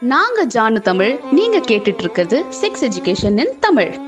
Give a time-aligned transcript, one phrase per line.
[0.00, 3.98] நாங்க ஜானு தமிழ் நீங்க கேட்டுட்டு இருக்கிறது செக்ஸ் எஜுகேஷன் இன் தமிழ்.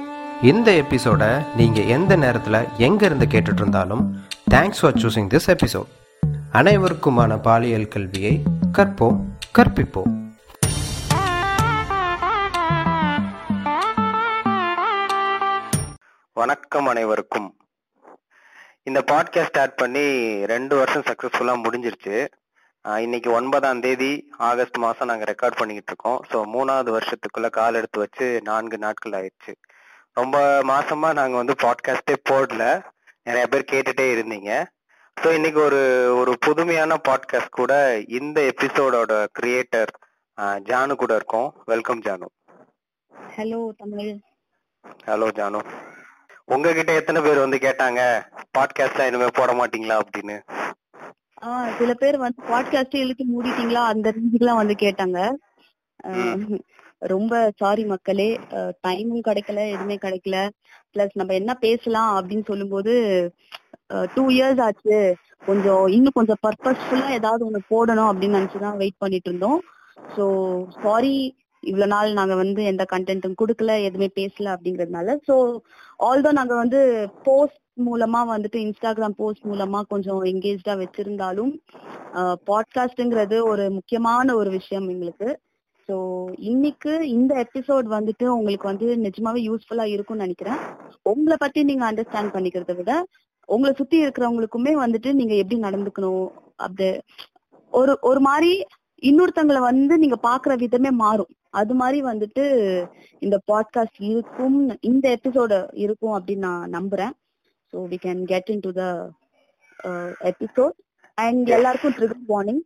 [0.43, 4.17] இந்த எபிசோட நீங்கள் எந்த நேரத்தில் எங்கே இருந்து கேட்டுட்டு இருந்தாலும்
[4.51, 5.87] thanks for choosing this episode
[6.53, 8.43] அனைவருக்குமான பாலியல் கல்வியை
[8.79, 9.19] கற்போம்
[9.59, 10.13] கற்பிப்போம்.
[16.33, 17.57] வணக்கம் அனைவருக்கும்.
[18.83, 20.09] இந்த பாட்காஸ்ட் ஸ்டார்ட் பண்ணி
[20.45, 22.27] ரெண்டு வருஷம் சக்ஸஸ்ஃபுல்லாக முடிஞ்சிருச்சு.
[22.85, 28.41] இன்னைக்கு ஒன்பதாம் தேதி ஆகஸ்ட் மாதம் நாங்கள் ரெக்கார்ட் பண்ணிக்கிட்டு இருக்கோம் ஸோ மூணாவது வருஷத்துக்குள்ள கால் எடுத்து வச்சு
[28.45, 29.53] நான்கு நாட்கள் ஆயிடுச்சு.
[30.13, 32.83] ரொம்ப மாசமா நாங்க வந்து பாட்காஸ்டே போடல.
[33.23, 34.65] நிறைய பேர் கேட்டுட்டே இருந்தீங்க.
[35.17, 35.83] ஸோ இன்னைக்கு ஒரு
[36.17, 39.93] ஒரு புதுமையான பாட்காஸ்ட் கூட இந்த எபிசோடோட கிரியேட்டர்
[40.71, 41.63] ஜானு கூட இருக்கோம்.
[41.65, 42.29] Welcome Janu.
[43.37, 44.13] Hello Tamil.
[45.07, 45.61] Hello Janu.
[46.45, 48.01] உங்ககிட்ட எத்தனை பேர் வந்து கேட்டாங்க
[48.59, 49.99] பாட்காஸ்ட்லாம் இனிமே போட மாட்டீங்களா?
[50.05, 50.39] அப்படின்னு.
[51.79, 53.83] சில பேர் வந்து பாட்காஸ்ட் இழுத்து மூடிட்டீங்களா?
[53.93, 55.19] அந்த ரேஞ்சுக்குலாம் வந்து கேட்டாங்க.
[57.13, 58.29] ரொம்ப சாரி மக்களே.
[58.87, 60.37] டைமும் கிடைக்கல எதுவுமே கிடைக்கல.
[60.93, 62.95] பிளஸ் நம்ம என்ன பேசலாம் அப்படின்னு சொல்லும்போது
[64.15, 64.99] டூ இயர்ஸ் ஆச்சு.
[65.47, 69.61] கொஞ்சம் இன்னும் கொஞ்சம் பர்பஸ்ஃபுல்லா ஏதாவது ஒண்ணு போடணும் அப்படின்னு நினைச்சுதான் வெயிட் பண்ணிட்டு இருந்தோம்.
[70.17, 70.25] ஸோ
[70.83, 71.15] சாரி
[71.63, 75.17] இவ்வளவு நாள் நாங்க வந்து எந்த கண்டென்ட்டும் கொடுக்கல எதுவுமே பேசல அப்படிங்கறதுனால.
[75.29, 75.35] ஸோ
[76.01, 76.81] ஆல்தோ நாங்க வந்து
[77.23, 81.53] போஸ்ட் மூலமா வந்துட்டு இன்ஸ்டாகிராம் போஸ்ட் மூலமா கொஞ்சம் என்கேஜா வச்சிருந்தாலும்
[82.51, 85.29] பாட்காஸ்ட்ங்கிறது ஒரு முக்கியமான ஒரு விஷயம் எங்களுக்கு.
[85.89, 85.97] ஸோ
[86.51, 90.61] இன்னைக்கு இந்த எபிசோட் வந்துட்டு உங்களுக்கு வந்து நிஜமாவே யூஸ்ஃபுல்லா இருக்கும்னு நினைக்கிறேன்.
[91.13, 92.93] உங்களை பத்தி நீங்க அண்டர்ஸ்டாண்ட் பண்ணிக்கிறத விட
[93.49, 96.29] உங்களை சுத்தி இருக்கிறவங்களுக்குமே வந்துட்டு நீங்க எப்படி நடந்துக்கணும்
[96.65, 96.89] அப்படி
[97.73, 98.53] ஒரு ஒரு மாதிரி
[99.03, 101.31] இன்னொருத்தங்களை வந்து நீங்க பாக்குற விதமே மாறும்.
[101.61, 102.45] அது மாதிரி வந்துட்டு
[103.25, 107.15] இந்த பாட்காஸ்ட் இருக்கும் இந்த எபிசோடு இருக்கும் அப்படின்னு நான் நம்புறேன்.
[107.73, 108.85] So we can get into the
[110.31, 110.77] episode
[111.19, 112.63] and எல்லாருக்கும் ட்ரிகர் வார்னிங்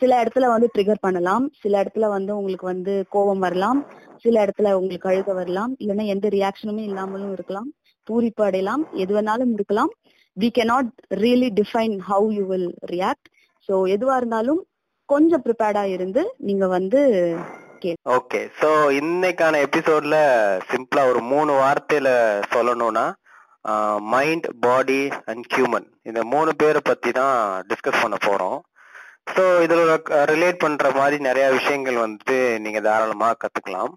[0.00, 1.44] சில இடத்துல வந்து ட்ரிகர் பண்ணலாம்.
[1.62, 3.78] சில இடத்துல வந்து உங்களுக்கு வந்து கோபம் வரலாம்.
[4.24, 5.72] சில இடத்துல உங்களுக்கு அழுக வரலாம்.
[5.80, 7.68] இல்லைன்னா எந்த ரியாக்ஷனுமே இல்லாமலும் இருக்கலாம்.
[8.06, 8.82] பூரிப்பு அடையலாம்.
[9.02, 9.92] எது வேணாலும் இருக்கலாம்.
[10.36, 10.88] We cannot
[11.20, 13.28] really define how you will react
[13.68, 14.60] so எதுவா இருந்தாலும்
[15.08, 17.00] கொஞ்சம் ப்ரிப்பேர்டா இருந்து நீங்க வந்து
[18.16, 18.68] ஓகே ஸோ
[18.98, 20.16] இன்னைக்கான எபிசோட்ல
[20.68, 22.10] சிம்பிளா ஒரு மூணு வார்த்தையில
[22.54, 23.06] சொல்லணும்னா
[24.14, 27.36] மைண்ட் பாடி அண்ட் ஹியூமன் இந்த மூணு பேரை பற்றி தான்
[27.70, 28.58] டிஸ்கஸ் பண்ண போறோம்.
[29.34, 29.84] ஸோ இதில்
[30.32, 33.92] ரிலேட் பண்ற மாதிரி நிறைய விஷயங்கள் வந்துட்டு நீங்க தாராளமா கத்துக்கலாம்.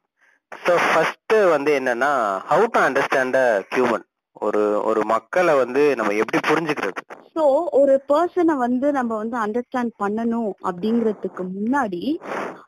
[0.52, 2.12] ஸோ ஃபர்ஸ்ட் வந்து என்னன்னா
[2.52, 4.06] how to understand a human
[4.42, 7.02] ஒரு ஒரு மக்களை வந்து நம்ம எப்படி புரிஞ்சுக்கிறது?
[7.36, 7.44] சோ
[7.80, 12.02] ஒரு பர்சனை வந்து நம்ம வந்து அண்டர்ஸ்டாண்ட் பண்ணணும் அப்படிங்கறதுக்கு முன்னாடி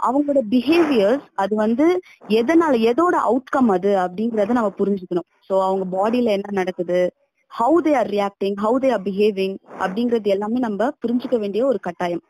[0.07, 1.85] அவங்களோட பிஹேவியர்ஸ் அது வந்து
[2.39, 5.27] எதனால எதோட அவுட்கம் அது அப்படிங்கறத நம்ம புரிஞ்சுக்கணும்.
[5.47, 6.99] சோ அவங்க பாடியில என்ன நடக்குது
[7.51, 12.23] how they are reacting how they are behaving அப்படிங்கறது எல்லாமே நம்ம புரிஞ்சுக்க வேண்டிய ஒரு கட்டாயம்.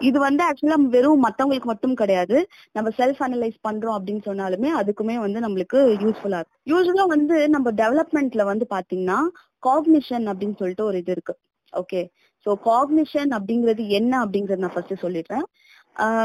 [0.00, 2.36] இது வந்து ஆக்சுவலா வெறும் மத்தவங்களுக்கு மட்டும் கிடையாது.
[2.76, 6.60] நம்ம செல்ஃப் அனலைஸ் பண்றோம் அப்படின்னு சொன்னாலுமே அதுக்குமே வந்து நம்மளுக்கு யூஸ்ஃபுல்லா இருக்கும்.
[6.72, 9.18] யூஸ்வலா வந்து நம்ம டெவலப்மெண்ட்ல வந்து பாத்தீங்கன்னா
[9.62, 11.34] காக்னிஷன் அப்படின்னு சொல்லிட்டு ஒரு இது இருக்கு.
[11.72, 12.02] ஓகே
[12.46, 15.46] சோ காக்னிஷன் அப்படிங்கிறது என்ன அப்படிங்கறது நான் ஃபர்ஸ்ட் சொல்லிடுறேன்.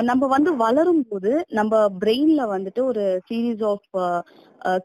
[0.09, 3.88] நம்ம வந்து வளரும் போது நம்ம பிரெயின்ல வந்துட்டு ஒரு series of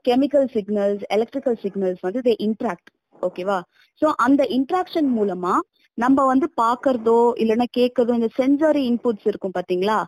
[0.08, 2.90] chemical signals electrical signals வந்து தே இன்ட்ராக்ட்
[3.22, 3.58] ஓகேவா
[4.02, 5.54] சோ அந்த இன்ட்ராக்ஷன் மூலமா
[5.98, 9.98] நம்ம வந்து பாக்குறதோ இல்லைன்னா கேட்கறதோ இந்த சென்சாரி இன்புட்ஸ் இருக்கும் பாத்தீங்களா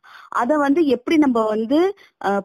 [0.43, 1.79] அதை வந்து எப்படி நம்ம வந்து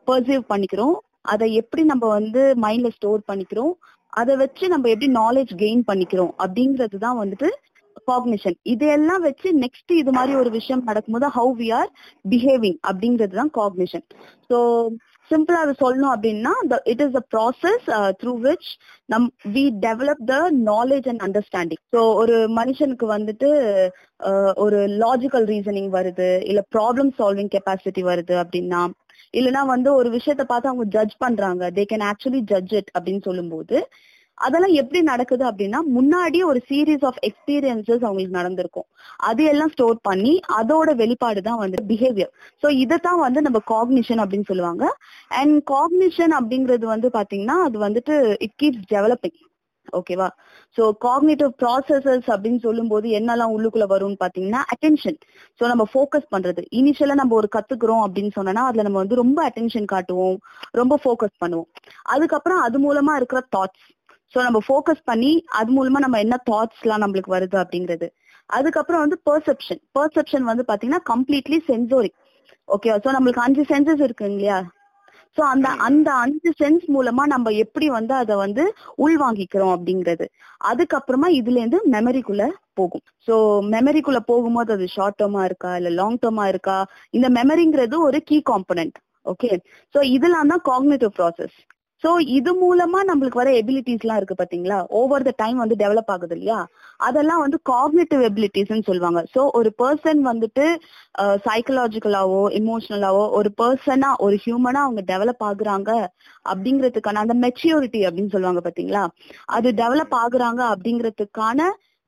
[0.08, 0.96] பர்சீவ் பண்ணிக்கிறோம்?
[1.34, 3.74] அதை எப்படி நம்ம வந்து மைண்ட்ல ஸ்டோர் பண்ணிக்கிறோம்?
[4.14, 6.34] அதை வச்சு நம்ம எப்படி நாலேஜ் கெயின் பண்ணிக்கிறோம்?
[6.44, 7.50] அப்படிங்கிறது தான் வந்துட்டு
[8.08, 11.90] காக்னிஷன் இதையெல்லாம் வச்சு நெக்ஸ்ட் இது மாதிரி ஒரு விஷயம் நடக்கும்போது ஹவு வி ஆர்
[12.26, 14.06] பிஹேவிங் அப்படிங்கிறது தான் காக்னிஷன்
[14.50, 14.58] ஸோ
[15.32, 16.54] சிம்பிளா அதை சொல்லணும் அப்படின்னா
[16.86, 17.86] it is a process
[18.22, 18.70] through which
[19.06, 23.52] நம் we develop the knowledge and understanding so ஒரு மனுஷனுக்கு வந்துட்டு
[24.20, 28.82] uh, ஒரு லாஜிக்கல் ரீசனிங் வருது இல்ல ப்ராப்ளம் சால்விங் கெப்பாசிட்டி வருது அப்படின்னா
[29.34, 33.78] இல்லைன்னா வந்து ஒரு விஷயத்த பார்த்து அவங்க ஜட்ஜ் பண்றாங்க they can actually judge it அப்படின்னு சொல்லும்போது
[34.38, 38.88] அதெல்லாம் எப்படி நடக்குது அப்படின்னா முன்னாடி ஒரு சீரீஸ் ஆஃப் எக்ஸ்பீரியன்சஸ் அவங்களுக்கு நடந்திருக்கும்.
[39.30, 42.32] அதையெல்லாம் ஸ்டோர் பண்ணி அதோட வெளிப்பாடு தான் வந்து பிஹேவியர்
[42.64, 44.86] ஸோ இதைத்தான் வந்து நம்ம காக்னிஷன் அப்படின்னு சொல்லுவாங்க.
[45.42, 48.16] அண்ட் காக்னிஷன் அப்படிங்கிறது வந்து பாத்தீங்கன்னா அது வந்துட்டு
[48.48, 49.40] இட் கீப்ஸ் டெவலப்பிங்
[49.94, 50.28] ஓகேவா
[50.78, 55.18] ஸோ காக்னிட்டிவ் ப்ராசஸஸ் அப்படின்னு சொல்லும்போது என்னெல்லாம் உள்ளுக்குள்ள வரும்னு பாத்தீங்கன்னா அட்டென்ஷன்
[55.60, 56.62] ஸோ நம்ம ஃபோக்கஸ் பண்றது.
[56.80, 60.38] இனிஷியலா நம்ம ஒரு கத்துக்கிறோம் அப்படின்னு சொன்னோம்னா அதுல நம்ம வந்து ரொம்ப அட்டென்ஷன் காட்டுவோம்.
[60.72, 61.70] ரொம்ப ஃபோக்கஸ் பண்ணுவோம்.
[62.14, 63.86] அதுக்கப்புறம் அது மூலமா இருக்கிற தாட்ஸ்
[64.34, 68.08] ஸோ நம்ம ஃபோக்கஸ் பண்ணி அது மூலமா நம்ம என்ன தாட்ஸ் எல்லாம் நம்மளுக்கு வருது அப்படிங்கிறது.
[68.50, 72.18] அதுக்கப்புறம் வந்து பெர்செப்ஷன் பெர்செப்ஷன் வந்து பாத்தீங்கன்னா கம்ப்ளீட்லி சென்சோரிக்
[72.70, 74.58] ஓகே ஸோ நம்மளுக்கு அஞ்சு சென்சஸ் இருக்குங்க இல்லையா?
[75.38, 78.64] சோ அந்த அந்த அஞ்சு சென்ஸ் மூலமா நம்ம எப்படி வந்து அதை வந்து
[79.06, 80.26] உள்வாங்கிக்கிறோம் அப்படிங்கிறது.
[80.62, 82.44] அதுக்கப்புறமா இதுல இருந்து மெமரிக்குள்ள
[82.74, 83.04] போகும்.
[83.28, 83.36] சோ
[83.76, 85.72] மெமரிக்குள்ள போகும்போது அது ஷார்ட் டேர்மா இருக்கா?
[85.80, 86.78] இல்ல லாங் டேர்மா இருக்கா?
[87.12, 89.50] இந்த மெமரிங்கிறது ஒரு கீ காம்பனன்ட் ஓகே
[89.96, 91.58] சோ இதெல்லாம் தான் காக்னேட்டிவ் ப்ராசஸ்
[92.04, 94.78] சோ இது மூலமா நம்மளுக்கு வர எபிலிட்டிஸ் எல்லாம் இருக்கு பாத்தீங்களா?
[95.00, 96.58] ஓவர் த டைம் வந்து டெவலப் ஆகுது இல்லையா?
[97.08, 99.22] அதெல்லாம் வந்து காக்னேட்டிவ் எபிலிட்டிஸ்ன்னு சொல்லுவாங்க.
[99.36, 100.66] சோ ஒரு பர்சன் வந்துட்டு
[101.46, 105.92] சைக்கலாஜிக்கலாவோ இமோஷனலாவோ ஒரு பர்சனா ஒரு ஹியூமனா அவங்க டெவலப் ஆகுறாங்க
[106.52, 109.04] அப்படிங்கிறதுக்கான அந்த மெச்சூரிட்டி அப்படின்னு சொல்லுவாங்க பாத்தீங்களா?
[109.58, 111.60] அது டெவலப் ஆகுறாங்க அப்படிங்கிறதுக்கான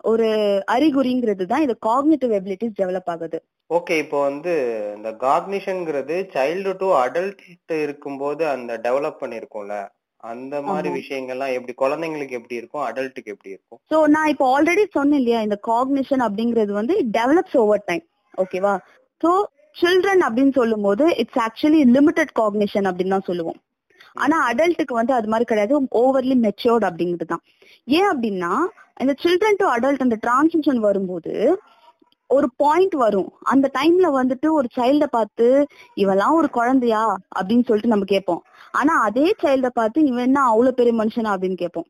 [0.04, 0.28] ஒரு
[0.74, 3.38] அறிகுறிங்கிறது தான் இது காக்னேட்டிவ் எபிலிட்டிஸ் டெவலப் ஆகுது.
[3.70, 4.52] ஓகே இப்போ வந்து
[4.98, 7.42] இந்த காக்னிஷன்ங்கிறது சைல்டு டு அடல்ட்
[7.86, 9.76] இருக்கும்போது அந்த டெவலப் பண்ணிருக்கோம்ல.
[10.24, 10.98] அந்த மாதிரி ஆமா.
[11.00, 13.80] விஷயங்கள்லாம் எப்படி குழந்தைங்களுக்கு எப்படி இருக்கும் அடல்ட்டுக்கு எப்படி இருக்கும்?
[13.92, 18.06] சோ நான் இப்போ ஆல்ரெடி சொன்னேன் இல்லையா இந்த காக்னிஷன் அப்படிங்கிறது வந்து டெவலப்ஸ் ஓவர் டைம்
[18.38, 18.74] ஓகேவா
[19.22, 19.32] சோ
[19.82, 23.60] சில்ட்ரன் அப்படின்னு சொல்லும்போது இட்ஸ் ஆக்சுவலி லிமிடெட் காக்னிஷன் அப்படின்னு தான் சொல்லுவோம்.
[24.16, 25.74] ஆனா அடல்ட்டுக்கு வந்து அது மாதிரி கிடையாது
[26.04, 27.44] ஓவர்லி மெச்சோர்ட் அப்படிங்கிறது தான்.
[27.98, 28.52] ஏன் அப்படின்னா
[29.04, 31.34] இந்த சில்ட்ரன் டு அடல்ட் அந்த டிரான்சிஷன் வரும்போது
[32.30, 33.30] ஒரு பாயிண்ட் வரும்.
[33.44, 37.04] அந்த டைம்ல வந்துட்டு ஒரு சைல்ட பார்த்து இவெல்லாம் ஒரு குழந்தையா?
[37.36, 38.42] அப்படின்னு சொல்லிட்டு நம்ம கேட்போம்.
[38.72, 41.32] ஆனா அதே சைல்ட பார்த்து இவன் என்ன அவ்வளவு பெரிய மனுஷனா?
[41.36, 41.88] அப்படின்னு கேட்போம்.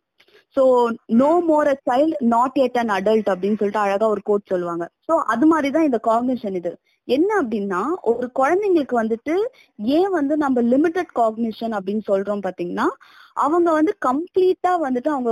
[0.55, 0.63] So
[1.05, 4.89] no more a child not yet an adult அப்படின்னு சொல்லிட்டு அழகா ஒரு கோட் சொல்லுவாங்க.
[5.07, 6.71] சோ அது மாதிரிதான் இந்த காம்பினேஷன் இது.
[7.07, 9.33] என்ன அப்படின்னா ஒரு குழந்தைங்களுக்கு வந்துட்டு
[9.77, 12.87] ஏன் வந்து நம்ம லிமிட்டட் காக்னிஷன் அப்படின்னு சொல்றோம் பாத்தீங்கன்னா
[13.33, 15.31] அவங்க வந்து கம்ப்ளீட்டா வந்துட்டு அவங்க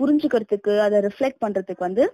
[0.00, 2.04] புரிஞ்சுக்கிறதுக்கு அதை ரிஃப்ளெக்ட் பண்றதுக்கு வந்து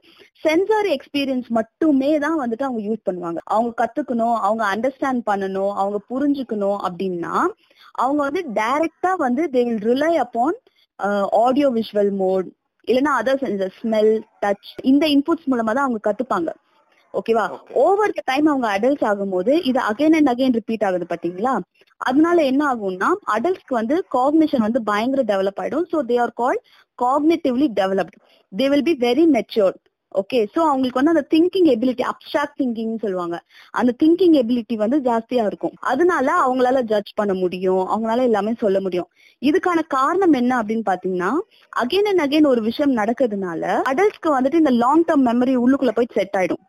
[0.45, 3.41] சென்சாரி எக்ஸ்பீரியன்ஸ் மட்டுமே தான் வந்துட்டு அவங்க யூஸ் பண்ணுவாங்க.
[3.55, 7.35] அவங்க கத்துக்கணும் அவங்க அண்டர்ஸ்டாண்ட் பண்ணணும் அவங்க புரிஞ்சுக்கணும் அப்படின்னா
[8.05, 10.57] அவங்க வந்து டைரக்டா வந்து they will rely upon
[11.45, 12.47] audio visual mode
[12.89, 14.13] இல்லைன்னா அதர் சென்சர் ஸ்மெல்
[14.45, 16.51] டச் இந்த இன்புட்ஸ் மூலமா தான் அவங்க கத்துப்பாங்க.
[17.15, 17.45] ஓகேவா.
[17.83, 21.55] ஓவர் த டைம் அவங்க அடல்ட்ஸ் ஆகும்போது இது அகைன் அண்ட் அகைன் ரிப்பீட் ஆகுது பாத்தீங்களா?
[22.01, 25.87] அதனால என்ன ஆகும்னா அடல்ட்ஸ்க்கு வந்து காக்னிஷன் வந்து பயங்கர டெவலப் ஆயிடும்.
[25.93, 26.63] So they are called
[27.03, 28.17] cognitively developed
[28.53, 29.81] they will be very matured
[30.15, 33.37] okay so அவங்களுக்கு வந்து அந்த திங்கிங் எபிலிட்டி அப்சாக்ட் திங்கிங் சொல்லுவாங்க.
[33.71, 35.75] அந்த திங்கிங் எபிலிட்டி வந்து ஜாஸ்தியா இருக்கும்.
[35.81, 37.83] அதனால அவங்களால ஜட்ஜ் பண்ண முடியும்.
[37.89, 39.09] அவங்களால எல்லாமே சொல்ல முடியும்.
[39.43, 41.33] இதுக்கான காரணம் என்ன அப்படின்னு பாத்தீங்கன்னா
[41.83, 46.37] அகைன் அண்ட் அகைன் ஒரு விஷயம் நடக்கிறதுனால அடல்ட்ஸ்க்கு வந்துட்டு இந்த லாங் டேர்ம் மெமரி உள்ளுக்குள்ள போய் செட்
[46.37, 46.63] ஆயிடும்.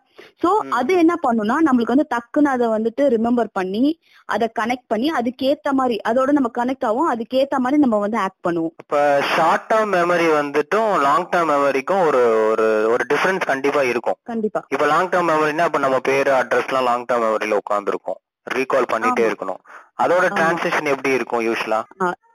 [0.44, 0.50] சோ.
[0.70, 6.00] அது என்ன பண்ணும்னா நம்மளுக்கு வந்து டக்குன்னு அதை வந்துட்டு ரிமெம்பர் பண்ணி அதை கனெக்ட் பண்ணி அதுக்கேத்த மாதிரி
[6.10, 8.72] அதோட நம்ம கனெக்ட் ஆகும் அதுக்கேத்த மாதிரி நம்ம வந்து ஆக்ட் பண்ணுவோம்.
[8.78, 14.16] இப்ப ஷார்ட் டேர்ம் மெமரி வந்துட்டும் லாங் டேர்ம் மெமரிக்கும் ஒரு ஒரு ஒரு டிஃபரன்ஸ் கண்டிப்பா இருக்கும்.
[14.24, 14.66] கண்டிப்பா.
[14.70, 18.22] இப்ப லாங் டேர்ம் மெமரினா இப்ப நம்ம பேரு அட்ரஸ்லாம் லாங் டேர்ம் மெமரியில உட்காந்துருக்கும்
[18.56, 19.26] ரீகால் பண்ணிட்டே.
[19.30, 19.62] இருக்கணும்.
[20.04, 20.26] அதோட.
[20.36, 21.84] டிரான்சிஷன் எப்படி இருக்கும் யூஸ்வலா?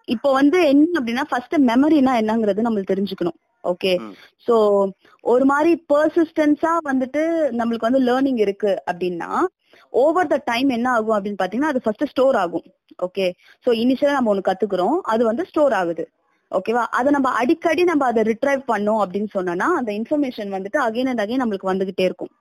[0.04, 3.38] இப்போ வந்து என்ன அப்படின்னா ஃபர்ஸ்ட் மெமரினா என்னங்கிறது நம்மளுக்கு தெரிஞ்சுக்கணும்.
[3.64, 3.92] ஓகே.
[4.46, 4.54] சோ
[5.32, 7.22] ஒரு மாதிரி பர்சிஸ்டன்ஸா வந்துட்டு
[7.58, 9.30] நம்மளுக்கு வந்து லேர்னிங் இருக்கு அப்படின்னா
[10.02, 12.66] ஓவர் த டைம் என்ன ஆகும் அப்படின்னு பாத்தீங்கன்னா அது ஃபர்ஸ்ட் ஸ்டோர் ஆகும்.
[13.06, 13.26] ஓகே
[13.66, 14.98] சோ இனிஷியலா நம்ம ஒண்ணு கத்துக்கிறோம்.
[15.12, 16.04] அது வந்து ஸ்டோர் ஆகுது.
[16.52, 21.22] ஓகேவா அதை நம்ம அடிக்கடி நம்ம அதை ரிட்ரைவ் பண்ணோம் அப்படின்னு சொன்னோம்னா அந்த இன்ஃபர்மேஷன் வந்துட்டு அகைன் அண்ட்
[21.24, 22.32] அகைன் நம்மளுக்கு வந்துகிட்டே இருக்கும்.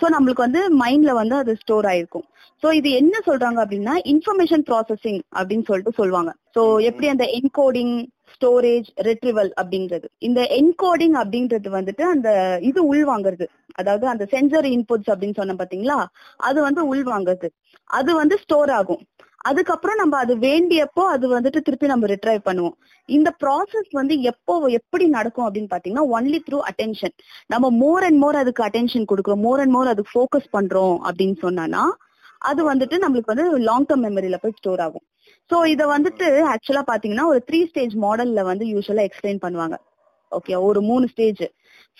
[0.00, 2.26] சோ நம்மளுக்கு வந்து மைண்ட்ல வந்து அது ஸ்டோர் ஆயிருக்கும்.
[2.62, 6.30] சோ இது என்ன சொல்றாங்க அப்படின்னா இன்ஃபர்மேஷன் ப்ராசஸிங் அப்படின்னு சொல்லிட்டு சொல்லுவாங்க.
[6.56, 7.94] சோ எப்படி அந்த என்கோடிங்
[8.36, 13.46] ஸ்டோரேஜ் ரெட்ரிவல் அப்படிங்கிறது இந்த என்கோடிங் அப்படின்றது வந்துட்டு அந்த இது உள்வாங்கிறது.
[13.74, 15.98] அதாவது அந்த சென்சரி இன்புட்ஸ் அப்படின்னு சொன்ன பாத்தீங்களா?
[16.36, 17.50] அது வந்து உள்வாங்கிறது.
[17.90, 19.02] அது வந்து ஸ்டோர் ஆகும்.
[19.48, 22.76] அதுக்கப்புறம் நம்ம அது வேண்டியப்போ அது வந்துட்டு திருப்பி நம்ம ரிட்ரைவ் பண்ணுவோம்.
[23.08, 27.14] இந்த ப்ராசஸ் வந்து எப்போ எப்படி நடக்கும் அப்படின்னு பாத்தீங்கன்னா ஒன்லி த்ரூ அட்டென்ஷன்
[27.46, 29.44] நம்ம மோர் அண்ட் மோர் அதுக்கு அட்டென்ஷன் கொடுக்குறோம்.
[29.46, 31.84] மோர் அண்ட் மோர் அதுக்கு ஃபோக்கஸ் பண்றோம் அப்படின்னு சொன்னானா
[32.38, 35.04] அது வந்துட்டு நம்மளுக்கு வந்து லாங் டேர்ம் மெமரியில போய் ஸ்டோர் ஆகும்.
[35.50, 39.76] சோ இத வந்துட்டு ஆக்சுவலா பாத்தீங்கன்னா ஒரு த்ரீ ஸ்டேஜ் மாடல்ல வந்து யூஸ்வலா எக்ஸ்பிளைன் பண்ணுவாங்க.
[40.32, 41.42] ஓகே ஒரு மூணு ஸ்டேஜ்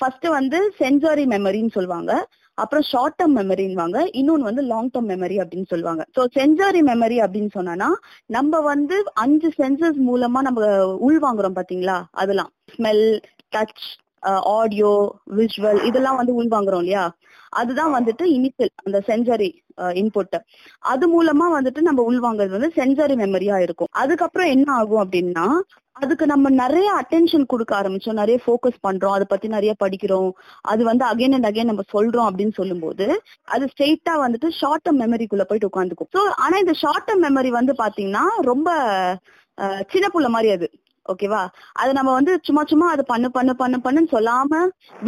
[0.01, 2.13] ஃபர்ஸ்ட் வந்து சென்சாரி மெமரின்னு சொல்லுவாங்க.
[2.59, 6.03] அப்புறம் ஷார்ட் டேர்ம் மெமரின்வாங்க இன்னொன்னு வந்து லாங் டேர்ம் மெமரி அப்படின்னு சொல்லுவாங்க.
[6.17, 7.89] சோ சென்சாரி மெமரி அப்படின்னு சொன்னா
[8.37, 10.61] நம்ம வந்து அஞ்சு சென்சஸ் மூலமா நம்ம
[11.09, 11.97] உள்வாங்குறோம் பாத்தீங்களா?
[12.23, 12.51] அதெல்லாம்.
[12.75, 13.05] ஸ்மெல்
[13.55, 13.87] டச்
[14.59, 14.93] ஆடியோ
[15.39, 17.05] விஷுவல் இதெல்லாம் வந்து உள்வாங்குறோம் இல்லையா?
[17.53, 19.51] அதுதான் வந்துட்டு இனிஷியல் அந்த சென்சரி
[20.01, 20.37] இன்புட்
[20.93, 23.91] அது மூலமா வந்துட்டு நம்ம உள்வாங்குறது வந்து சென்சரி மெமரியா இருக்கும்.
[24.03, 25.47] அதுக்கப்புறம் என்ன ஆகும் அப்படின்னா
[25.97, 28.19] அதுக்கு நம்ம நிறைய அட்டென்ஷன் கொடுக்க ஆரம்பிச்சோம்.
[28.21, 29.15] நிறைய ஃபோக்கஸ் பண்றோம்.
[29.17, 30.31] அதை பத்தி நிறைய படிக்கிறோம்.
[30.73, 33.07] அது வந்து அகைன் அண்ட் அகைன் நம்ம சொல்றோம் அப்படின்னு சொல்லும்போது
[33.55, 36.11] அது ஸ்ட்ரெயிட்டா வந்துட்டு ஷார்ட் டேர்ம் மெமரிக்குள்ள போயிட்டு உட்காந்துக்கும்.
[36.17, 38.69] ஸோ ஆனா இந்த ஷார்ட் டேர்ம் மெமரி வந்து பாத்தீங்கன்னா ரொம்ப
[39.93, 40.69] சின்ன புள்ள மாதிரி அது.
[41.07, 41.41] ஓகேவா
[41.73, 44.53] அது நம்ம வந்து சும்மா சும்மா அது பண்ணு பண்ணு பண்ணு பண்ணுன்னு சொல்லாம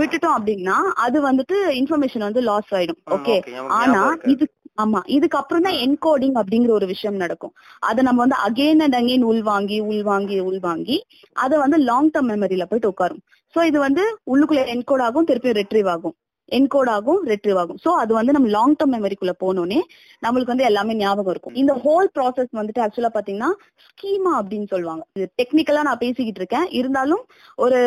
[0.01, 3.01] விட்டுட்டோம் அப்படின்னா அது வந்துட்டு இன்ஃபர்மேஷன் வந்து லாஸ் ஆயிடும்.
[3.17, 3.37] ஓகே
[3.81, 4.03] ஆனா.
[4.33, 4.45] இது
[4.83, 7.53] ஆமா இதுக்கப்புறம் தான் என்கோடிங் அப்படிங்கிற ஒரு விஷயம் நடக்கும்.
[7.89, 10.97] அதை நம்ம வந்து அகைன் அண்ட் அகைன் உள்வாங்கி உள்வாங்கி உள்வாங்கி
[11.45, 13.23] அதை வந்து லாங் டேர்ம் மெமரியில போயிட்டு உட்காரும்.
[13.55, 16.17] சோ இது வந்து உள்ளுக்குள்ள என்கோட் ஆகும் திருப்பி ரிட்ரீவ் ஆகும்.
[16.57, 17.79] என்கோட் ஆகும் ரெட்ரீவ் ஆகும்.
[17.85, 19.81] சோ அது வந்து நம்ம லாங் டர்ம் மெமரிக்குள்ள போனோடனே
[20.25, 21.57] நம்மளுக்கு வந்து எல்லாமே ஞாபகம் இருக்கும்.
[21.63, 23.51] இந்த ஹோல் ப்ராசஸ் வந்துட்டு ஆக்சுவலா பாத்தீங்கன்னா
[23.87, 25.05] ஸ்கீமா அப்படின்னு சொல்லுவாங்க.
[25.19, 26.67] இது டெக்னிக்கலா நான் பேசிக்கிட்டு இருக்கேன்.
[26.81, 27.23] இருந்தாலும்
[27.67, 27.81] ஒரு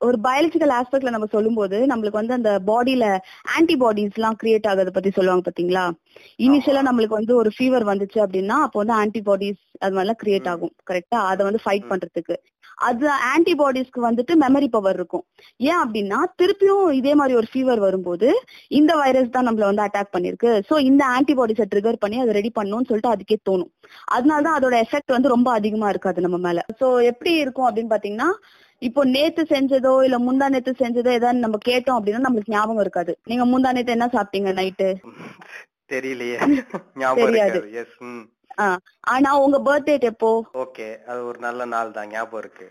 [0.00, 3.04] ஒரு பயாலஜிக்கல் ஆஸ்பெக்ட்ல நம்ம சொல்லும்போது நம்மளுக்கு வந்து அந்த பாடியில
[3.56, 5.84] ஆன்டிபாடிஸ் எல்லாம் கிரியேட் ஆகுறத பத்தி சொல்லுவாங்க பாத்தீங்களா?
[6.46, 11.18] இனிஷியலா நம்மளுக்கு வந்து ஒரு ஃபீவர் வந்துச்சு அப்படின்னா அப்போ வந்து ஆன்டிபாடிஸ் அது மாதிரிலாம் கிரியேட் ஆகும் கரெக்டா
[11.32, 12.36] அதை வந்து ஃபைட் பண்றதுக்கு.
[12.88, 15.24] அது ஆன்டிபாடிஸ்க்கு வந்துட்டு மெமரி பவர் இருக்கும்.
[15.70, 18.28] ஏன் அப்படின்னா திருப்பியும் இதே மாதிரி ஒரு ஃபீவர் வரும்போது
[18.78, 20.52] இந்த வைரஸ் தான் நம்மள வந்து அட்டாக் பண்ணிருக்கு.
[20.68, 23.70] சோ இந்த ஆன்டிபாடிஸை ட்ரிகர் பண்ணி அதை ரெடி பண்ணணும்னு சொல்லிட்டு அதுக்கே தோணும்.
[24.16, 26.64] அதனாலதான் அதோட எஃபெக்ட் வந்து ரொம்ப அதிகமா இருக்காது நம்ம மேல.
[26.80, 28.30] சோ எப்படி இருக்கும் அப்படின்னு பாத்தீங்கன்னா
[28.82, 33.12] இப்போ நேத்து செஞ்சதோ இல்ல முந்தா நேத்து செஞ்சதோ ஏதாவது நம்ம கேட்டோம் அப்படின்னா நம்மளுக்கு ஞாபகம் இருக்காது.
[33.30, 34.88] நீங்க முந்தா நேத்து என்ன சாப்பிட்டீங்க நைட்டு?
[35.92, 36.38] தெரியலையே.
[37.02, 37.60] ஞாபகம் தெரியாது.
[39.12, 40.30] ஆனா உங்க பர்த்டே எப்போ?
[40.62, 42.08] ஓகே அது ஒரு நல்ல நாள் தான்.
[42.08, 42.66] ஞாபகம் இருக்கு.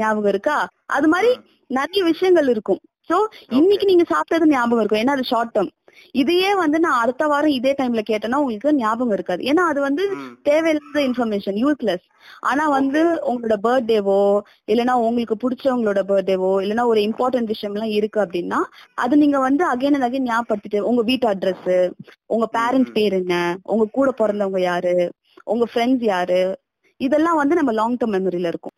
[0.00, 0.56] ஞாபகம் இருக்கா?
[0.96, 1.30] அது மாதிரி
[1.78, 2.80] நிறைய விஷயங்கள் இருக்கும்.
[3.10, 3.16] சோ
[3.58, 5.02] இன்னைக்கு நீங்க சாப்பிட்டது ஞாபகம் இருக்கும்.
[5.02, 5.70] ஏன்னா அது ஷார்ட் டேர்ம்
[6.10, 9.42] இதையே வந்து நான் அடுத்த வாரம் இதே டைம்ல கேட்டேன்னா உங்களுக்கு ஞாபகம் இருக்காது.
[9.42, 10.08] ஏன்னா அது வந்து.
[10.42, 12.06] தேவையில்லாத இன்ஃபர்மேஷன் யூஸ்லெஸ்
[12.40, 14.40] ஆனா வந்து உங்களோட பர்த்டேவோ
[14.72, 18.58] இல்லைன்னா உங்களுக்கு பிடிச்சவங்களோட பர்த்டேவோ இல்லைன்னா ஒரு இம்பார்ட்டன்ட் விஷயம் எல்லாம் இருக்கு அப்படின்னா
[18.94, 21.90] அது நீங்க வந்து அகைன் அண்ட் அகைன் ஞாபகப்படுத்திட்டு உங்க வீட்டு அட்ரஸ்
[22.26, 22.92] உங்க பேரண்ட்ஸ்.
[22.92, 25.12] பேர் என்ன உங்க கூட பிறந்தவங்க யாரு
[25.44, 26.60] உங்க ஃப்ரெண்ட்ஸ் யாரு
[26.96, 28.72] இதெல்லாம் வந்து நம்ம லாங் டர்ம் மெமரியில இருக்கும்.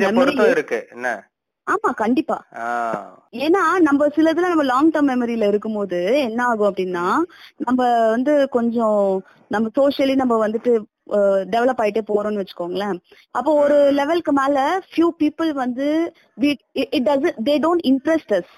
[0.00, 0.88] Memory பொறுத்தும் is- இருக்கு.
[0.90, 1.28] என்ன?
[1.66, 2.36] ஆமா கண்டிப்பா.
[3.44, 7.04] ஏன்னா நம்ம சில இதுல நம்ம லாங் டர்ம் மெமரியில இருக்கும்போது என்ன ஆகும் அப்படின்னா
[7.66, 7.80] நம்ம
[8.14, 9.00] வந்து கொஞ்சம்
[9.54, 10.72] நம்ம சோஷியலி நம்ம வந்துட்டு
[11.54, 12.98] டெவலப் ஆயிட்டே போறோம்னு வச்சுக்கோங்களேன்.
[13.38, 14.58] அப்போ ஒரு லெவலுக்கு மேல
[14.90, 15.88] ஃபியூ பீப்புள் வந்து
[16.96, 18.52] it does they don't interest us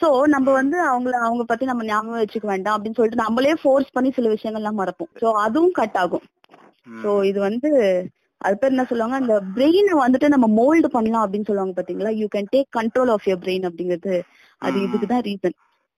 [0.00, 4.10] so நம்ம வந்து அவங்கள அவங்க பத்தி நம்ம ஞாபகம் வச்சுக்க வேண்டாம் அப்படின்னு சொல்லிட்டு நம்மளே ஃபோர்ஸ் பண்ணி
[4.18, 5.12] சில விஷயங்கள்லாம் மறப்போம்.
[5.22, 6.26] சோ அதுவும் கட் ஆகும்.
[7.02, 7.70] சோ இது வந்து
[8.38, 9.16] அது பேர் என்ன சொல்லுவாங்க?
[9.16, 12.10] அந்த பிரெயினை வந்துட்டு நம்ம மோல்டு பண்ணலாம் அப்படின்னு சொல்லுவாங்க பாத்தீங்களா?
[12.12, 14.20] You can take control of your brain அப்படிங்கிறது.
[14.58, 14.78] அது.
[14.80, 15.52] இதுக்குதான் ரீசன்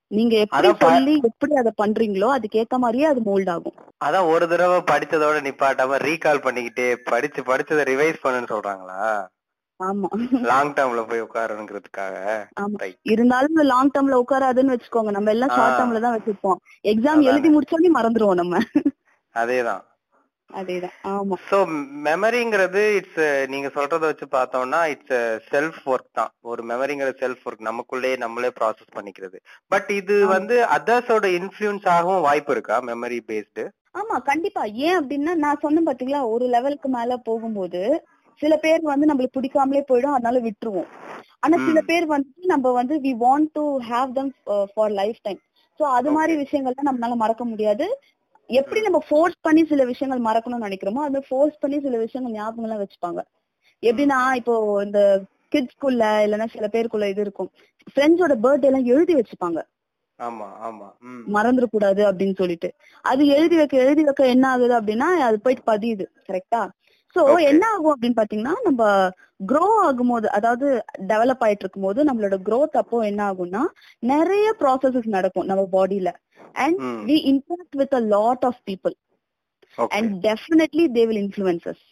[0.06, 3.74] நீங்க எப்படி சொல்லி எப்படி அதை பண்றீங்களோ அதுக்கு ஏத்த மாதிரியே அது மோல்ட் ஆகும்.
[4.04, 9.26] அதான் ஒரு தடவை படிச்சதோட நிப்பாட்டாம ரீகால் பண்ணிக்கிட்டே படிச்சு படிச்சதை ரிவைஸ் பண்ணுன்னு சொல்றாங்களா?
[9.84, 10.06] ஆமா.
[10.40, 11.22] லாங் டேர்ம்ல போய்
[12.78, 12.98] Right.
[13.02, 15.10] இருந்தாலும் லாங் டேர்ம்ல உட்காராதுன்னு வச்சுக்கோங்க.
[15.10, 15.92] நம்ம எல்லாம் ஷார்ட்.
[15.92, 16.56] டேர்ம்ல தான் வச்சிருப்போம்.
[16.82, 17.22] எக்ஸாம்.
[17.22, 18.58] எழுதி முடிச்சோடனே மறந்துருவோம் நம்ம.
[19.34, 19.80] அதேதான்.
[21.44, 21.58] சோ
[22.06, 23.20] மெமரிங்கிறது இட்ஸ்
[23.52, 25.14] நீங்க சொல்றத வச்சு பார்த்தோம்னா இட்ஸ்
[25.50, 26.32] செல்ஃப் ஒர்க் தான்.
[26.50, 29.38] ஒரு மெமரிங்கிறது செல்ஃப் ஒர்க் நமக்குள்ளேயே நம்மளே ப்ராசஸ் பண்ணிக்கிறது.
[29.70, 30.16] பட் இது.
[30.34, 32.78] வந்து அதர்ஸோட இன்ஃபுளுன்ஸ் ஆகவும் வாய்ப்பு இருக்கா?
[32.90, 33.64] மெமரி பேஸ்டு
[33.94, 34.62] ஆமா கண்டிப்பா.
[34.86, 37.80] ஏன் அப்படின்னா நான் சொன்னேன் பாத்தீங்களா ஒரு லெவலுக்கு மேல போகும்போது
[38.40, 40.90] சில பேர் வந்து நம்மளுக்கு பிடிக்காமலே போயிடும் அதனால விட்டுருவோம்.
[41.42, 41.78] ஆனா சில.
[41.88, 44.30] பேர் வந்து நம்ம வந்து we want to have them
[44.72, 45.40] for life time
[45.80, 46.42] so அது மாதிரி Okay.
[46.42, 47.86] விஷயங்கள்லாம் நம்மளால மறக்க முடியாது.
[48.50, 52.86] எப்படி நம்ம ஃபோர்ஸ் பண்ணி சில விஷயங்கள் மறக்கணும்னு நினைக்கிறோமோ அது ஃபோர்ஸ் பண்ணி சில விஷயங்கள் ஞாபகம் எல்லாம்
[52.86, 53.20] வச்சுப்பாங்க.
[53.82, 55.22] எப்படின்னா இப்போ இந்த
[55.54, 57.50] கிட்ஸ்குள்ள இல்லைன்னா சில பேருக்குள்ள இது இருக்கும்.
[57.94, 59.62] ஃப்ரெண்ட்ஸோட பர்த்டே எல்லாம் எழுதி வச்சுப்பாங்க.
[60.18, 60.86] ஆமா ஆமா.
[61.00, 61.34] ம்.
[61.34, 62.74] மறந்துடக்கூடாது அப்படின்னு சொல்லிட்டு.
[63.02, 66.06] அது எழுதி வைக்க எழுதி வைக்க என்ன ஆகுது அப்படின்னா அது போயிட்டு பதியுது.
[66.28, 66.70] கரெக்டா
[67.16, 67.20] சோ.
[67.50, 68.82] என்ன ஆகும் அப்படின்னு பாத்தீங்கன்னா நம்ம
[69.50, 70.66] க்ரோ ஆகும்போது அதாவது
[71.10, 73.62] டெவலப் ஆயிட்டு இருக்கும்போது நம்மளோட growth அப்போ என்ன ஆகும்னா
[74.10, 76.10] நிறைய ப்ராசஸஸ் நடக்கும் நம்ம பாடியில
[76.56, 76.78] and.
[77.08, 78.96] We interact with a lot of people
[79.90, 81.82] and definitely they will influences.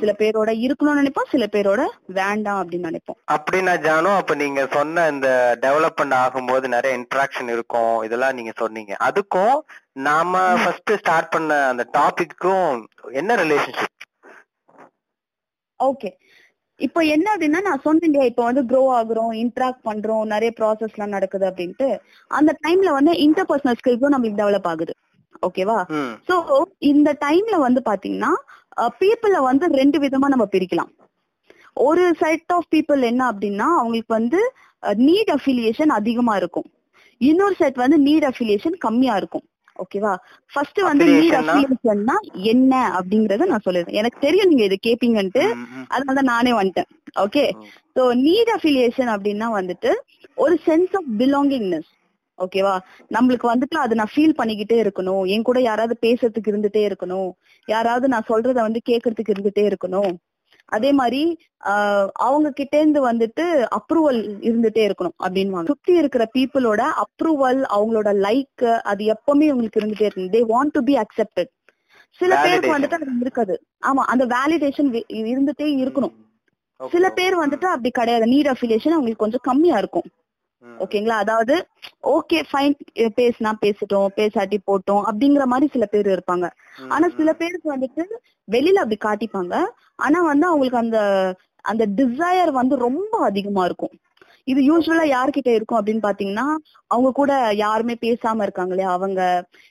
[0.00, 1.82] சில பேரோட இருக்கணும்னு நினைப்போம் சில பேரோட
[2.18, 3.18] வேண்டாம் அப்படின்னு நினைப்போம்.
[3.34, 5.28] அப்படின்னா ஜானு அப்ப நீங்க சொன்ன இந்த
[5.64, 8.92] டெவலப்மெண்ட் ஆகும்போது நிறைய இன்ட்ராக்ஷன் இருக்கும் இதெல்லாம் நீங்க சொன்னீங்க.
[9.08, 9.56] அதுக்கும்
[10.06, 12.70] நாம ஃபர்ஸ்ட் ஸ்டார்ட் பண்ண அந்த டாபிக்கும்
[13.14, 14.01] என்ன ரிலேஷன்ஷிப்
[15.88, 16.10] ஓகே
[16.80, 21.14] இப்போ என்ன அப்படின்னா நான் சொன்னேன் இல்லையா இப்போ வந்து க்ரோ ஆகுறோம் இன்ட்ராக்ட் பண்றோம் நிறைய ப்ராசஸ் எல்லாம்
[21.16, 21.88] நடக்குது அப்படின்ட்டு.
[22.30, 24.94] அந்த டைம்ல வந்து இன்டர்பர்சனல் ஸ்கில்ஸும் நம்மளுக்கு டெவலப் ஆகுது.
[25.46, 25.78] ஓகேவா
[26.28, 26.34] சோ
[26.92, 28.32] இந்த டைம்ல வந்து பாத்தீங்கன்னா
[29.00, 30.90] பீப்புள வந்து ரெண்டு விதமா நம்ம பிரிக்கலாம்.
[31.88, 34.40] ஒரு செட் ஆஃப் பீப்புள் என்ன அப்படின்னா அவங்களுக்கு வந்து
[35.06, 36.68] நீட் அஃபிலியேஷன் அதிகமா இருக்கும்.
[37.20, 39.46] இன்னொரு செட் வந்து நீட் அஃபிலியேஷன் கம்மியா இருக்கும்.
[39.78, 40.16] ஓகேவா?
[40.52, 41.36] ஃபர்ஸ்ட் வந்து நீட்?
[41.38, 45.44] அஃபிலியேஷன்னா என்ன அப்படிங்கறத நான் சொல்லிடுறேன் எனக்கு தெரியும் நீங்க இது கேப்பீங்கன்ட்டு.
[45.88, 46.88] அதனால தான் நானே வந்துட்டேன்.
[47.20, 47.44] ஓகே.
[47.96, 49.92] சோ நீட் அஃபிலியேஷன் அப்படின்னா வந்துட்டு
[50.34, 51.90] ஒரு சென்ஸ் ஆஃப் பிலாங்கிங்னஸ்
[52.38, 52.78] ஓகேவா?
[53.10, 55.26] நம்மளுக்கு வந்துட்டு அதை நான் ஃபீல் பண்ணிக்கிட்டே இருக்கணும்.
[55.26, 57.30] என் கூட யாராவது பேசுறதுக்கு இருந்துட்டே இருக்கணும்.
[57.68, 60.12] யாராவது நான் சொல்றத வந்து கேட்கறதுக்கு இருந்துட்டே இருக்கணும்.
[60.72, 61.22] அதே மாதிரி
[62.20, 63.44] அவங்க கிட்ட இருந்து வந்துட்டு
[63.76, 70.34] அப்ரூவல் இருந்துட்டே இருக்கணும் அப்படின்னு சுத்தி இருக்கிற பீப்புளோட அப்ரூவல் அவங்களோட லைக் அது எப்பவுமே உங்களுக்கு இருந்துட்டே இருக்கணும்
[70.36, 71.50] they want to be accepted
[72.20, 72.72] சில பேருக்கு.
[72.72, 73.54] வந்துட்டு அது இருக்காது.
[73.86, 74.90] ஆமா அந்த வேலிடேஷன்
[75.30, 76.14] இருந்துட்டே இருக்கணும்.
[76.80, 77.06] சில.
[77.10, 78.26] பேர் வந்துட்டு அப்படி கிடையாது.
[78.26, 80.08] நீட் அஃபிலியேஷன் அவங்களுக்கு கொஞ்சம் கம்மியா இருக்கும்.
[80.64, 81.16] ஓகேங்களா?
[81.24, 81.54] அதாவது
[82.08, 82.74] ஓகே ஃபைன்
[83.18, 86.46] பேசினா பேசிட்டோம் பேசாட்டி போட்டோம் அப்படிங்கிற மாதிரி சில பேர் இருப்பாங்க.
[86.88, 87.30] ஆனா சில.
[87.34, 88.04] பேருக்கு வந்துட்டு
[88.54, 89.54] வெளியில அப்படி காட்டிப்பாங்க.
[90.04, 90.98] ஆனா வந்து அவங்களுக்கு அந்த
[91.64, 93.94] அந்த டிசையர் வந்து ரொம்ப அதிகமா இருக்கும்.
[94.48, 96.46] இது யூஸ்வலா யார்கிட்ட இருக்கும் அப்படின்னு பாத்தீங்கன்னா
[96.90, 98.92] அவங்க கூட யாருமே பேசாம இருக்காங்க இல்லையா?
[98.92, 99.20] அவங்க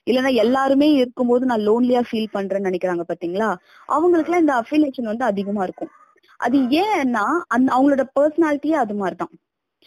[0.07, 3.49] இல்லைன்னா எல்லாருமே இருக்கும்போது நான் லோன்லியா ஃபீல் பண்றேன்னு நினைக்கிறாங்க பாத்தீங்களா?
[3.89, 5.91] அவங்களுக்குலாம் இந்த அஃபிலியேஷன் வந்து அதிகமா இருக்கும்.
[6.39, 9.33] அது ஏன்னா அந்த அவங்களோட பர்சனாலிட்டியே அது மாதிரிதான்.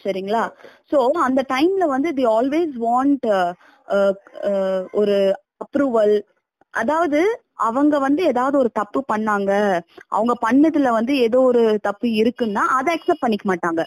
[0.05, 0.43] சரிங்களா?
[0.91, 0.97] சோ
[1.27, 3.25] அந்த டைம்ல வந்து தி ஆல்வேஸ் வாண்ட்
[4.93, 5.17] ஒரு
[5.65, 6.15] அப்ரூவல்
[6.73, 7.19] அதாவது
[7.59, 9.51] அவங்க வந்து ஏதாவது ஒரு தப்பு பண்ணாங்க
[10.09, 13.83] அவங்க பண்ணதுல வந்து ஏதோ ஒரு தப்பு இருக்குன்னா அதை அக்செப்ட் பண்ணிக்க மாட்டாங்க.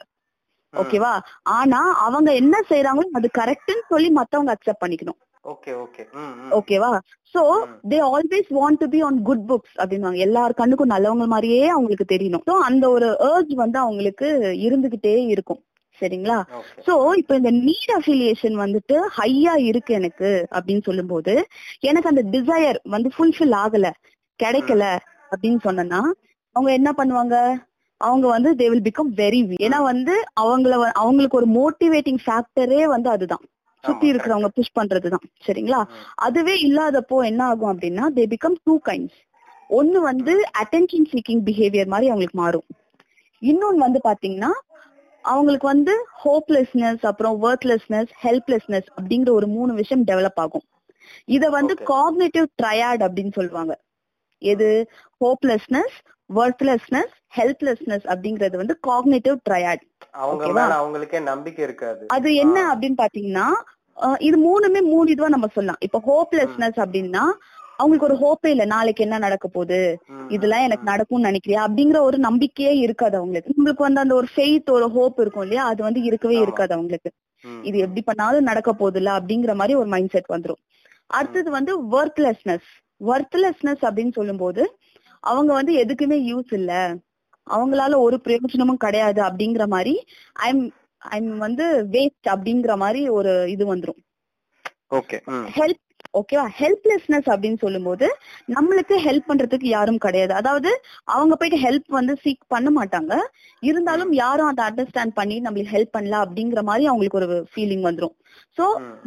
[0.75, 1.13] ஓகேவா
[1.59, 5.19] ஆனா அவங்க என்ன செய்யறாங்களோ அது கரெக்ட்னு சொல்லி மத்தவங்க அக்செப்ட் பண்ணிக்கணும்.
[5.45, 6.03] ஓகே ஓகே
[6.59, 6.91] ஓகேவா
[7.35, 7.43] so
[7.93, 12.45] they always want to be on good books அப்படின்வாங்க எல்லார் கண்ணுக்கும் நல்லவங்க மாதிரியே அவங்களுக்கு தெரியணும்.
[12.49, 14.29] சோ அந்த ஒரு ஏர்ஜ் வந்து அவங்களுக்கு
[14.67, 15.61] இருந்துகிட்டே இருக்கும்.
[16.01, 16.39] சரிங்களா?
[16.87, 21.47] சோ இப்ப இந்த நீட் அஃபிலியேஷன் வந்துட்டு ஹையா இருக்கு எனக்கு அப்படின்னு சொல்லும்போது
[21.81, 23.91] எனக்கு அந்த டிசையர் வந்து ஃபுல்ஃபில் ஆகல
[24.41, 24.85] கிடைக்கல
[25.31, 26.01] அப்படின்னு சொன்னா
[26.57, 27.37] அவங்க என்ன பண்ணுவாங்க?
[28.01, 33.45] அவங்க வந்து தே வில் பிகம் வெரி ஏன்னா வந்து அவங்கள அவங்களுக்கு ஒரு மோட்டிவேட்டிங் ஃபேக்டரே வந்து அதுதான்.
[33.85, 35.25] சுத்தி இருக்கிறவங்க புஷ் பண்றதுதான்.
[35.47, 35.81] சரிங்களா?
[36.15, 39.19] அதுவே இல்லாதப்போ என்ன ஆகும் அப்படின்னா தே பிகம் டூ கைண்ட்ஸ்
[39.69, 42.67] ஒன்னு வந்து அட்டென்ஷன் சீக்கிங் பிஹேவியர் மாதிரி அவங்களுக்கு மாறும்.
[43.43, 44.51] இன்னொன்னு வந்து பாத்தீங்கன்னா
[45.23, 45.95] அவங்களுக்கு வந்து
[46.25, 50.63] ஹோப்லெஸ்னஸ் அப்புறம் ஒர்க்லெஸ்னஸ் ஹெல்ப்லெஸ்னஸ் அப்படிங்கிற ஒரு மூணு விஷயம் டெவலப் ஆகும்.
[51.25, 53.81] இத வந்து காக்னேட்டிவ் ட்ரையாட் அப்படின்னு சொல்லுவாங்க.
[54.39, 54.91] எது?
[55.25, 55.97] ஹோப்லெஸ்னஸ்
[56.35, 59.85] ஒர்க்லெஸ்னஸ் ஹெல்ப்லெஸ்னஸ் அப்படிங்கறது வந்து காக்னேட்டிவ் ட்ரையாட்
[60.19, 62.07] அவங்களுக்கே நம்பிக்கை இருக்காது.
[62.07, 63.49] அது என்ன அப்படின்னு பாத்தீங்கன்னா
[64.19, 65.81] இது மூணுமே மூணு இதுவா நம்ம சொல்லலாம்.
[65.81, 67.25] இப்ப ஹோப்லெஸ்னஸ் அப்படின்னா
[67.79, 69.79] அவங்களுக்கு ஒரு ஹோப்பே இல்ல நாளைக்கு என்ன நடக்க போகுது?
[70.29, 71.61] இதெல்லாம் எனக்கு நடக்கும்னு நினைக்கிறியா?
[71.67, 73.53] அப்படிங்கிற ஒரு நம்பிக்கையே இருக்காது அவங்களுக்கு.
[73.57, 75.65] உங்களுக்கு வந்து அந்த ஒரு ஃபெய்த் ஒரு ஹோப் இருக்கும் இல்லையா?
[75.67, 77.11] அது வந்து இருக்கவே இருக்காது அவங்களுக்கு.
[77.63, 80.61] இது எப்படி பண்ணாலும் நடக்க போகுது இல்ல அப்படிங்கிற மாதிரி ஒரு மைண்ட் செட் வந்துரும்.
[81.11, 82.69] அடுத்தது வந்து ஒர்க்லெஸ்னஸ்
[83.01, 84.63] ஒர்க்லெஸ்னஸ் அப்படின்னு சொல்லும்போது
[85.25, 86.73] அவங்க வந்து எதுக்குமே யூஸ் இல்ல.
[87.47, 89.95] அவங்களால ஒரு பிரயோஜனமும் கிடையாது அப்படிங்கிற மாதிரி
[90.47, 90.63] ஐம்
[91.03, 94.01] ஐம் வந்து வேஸ்ட் அப்படிங்கிற மாதிரி ஒரு இது வந்துரும்.
[94.91, 95.19] ஓகே
[95.57, 95.85] ஹெல்ப்
[96.19, 98.07] ஓகேவா ஹெல்ப்லெஸ்னஸ் அப்படின்னு சொல்லும்போது
[98.55, 100.33] நம்மளுக்கு ஹெல்ப் பண்றதுக்கு யாரும் கிடையாது.
[100.33, 100.71] அதாவது
[101.17, 103.15] அவங்க போயிட்டு ஹெல்ப் வந்து சீக் பண்ண மாட்டாங்க.
[103.63, 108.15] இருந்தாலும் யாரும் அதை அண்டர்ஸ்டாண்ட் பண்ணி நம்மளுக்கு ஹெல்ப் பண்ணல அப்படிங்கிற மாதிரி அவங்களுக்கு ஒரு ஃபீலிங் வந்துரும்.
[108.59, 108.65] சோ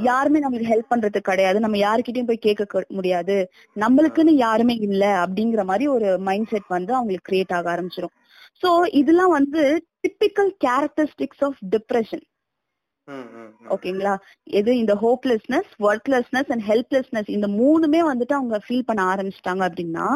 [0.09, 1.59] யாருமே நம்மளுக்கு ஹெல்ப் பண்றதுக்கு கிடையாது.
[1.59, 3.37] நம்ம யாருக்கிட்டையும் போய் கேட்க முடியாது.
[3.75, 8.15] நம்மளுக்குன்னு யாருமே இல்ல அப்படிங்கிற மாதிரி ஒரு மைண்ட் செட் வந்து அவங்களுக்கு கிரியேட் ஆக ஆரம்பிச்சிடும்
[8.63, 8.71] சோ
[9.01, 9.61] இதெல்லாம் வந்து
[10.05, 12.23] டிப்பிக்கல் கேரக்டரிஸ்டிக்ஸ் ஆஃப் டிப்ரெஷன்
[13.73, 14.13] ஓகேங்களா?
[14.59, 20.07] எது இந்த ஹோப்லெஸ்னஸ் ஒர்க்லெஸ்னஸ் அண்ட் ஹெல்ப்லெஸ்னஸ் இந்த மூணுமே வந்துட்டு அவங்க ஃபீல் பண்ண ஆரம்பிச்சிட்டாங்க அப்படின்னா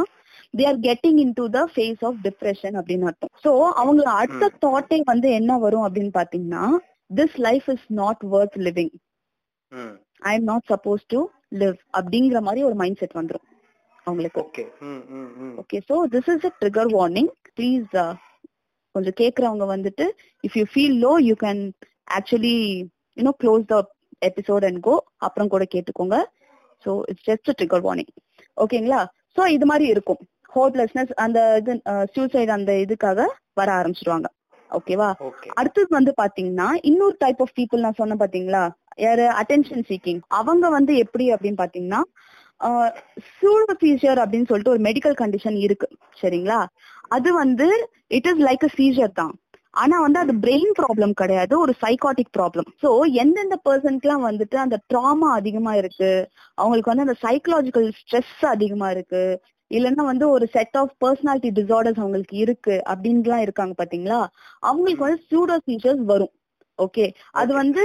[0.53, 3.33] they are getting into the phase of depression அப்படின்னு அர்த்தம்.
[3.45, 6.65] சோ அவங்க அடுத்த தாட்டே வந்து என்ன வரும் அப்படின்னு பாத்தீங்கன்னா
[7.11, 8.93] this life is not worth living
[10.21, 11.19] I am not suppose to
[11.61, 13.45] live அப்படிங்கிற மாதிரி ஒரு மைண்ட் செட் வந்துரும்
[14.07, 14.39] அவங்களுக்கு.
[15.61, 15.77] Okay.
[15.89, 17.89] So this is a trigger warning please
[18.95, 20.05] கொஞ்சம் கேக்குறவங்க வந்துட்டு
[20.43, 21.61] if you feel low you can
[22.07, 22.55] actually
[23.17, 23.77] you know close the
[24.29, 24.95] episode and go
[25.27, 26.17] அப்புறம் கூட கேட்டுக்கோங்க.
[26.85, 28.11] So it's just trigger warning
[28.57, 29.01] ஓகேங்களா
[29.37, 30.21] ஸோ இது மாதிரி இருக்கும்.
[30.55, 31.73] ஹோப்லெஸ்னஸ் அந்த இது
[32.15, 33.19] சூசைட் அந்த இதுக்காக
[33.59, 34.27] வர ஆரம்பிச்சிருவாங்க.
[34.71, 35.09] ஓகேவா
[35.59, 38.63] அடுத்தது வந்து பாத்தீங்கன்னா இன்னொரு டைப் ஆஃப் பீப்புள் நான் சொன்ன பாத்தீங்களா?
[39.05, 39.25] யாரு?
[39.41, 42.01] அட்டென்ஷன் சீக்கிங் அவங்க வந்து எப்படி அப்படின்னு பாத்தீங்கன்னா
[43.37, 45.87] சூடோசீசியர் அப்படின்னு சொல்லிட்டு ஒரு மெடிக்கல் கண்டிஷன் இருக்கு.
[46.21, 46.59] சரிங்களா?
[47.15, 47.67] அது வந்து
[48.17, 49.33] it is like a seizure தான்.
[49.75, 52.89] ஆனா வந்து அது பிரெயின் ப்ராப்ளம் கிடையாது ஒரு சைக்காட்டிக் ப்ராப்ளம் சோ
[53.23, 56.11] எந்தெந்த பர்சனுக்குலாம் வந்துட்டு அந்த ட்ராமா அதிகமா இருக்கு
[56.57, 59.23] அவங்களுக்கு வந்து அந்த சைக்கலாஜிக்கல் ஸ்ட்ரெஸ் அதிகமா இருக்கு
[59.71, 64.19] இல்லைன்னா வந்து ஒரு செட் ஆஃப் பர்சனாலிட்டி டிசார்டர்ஸ் அவங்களுக்கு இருக்கு அப்படின்லாம் இருக்காங்க பாத்தீங்களா?
[64.59, 66.33] அவங்களுக்கு வந்து சூடோ சீசர்ஸ் வரும்.
[66.79, 67.81] ஓகே அது வந்து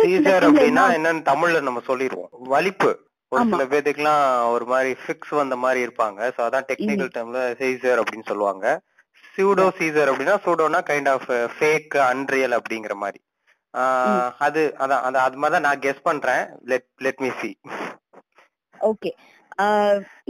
[0.68, 2.30] என்னன்னு தமிழ்ல நம்ம சொல்லிடுவோம்.
[2.48, 2.90] வலிப்பு.
[3.32, 4.22] ஒரு சில பேத்துக்குலாம்
[4.52, 6.20] ஒரு மாதிரி ஃபிக்ஸ் வந்த மாதிரி இருப்பாங்க.
[6.36, 8.64] சோ அதான் டெக்னிக்கல் டேர்ம்ல சீசர் அப்படின்னு சொல்லுவாங்க.
[9.40, 13.20] சூடோ சீசர் அப்படின்னா சூடோனா கைண்ட் ஆஃப் ஃபேக் அன்ரியல் அப்படிங்கிற மாதிரி.
[14.46, 16.44] அது அதான் அது அது மாதிரி தான் நான் கெஸ் பண்றேன்.
[16.70, 17.50] Let let me see
[18.90, 19.10] okay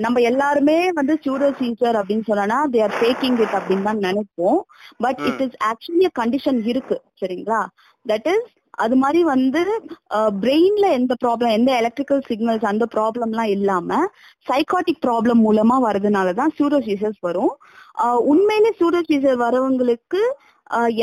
[0.04, 4.60] நம்ம எல்லாருமே வந்து சூடோ சீசர் அப்படின்னு சொன்னா தே ஆர் ஃபேக்கிங் இட் அப்படின்னு தான் நினைப்போம்.
[5.04, 7.60] But it is actually condition இருக்கு சரிங்களா?
[8.06, 9.60] தட் இஸ் அது மாதிரி வந்து
[10.42, 13.98] பிரெயின்ல எந்த ப்ராப்ளம் எந்த எலக்ட்ரிக்கல் சிக்னல்ஸ் அந்த ப்ராப்ளம்லாம் இல்லாம
[14.50, 17.52] சைக்காட்டிக் ப்ராப்ளம் மூலமா வரதுனாலதான் சூடோசீசர்ஸ் வரும்.
[18.32, 20.22] உண்மையிலே சூடோசீசர் வரவங்களுக்கு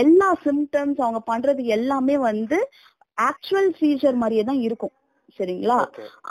[0.04, 2.60] எல்லா சிம்டம்ஸ் அவங்க பண்றது எல்லாமே வந்து
[3.18, 4.94] ஆக்சுவல் சீசர் மாதிரியே தான் இருக்கும்.
[5.40, 5.78] சரிங்களா?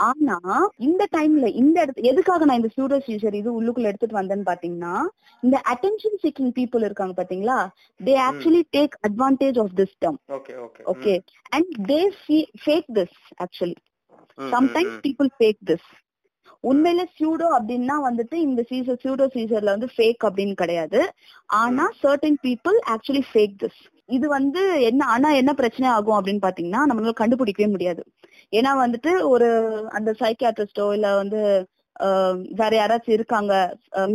[0.07, 0.37] ஆனா
[0.81, 4.95] இந்த டைம்ல இந்த இடத்து எதுக்காக நான் இந்த சூடோ சீசர் இது உள்ளுக்குள்ள எடுத்துட்டு வந்தேன்னு பாத்தீங்கன்னா
[5.43, 7.59] இந்த அட்டென்ஷன் சீக்கிங் பீப்புள் இருக்காங்க பாத்தீங்களா?
[8.01, 10.19] They actually take advantage of this term
[10.95, 11.15] okay
[11.53, 12.01] and they
[12.65, 13.77] fake this actually
[14.53, 15.89] sometimes people fake this
[16.65, 21.01] உண்மையில சூடோ அப்படின்னா வந்துட்டு இந்த சீசர் சூடோ சீசர்ல வந்து ஃபேக் அப்படின்னு கிடையாது.
[21.63, 26.83] ஆனா certain people actually fake this இது வந்து என்ன ஆனா என்ன பிரச்சனை ஆகும் அப்படின்னு பாத்தீங்கன்னா
[26.89, 28.03] நம்மளால கண்டுபிடிக்கவே முடியாது.
[28.53, 29.49] ஏன்னா வந்துட்டு ஒரு
[29.99, 31.41] அந்த சைக்கியாட்ரிஸ்டோ இல்ல வந்து
[32.61, 33.53] வேற யாராச்சும் இருக்காங்க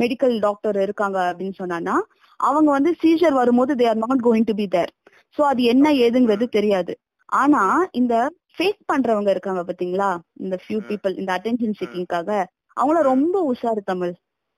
[0.01, 1.95] மெடிக்கல் டாக்டர் இருக்காங்க அப்படின்னு சொன்னான்னா
[2.39, 4.91] அவங்க வந்து சீசர் வரும்போது they are not going to be there
[5.37, 6.93] so அது என்ன ஏதுங்கிறது தெரியாது.
[7.41, 7.63] ஆனா
[7.99, 8.13] இந்த
[8.57, 10.17] ஃபேக் பண்றவங்க இருக்காங்க பாத்தீங்களா?
[10.33, 10.77] இந்த ஃபியூ.
[10.89, 12.45] பீப்புள் இந்த அட்டென்ஷன் சீக்கிங்காக
[12.77, 14.13] அவங்கள ரொம்ப உஷாரு தமிழ்.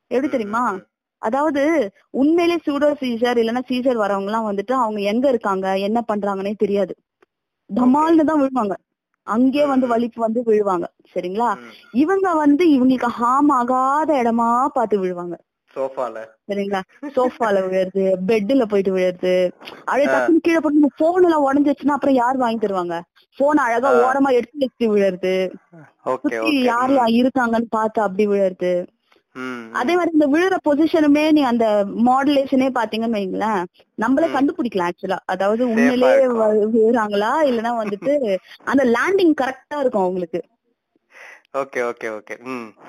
[0.08, 0.64] எப்படி தெரியுமா?
[1.18, 1.62] அதாவது
[2.10, 6.94] உண்மையிலே சூடோ சீசர் இல்லைன்னா சீசர் வரவங்க எல்லாம் வந்துட்டு அவங்க எங்க இருக்காங்க என்ன பண்றாங்கன்னே தெரியாது.
[7.70, 8.76] டமால்னு தான் விழுவாங்க.
[9.28, 10.86] அங்கே வந்து வலிப்பு வந்து விழுவாங்க.
[11.14, 11.50] சரிங்களா.
[11.92, 15.36] இவங்க வந்து இவங்களுக்கு ஹார்ம் ஆகாத இடமா பார்த்து விழுவாங்க.
[15.76, 16.18] சோஃபால.
[16.50, 16.82] சரிங்களா?
[17.16, 19.36] சோஃபால விழுறது பெட்ல போயிட்டு விழுறது.
[19.86, 20.08] அப்படியே.
[20.08, 23.02] டக்குனு கீழே போட்டு போன் எல்லாம் உடஞ்சிச்சுன்னா அப்புறம் யார் வாங்கி தருவாங்க?
[23.38, 23.90] போன் அழகா.
[24.04, 25.36] ஓரமா எடுத்து வச்சு விழுறது.
[26.04, 28.74] சுத்தி யார் இருக்காங்கன்னு பார்த்து அப்படி விழுறது.
[29.72, 33.64] அதே மாதிரி இந்த விழுற பொசிஷனுமே நீ அந்த மாடுலேஷனே பாத்தீங்கன்னு வைங்களேன்
[33.96, 34.28] நம்மளே.
[34.28, 36.40] கண்டுபிடிக்கலாம் ஆக்சுவலா அதாவது Safe ஆ உண்மையிலே இருக்கும்.
[36.40, 40.42] வ- விழுறாங்களா இல்லைன்னா வந்துட்டு அந்த லேண்டிங் கரெக்டா இருக்கும் அவங்களுக்கு.
[41.58, 42.38] Okay okay okay.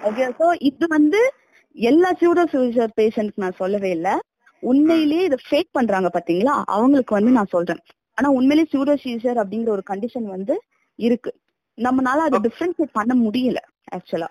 [0.04, 1.32] Okay so இது வந்து
[1.72, 4.20] எல்லா சூடோ சூசர் பேஷண்ட் நான் சொல்லவே இல்ல.
[4.58, 7.80] உண்மையிலேயே இதை ஃபேக் பண்றாங்க பாத்தீங்களா அவங்களுக்கு வந்து நான் சொல்றேன்.
[8.18, 10.54] ஆனா உண்மையிலேயே சூடோ சீசர் அப்படிங்கிற ஒரு கண்டிஷன் வந்து
[10.98, 11.30] இருக்கு.
[11.78, 13.60] நம்மனால அதை டிஃபரன்ஷியேட் பண்ண முடியல
[13.96, 14.30] ஆக்சுவலா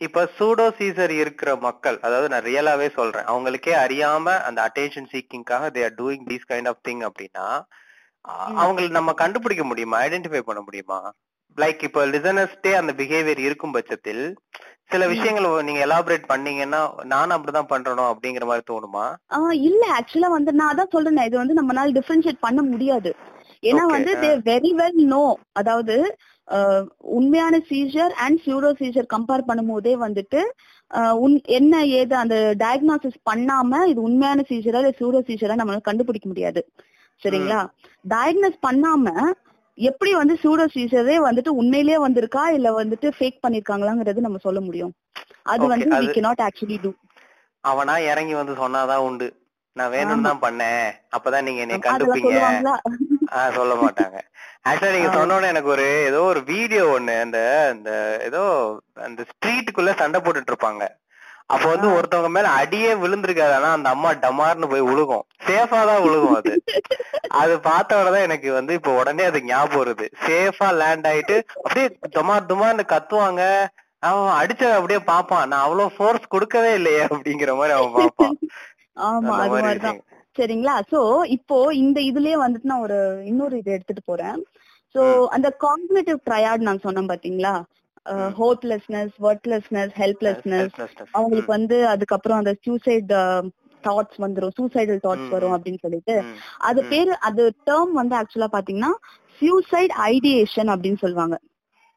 [0.00, 5.82] இப்ப சூடோ சீசர் இருக்கிற மக்கள் அதாவது நான் ரியலாவே சொல்றேன் அவங்களுக்கே அறியாம அந்த attention சீக்கிங்காக they
[5.84, 7.46] are doing these kind of thing அப்படின்னா.
[8.62, 9.96] அவங்களுக்கு நம்ம கண்டுபிடிக்க முடியுமா?
[10.02, 10.98] ஐடென்டிஃபை பண்ண முடியுமா?
[11.58, 14.22] லைக் இப்போ லிசனர்ஸ்டே அந்த பிஹேவியர் இருக்கும் பட்சத்தில்
[14.90, 15.04] சில.
[15.12, 16.80] விஷயங்களை நீங்க எலாபரேட் பண்ணீங்கன்னா
[17.12, 19.04] நானும் அப்படிதான் பண்றனோ அப்படிங்கிற மாதிரி தோணுமா?
[19.68, 23.10] இல்ல ஆக்சுவலா வந்து நான் அதான் சொல்றேன் இது வந்து நம்மனால டிஃபரன்ஷியேட் பண்ண முடியாது.
[23.68, 24.12] ஏன்னா வந்து.
[24.22, 25.24] தே வெரி வெல் நோ
[25.60, 25.96] அதாவது
[27.18, 30.40] உண்மையான seizure and pseudo seizure compare பண்ணும்போதே வந்துட்டு
[31.58, 36.60] என்ன ஏது அந்த டயக்னாசிஸ் பண்ணாம இது உண்மையான சீசரா இல்ல சியூரோ சீசரா நம்மளால கண்டுபிடிக்க முடியாது.
[37.22, 37.60] சரிங்களா?
[38.04, 39.06] டயக்னோஸ் பண்ணாம
[39.78, 44.92] எப்படி வந்து சூடோ சீசரே வந்துட்டு உண்மையிலேயே வந்திருக்கா இல்ல வந்துட்டு ஃபேக் பண்ணிருக்காங்களாங்கிறது நம்ம சொல்ல முடியும்.
[45.42, 46.92] அது வந்து அது- cannot actually do.
[47.60, 49.36] அவனா இறங்கி வந்து சொன்னாதான் உண்டு.
[49.72, 50.90] நான் வேணும்னு தான் பண்ணேன்.
[51.16, 52.78] அப்பதான் நீங்க என்னை கண்டுப்பீங்க.
[53.30, 54.18] ஆஹ் சொல்ல மாட்டாங்க.
[54.68, 55.26] ஆக்சுவலா நீங்க.
[55.26, 60.88] சொன்னோட எனக்கு ஒரு ஏதோ ஒரு வீடியோ ஒண்ணு அந்த அந்த ஏதோ அந்த ஸ்ட்ரீட்டுக்குள்ள சண்டை போட்டுட்டு இருப்பாங்க.
[61.50, 61.88] அப்ப வந்து.
[61.96, 63.54] ஒருத்தவங்க மேல அடியே விழுந்திருக்காது.
[63.54, 66.52] ஆனா அந்த அம்மா டமார்னு போய் விழுகும் சேஃபா தான் விழுகும் அது.
[67.40, 70.06] அது பார்த்தவொடனே எனக்கு வந்து இப்ப உடனே அது ஞாபகம் வருது.
[70.26, 73.42] சேஃபா லேண்ட் ஆயிட்டு அப்படியே துமார் துமார்னு கத்துவாங்க.
[74.02, 78.34] அவன் அடிச்சத அப்படியே பாப்பான் நான் அவ்வளவு ஃபோர்ஸ் கொடுக்கவே இல்லையே அப்படிங்கிற மாதிரி அவன் பாப்பான்
[79.04, 80.00] ஆமா அது மாதிரி மாதிரிதான்.
[80.36, 80.74] சரிங்களா?
[80.92, 81.00] சோ
[81.36, 84.38] இப்போ இந்த இதுலயே வந்துட்டு நான் ஒரு இன்னொரு இது எடுத்துட்டு போறேன்.
[84.94, 85.02] சோ.
[85.28, 87.54] அந்த காம்பினேட்டிவ் ட்ரையாட் நான் சொன்னேன் பாத்தீங்களா.
[88.40, 90.72] Hopelessness worthlessness helplessness.
[91.12, 93.12] அவங்களுக்கு வந்து அதுக்கப்புறம் அந்த சூசைட்
[93.84, 94.54] தாட்ஸ் வந்துரும்.
[94.60, 95.54] சூசைடல் தாட்ஸ் வரும்.
[95.56, 96.14] அப்படின்னு சொல்லிட்டு.
[96.58, 96.84] அது.
[96.84, 98.92] பேரு அது டேர்ம் வந்து ஆக்சுவலா பாத்தீங்கன்னா
[99.40, 101.36] சூசைட் ஐடியேஷன் அப்படின்னு சொல்லுவாங்க.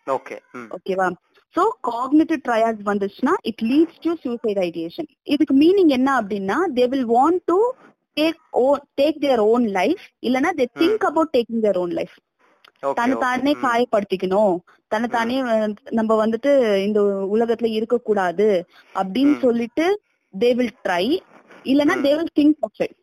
[0.07, 0.37] ஓகே
[0.77, 1.07] ஓகேவா?
[1.55, 7.07] சோ காக்னிட்டிவ் ட்ரையாட் வந்துச்சுன்னா it leads to suicide ideation இதுக்கு மீனிங் என்ன அப்படின்னா they will
[7.07, 7.57] want to
[8.17, 12.15] take oh take their own life இல்லனா they think about taking their own life
[12.85, 14.57] okay தன்னை தானே காயப்படுத்திக்கணும்.
[14.87, 17.01] தன்னை தானே வந்து- நம்ம வந்துட்டு இந்த
[17.33, 18.65] உலகத்துல இருக்க கூடாது
[18.95, 19.39] அப்படின்னு.
[19.39, 20.01] சொல்லிட்டு
[20.39, 21.19] தே வில் ட்ரை
[21.63, 21.91] இல்லனா.
[22.03, 22.95] They will think of it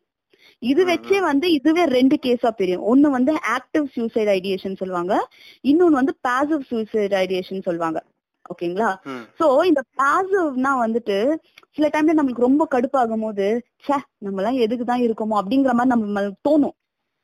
[0.58, 2.96] இது வச்சே வந்து இதுவே ரெண்டு கேஸா பிரியும்.
[2.96, 5.28] ஒண்ணு வந்து ஆக்டிவ் சூசைட் ஐடியேஷன் சொல்லுவாங்க.
[5.62, 8.04] இன்னொன்னு வந்து பாசிவ் சூசைட் ஐடியேஷன் சொல்லுவாங்க.
[8.36, 8.96] ஓகேங்களா?
[9.40, 11.36] சோ இந்த பாசிவ்னா வந்துட்டு
[11.70, 15.44] சில டைம்ல நம்மளுக்கு ரொம்ப கடுப்பாகும் போது ச்சே நம்ம எல்லாம் எதுக்கு தான் இருக்கோமோ?
[15.44, 16.72] அப்படிங்கிற மாதிரி நம்ம தோணும்.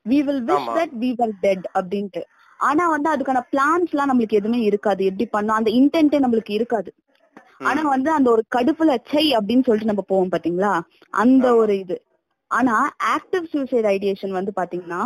[0.08, 0.58] We will wish.
[0.74, 2.22] That we were dead அப்படின்ட்டு.
[2.62, 5.04] ஆனா வந்து அதுக்கான பிளான்ஸ் எல்லாம் நம்மளுக்கு எதுவுமே இருக்காது.
[5.04, 6.94] எப்படி பண்ணோம் அந்த இன்டென்ட்டே நம்மளுக்கு இருக்காது.
[7.58, 10.80] ஆனா வந்து அந்த ஒரு கடுப்புல சை அப்படின்னு சொல்லிட்டு நம்ம போவோம் பாத்தீங்களா?
[11.10, 11.56] அந்த.
[11.56, 11.96] ஒரு இது.
[12.46, 15.02] ஆனா ஆக்டிவ் சூசைட் ஐடியேஷன் வந்து பாத்தீங்கன்னா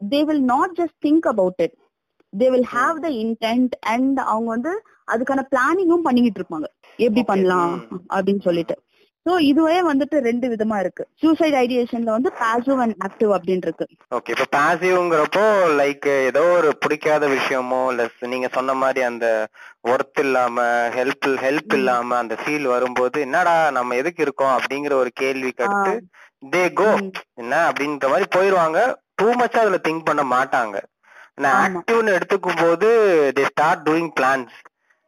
[0.00, 1.72] they will not just think about it
[2.32, 6.64] they will have the intent and அவங்க வந்து அதுக்கான பிளானிங்கும் பண்ணிக்கிட்டு இருப்பாங்க.
[6.96, 7.24] எப்படி.
[7.24, 7.80] பண்ணலாம்.
[8.14, 8.76] அப்படின்னு சொல்லிட்டு.
[9.26, 11.04] சோ இதுவே வந்துட்டு ரெண்டு விதமா இருக்கு.
[11.22, 13.86] சூசைட் ஐடியேஷன்ல வந்து பாசிவ் அண்ட் ஆக்டிவ் அப்படின்னு இருக்கு
[14.16, 15.44] ஓகே இப்ப பாசிவ்ங்கிறப்போ
[15.80, 19.26] லைக் ஏதோ ஒரு பிடிக்காத விஷயமோ இல்ல நீங்க சொன்ன மாதிரி அந்த
[19.90, 20.58] ஒர்த் இல்லாம
[20.96, 21.74] ஹெல்ப் ஹெல்ப்.
[21.74, 24.54] இல்லாம அந்த ஃபீல் வரும்போது என்னடா நம்ம எதுக்கு இருக்கோம்?
[24.56, 25.94] அப்படிங்கிற ஒரு கேள்விக்கு அடுத்து
[26.52, 26.88] தே கோ.
[27.36, 27.54] என்ன?
[27.68, 28.78] அப்படின்ற மாதிரி போயிருவாங்க.
[29.16, 30.76] டூ மச்சா அதுல திங்க் பண்ண மாட்டாங்க.
[31.38, 31.60] நான்.
[31.70, 32.88] ஆக்டிவ்னு எடுத்துக்கும் போது
[33.36, 34.56] தே ஸ்டார்ட் டூயிங் பிளான்ஸ்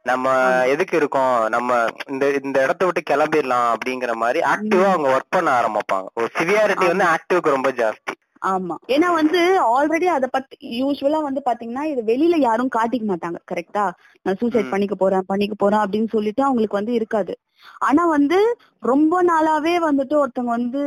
[0.03, 0.29] நம்ம.
[0.65, 1.47] எதுக்கு இருக்கோம்?
[1.47, 4.85] நம்ம இந்த இந்த இடத்த விட்டு கிளம்பிடலாம் அப்படிங்கிற மாதிரி ஆக்டிவா.
[4.85, 6.05] அவங்க ஒர்க் பண்ண ஆரம்பிப்பாங்க.
[6.15, 8.15] ஒரு சிவியாரிட்டி வந்து ஆக்டிவ்க்கு ரொம்ப ஜாஸ்தி.
[8.45, 8.75] ஆமா.
[8.87, 13.35] ஏன்னா வந்து ஆல்ரெடி அத பத்தி யூஸ்வலா வந்து பாத்தீங்கன்னா இது வெளியில யாரும் காட்டிக்க மாட்டாங்க.
[13.51, 14.69] கரெக்டா நான் சூசைட்.
[14.69, 17.39] பண்ணிக்க போறேன் பண்ணிக்க போறேன் அப்படின்னு சொல்லிட்டு அவங்களுக்கு வந்து இருக்காது.
[17.77, 20.83] ஆனா வந்து ரொம்ப நாளாவே வந்துட்டு ஒருத்தவங்க வந்து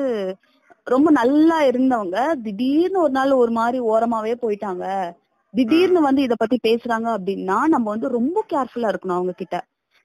[0.84, 5.12] ரொம்ப நல்லா இருந்தவங்க திடீர்னு ஒரு நாள் ஒரு மாதிரி ஓரமாவே போயிட்டாங்க.
[5.54, 9.64] திடீர்னு வந்து இத பத்தி பேசுறாங்க அப்படின்னா நம்ம வந்து ரொம்ப கேர்ஃபுல்லா இருக்கணும் அவங்க கிட்ட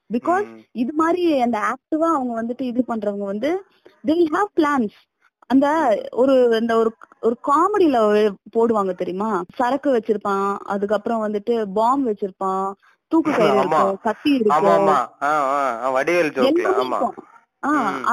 [0.10, 0.46] பிகாஸ்.
[0.72, 3.64] இது மாதிரி அந்த ஆக்டிவா அவங்க வந்துட்டு இது பண்றவங்க வந்து
[4.04, 4.92] they will have plans
[5.50, 5.68] அந்த
[6.12, 12.74] ஒரு இந்த ஒரு ஒரு காமெடியில போடுவாங்க தெரியுமா சரக்கு வச்சிருப்பான் அதுக்கப்புறம் வந்துட்டு பாம் வச்சிருப்பான்
[13.12, 13.60] தூக்கு கயிறு.
[13.60, 14.56] இருக்கும் கத்தி இருக்கும்.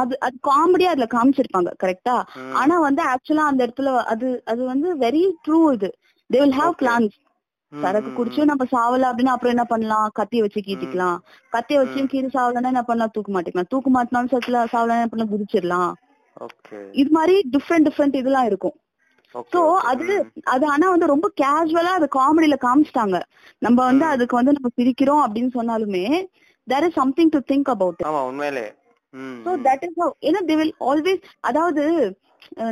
[0.01, 2.23] அது அது காமெடியா அதுல காமிச்சிருப்பாங்க கரெக்டா.
[2.53, 5.95] ஆனா வந்து ஆக்சுவலா அந்த இடத்துல அது அது வந்து வெரி ட்ரூ இது
[6.31, 6.75] தே வில் ஹாவ்.
[6.83, 7.17] பிளான்ஸ்
[7.73, 10.11] சரக்கு ம், குடிச்சு நம்ம சாவல அப்படின்னா அப்புறம் என்ன பண்ணலாம்?
[10.19, 11.17] கத்திய வச்சு கீட்டிக்கலாம்.
[11.53, 12.09] கத்திய வச்சு ம்.
[12.13, 13.13] கீறி சாவலன்னா என்ன பண்ணலாம்?
[13.13, 13.69] தூக்கு மாட்டிக்கலாம்.
[13.69, 15.33] தூக்கு மாட்டினாலும் சத்துல சாவலன்னா என்ன பண்ணலாம்?
[15.35, 15.93] குதிச்சிடலாம்.
[16.93, 18.77] இது மாதிரி டிஃப்ரெண்ட் டிஃப்ரெண்ட் இதெல்லாம் இருக்கும்.
[19.53, 19.61] சோ.
[19.83, 20.07] அது.
[20.45, 23.19] அது ஆனா வந்து ரொம்ப கேஷுவலா அது காமெடியில காமிச்சிட்டாங்க.
[23.59, 24.05] நம்ம வந்து.
[24.07, 26.05] அதுக்கு வந்து நம்ம சிரிக்கிறோம் அப்படின்னு சொன்னாலுமே
[26.67, 28.67] there is something to think about ஆமா உண்மையிலே.
[29.45, 29.51] சோ.
[29.67, 31.83] தட் இஸ் ஏன்னா தே வில் ஆல்வேஸ் அதாவது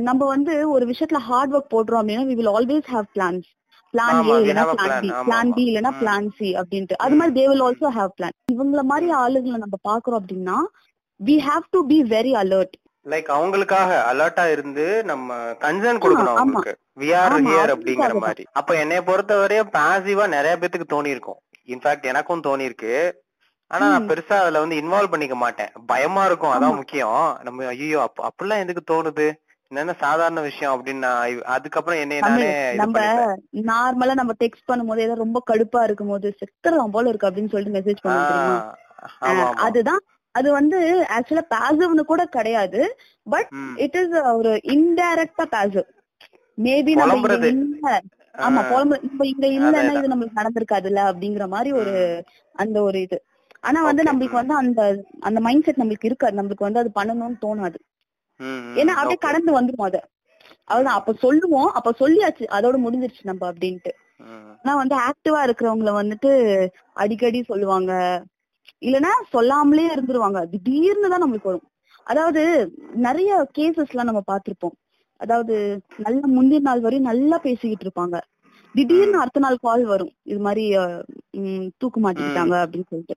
[0.00, 3.48] நம்ம வந்து ஒரு விஷயத்துல ஹார்ட் ஒர்க் போடுறோம் அப்படின்னா we will always have plans
[3.94, 5.00] plan A a plan plan.
[5.02, 5.96] B plan B ம்.
[5.98, 7.16] பிளான் சி அப்படின்ட்டு அது.
[7.18, 10.57] மாதிரி they will also have plan இவங்கள மாதிரி ஆளுங்களை நம்ம பாக்குறோம் அப்படின்னா
[11.20, 12.76] we have to be very alert
[13.07, 15.28] like அவங்களுக்காக அலர்ட்டா இருந்து நம்ம
[15.62, 16.37] கன்சர்ன் கொடுக்கணும்.
[16.37, 18.12] அவங்களுக்கு வி ஆர் ஹியர் அப்படிங்கிற.
[18.24, 22.94] மாதிரி அப்ப என்னைய பொறுத்தவரையும் பாசிவா நிறைய பேத்துக்கு தோணி இருக்கும் இன்ஃபேக்ட் எனக்கும் தோணி இருக்கு
[23.70, 24.07] ஆனா நான்.
[24.09, 26.76] பெருசா அதுல வந்து இன்வால்வ் பண்ணிக்க மாட்டேன் பயமா இருக்கும் அதான்.
[26.81, 29.26] முக்கியம் நம்ம ஐயோ அப்ப அப்படிலாம் எதுக்கு தோணுது
[29.72, 31.11] என்னென்ன சாதாரண விஷயம் அப்படின்னு
[31.54, 32.16] அதுக்கப்புறம் இது
[32.80, 32.98] நம்ம
[33.70, 38.02] நார்மலா நம்ம டெக்ஸ்ட் பண்ணும்போது ஏதோ ரொம்ப கடுப்பா இருக்கும் போது செத்துறலாம் போல இருக்கு அப்படின்னு சொல்லிட்டு மெசேஜ்
[38.04, 40.02] பண்ணுவோம் அதுதான்
[40.35, 40.78] அது வந்து
[41.14, 42.80] ஆக்சுவலா பாசிவ்னு கூட கிடையாது
[43.26, 43.48] பட்.
[43.85, 45.88] இட் இஸ் ஒரு இன்டைரக்டா பாசிவ்
[46.58, 47.16] மேபி நம்ம.
[47.50, 47.90] இல்ல
[48.44, 49.92] ஆமா புலம்பு நம்ம இங்க இல்லன்னா.
[49.98, 51.94] இது நம்மளுக்கு நடந்திருக்காதுல்ல அப்படிங்கிற மாதிரி ஒரு.
[52.54, 53.18] அந்த ஒரு இது
[53.64, 54.40] ஆனா வந்து நம்மளுக்கு.
[54.40, 54.80] வந்து அந்த
[55.28, 57.78] அந்த மைண்ட் செட் நம்மளுக்கு இருக்காது நம்மளுக்கு வந்து அது பண்ணணும்னு தோணாது
[58.81, 59.18] ஏன்னா அப்படியே.
[59.26, 59.98] கடந்து வந்துரும் அத.
[60.68, 60.98] அவ்வளவுதான்.
[60.98, 61.70] அப்ப சொல்லுவோம்.
[61.78, 62.44] அப்ப சொல்லியாச்சு.
[62.57, 63.92] அதோட முடிஞ்சிருச்சு நம்ம அப்படின்ட்டு.
[64.61, 66.31] ஆனா வந்து ஆக்டிவா இருக்கிறவங்கள வந்துட்டு
[66.94, 67.92] அடிக்கடி சொல்லுவாங்க.
[68.83, 70.40] இல்லனா சொல்லாமலே இருந்துருவாங்க.
[70.52, 71.66] திடீர்னு தான் நம்மளுக்கு வரும்.
[72.07, 72.42] அதாவது
[73.07, 74.76] நிறைய கேசஸ் எல்லாம் நம்ம பார்த்திருப்போம்.
[75.20, 75.57] அதாவது
[75.96, 78.16] நல்ல முந்தின நாள் வரையும் நல்லா பேசிக்கிட்டு இருப்பாங்க.
[78.74, 80.12] திடீர்னு அடுத்த நாள் கால் வரும்.
[80.24, 80.64] இது மாதிரி
[81.78, 83.16] தூக்கு மாட்டிக்கிட்டாங்க அப்படின்னு சொல்லிட்டு.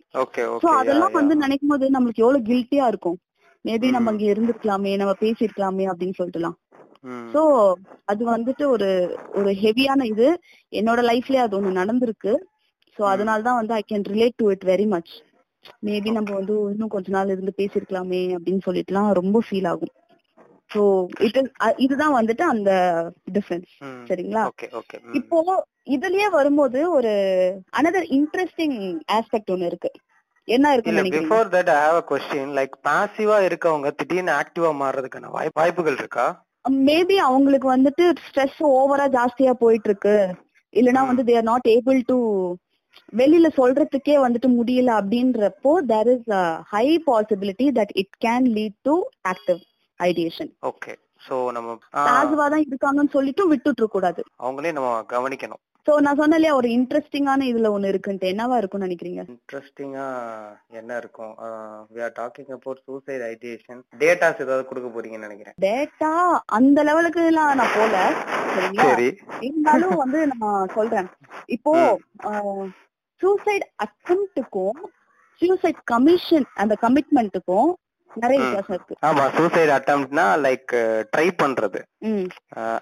[0.63, 3.17] சோ அதெல்லாம் வந்து நினைக்கும் போது நம்மளுக்கு எவ்வளவு கில்ட்டியா இருக்கும்.
[3.65, 4.11] மேபி நம்ம.
[4.11, 6.57] அங்க இருந்திருக்கலாமே நம்ம பேசிருக்கலாமே அப்படின்னு சொல்லிட்டுலாம்.
[7.33, 7.41] சோ
[8.05, 8.89] அது வந்துட்டு ஒரு
[9.35, 10.27] ஒரு ஹெவியான இது
[10.73, 12.31] என்னோட லைஃப்லயே அது ஒண்ணு நடந்திருக்கு
[12.97, 13.09] சோ ம்.
[13.13, 15.11] அதனால தான் வந்து I can relate to it very much
[15.83, 19.93] maybe நம்ம வந்து இன்னும் கொஞ்ச நாள் இருந்து பேசிருக்கலாமே அப்படின்னு சொல்லிட்டுலாம் ரொம்ப ஃபீல் ஆகும்
[20.71, 20.81] சோ
[21.19, 22.71] இட் இஸ் இதுதான் வந்துட்டு அந்த
[23.33, 23.71] டிஃபரன்ஸ்.
[24.09, 24.43] சரிங்களா.
[25.19, 25.37] இப்போ
[25.95, 27.11] இதுலயே வரும்போது ஒரு
[27.79, 28.77] அனதர் இன்ட்ரெஸ்டிங்
[29.17, 29.91] ஆஸ்பெக்ட் ஒண்ணு இருக்கு
[30.47, 31.19] என்ன நினைக்கிறீங்க?
[31.19, 36.25] Before that I have a question like பாசிவா இருக்கவங்க திடீர்னு ஆக்டிவா மாறுறதுக்கான வாய்ப்பு வாய்ப்புகள் இருக்கா?
[36.85, 40.15] மேபி அவங்களுக்கு வந்துட்டு ஸ்ட்ரெஸ் ஓவரா ஜாஸ்தியா போயிட்டு இருக்கு
[40.73, 41.01] இல்லனா.
[41.09, 42.17] வந்து they are not able to
[43.13, 46.29] வெளியில சொல்றதுக்கே வந்துட்டு முடியல அப்படின்றப்போ there is
[46.71, 48.95] high possibility that it can lead to
[49.31, 49.59] active
[49.99, 50.93] ideation okay
[51.27, 51.69] so நம்ம
[52.07, 54.21] பாசிவா தான் இருக்காங்கன்னு சொல்லிட்டு விட்டுட்டு இருக்க கூடாது.
[54.39, 55.61] அவங்களே நம்ம கவனிக்கணும்.
[55.85, 58.29] சோ நான் சொன்னேன் இல்லையா ஒரு இன்ட்ரெஸ்டிங்கான இதுல ஒண்ணு இருக்குன்ட்டு.
[58.33, 59.21] என்னவா இருக்கும்னு நினைக்கிறீங்க?
[59.33, 60.05] இன்ட்ரெஸ்டிங்கா
[60.79, 61.33] என்ன இருக்கும்?
[61.95, 65.55] We are talking about suicide ideation datas ஏதாவது கொடுக்க போறீங்கன்னு நினைக்கிறேன்.
[65.67, 66.11] டேட்டா
[66.59, 67.95] அந்த லெவலுக்கு எல்லாம் நான் போல
[68.55, 68.89] சரிங்களா?
[68.89, 69.07] சரி.
[69.49, 71.09] இருந்தாலும் வந்து நான் சொல்றேன்.
[71.57, 71.73] இப்போ
[73.21, 74.81] சூசைட் அட்டம்ப்டுக்கும்
[75.41, 77.71] சூசைட் கமிஷன் அந்த கமிட்மெண்ட்டுக்கும்
[78.11, 78.41] நிறைய.
[78.41, 78.95] வித்தியாசம் இருக்கு.
[79.07, 80.73] ஆமா சூசைட் அட்டம்ப்ட்னா லைக்
[81.13, 81.79] ட்ரை பண்றது.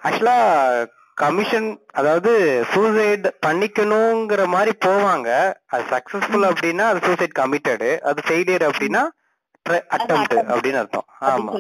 [0.08, 0.36] ஆக்சுவலா
[1.13, 5.54] கமிஷன் அதாவது சூசைட் பண்ணிக்கணுங்கிற மாதிரி போவாங்க.
[5.65, 9.04] அது சக்சஸ்ஃபுல் அப்படின்னா அது சூசைட் கமிட்டடு அது ஃபெயிலியர் அப்படின்னா
[9.69, 10.34] அட்டம்ப்ட்.
[10.34, 11.06] அப்படின்னு அர்த்தம்.
[11.21, 11.52] ஆமா.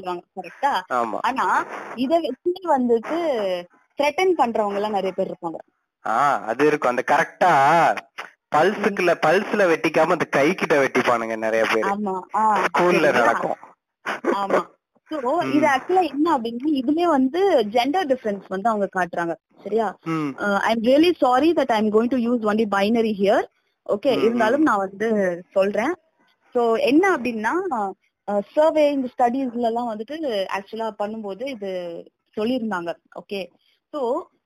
[0.93, 1.17] ஆமா.
[1.21, 3.17] ஆனா இத வச்சு வந்துட்டு
[3.97, 5.55] த்ரெட்டன் பண்றவங்க எல்லாம் நிறைய பேர் இருப்பாங்க.
[6.07, 6.97] ஆ அது இருக்கும்.
[6.97, 7.51] அந்த கரெக்டா
[8.55, 11.85] பல்ஸுக்குள்ள பல்ஸ்ல வெட்டிக்காம அந்த கை கிட்ட வெட்டிப்பானுங்க நிறைய பேர்.
[12.65, 13.13] ஸ்கூல்ல?
[13.13, 13.57] நடக்கும்.
[14.31, 14.72] ஆமா.
[15.11, 15.17] சோ.
[15.55, 17.41] இது ஆக்சுவலா என்ன அப்படின்னா இதுலயே வந்து
[17.75, 19.33] ஜெண்டர் டிஃபரன்ஸ் வந்து அவங்க காட்டுறாங்க.
[19.63, 19.87] சரியா?
[20.67, 23.45] I am really sorry that I am going to use only binary here
[23.95, 25.09] okay இருந்தாலும் நான் வந்து
[25.57, 25.93] சொல்றேன்.
[26.55, 26.61] சோ
[26.91, 27.53] என்ன அப்படின்னா
[28.55, 30.15] சர்வே இந்த ஸ்டடீஸ்ல எல்லாம் வந்துட்டு
[30.57, 31.71] ஆக்சுவலா பண்ணும்போது இது
[32.37, 32.91] சொல்லியிருந்தாங்க.
[33.21, 33.41] ஓகே
[33.93, 33.99] சோ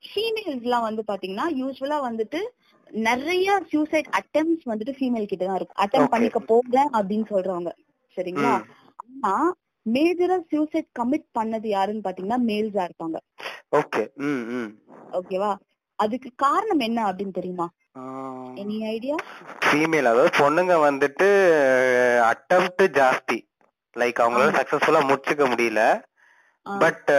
[0.07, 2.39] ஃபீமேல்ஸ் எல்லாம் வந்து பாத்தீங்கன்னா யூஸ்வலா வந்துட்டு
[3.07, 6.11] நிறைய சூசைட் அட்டெம்ப்ட்ஸ் வந்துட்டு ஃபீமேல் கிட்ட தான் இருக்கும் அட்டம்.
[6.13, 7.71] பண்ணிக்க போகிறேன் அப்படின்னு சொல்றவங்க
[8.17, 8.53] சரிங்களா.
[9.05, 9.33] ஆனா
[9.93, 13.17] மேஜரா சூசைட் கமிட் பண்ணது யாருன்னு பாத்தீங்கன்னா மேல்ஸா இருப்பாங்க.
[13.75, 14.03] ஓகே
[15.11, 15.51] ஓகேவா
[15.99, 17.69] அதுக்கு காரணம் என்ன அப்படின்னு தெரியுமா?
[18.55, 19.15] எனி ஐடியா
[19.65, 21.29] ஃபீமேல் அதாவது பொண்ணுங்க வந்துட்டு
[22.31, 23.37] அட்டம்ப்ட் ஜாஸ்தி.
[23.95, 24.55] லைக் அவங்களால.
[24.57, 25.81] சக்சஸ்ஃபுல்லா முடிச்சுக்க முடியல.
[26.79, 27.11] பட்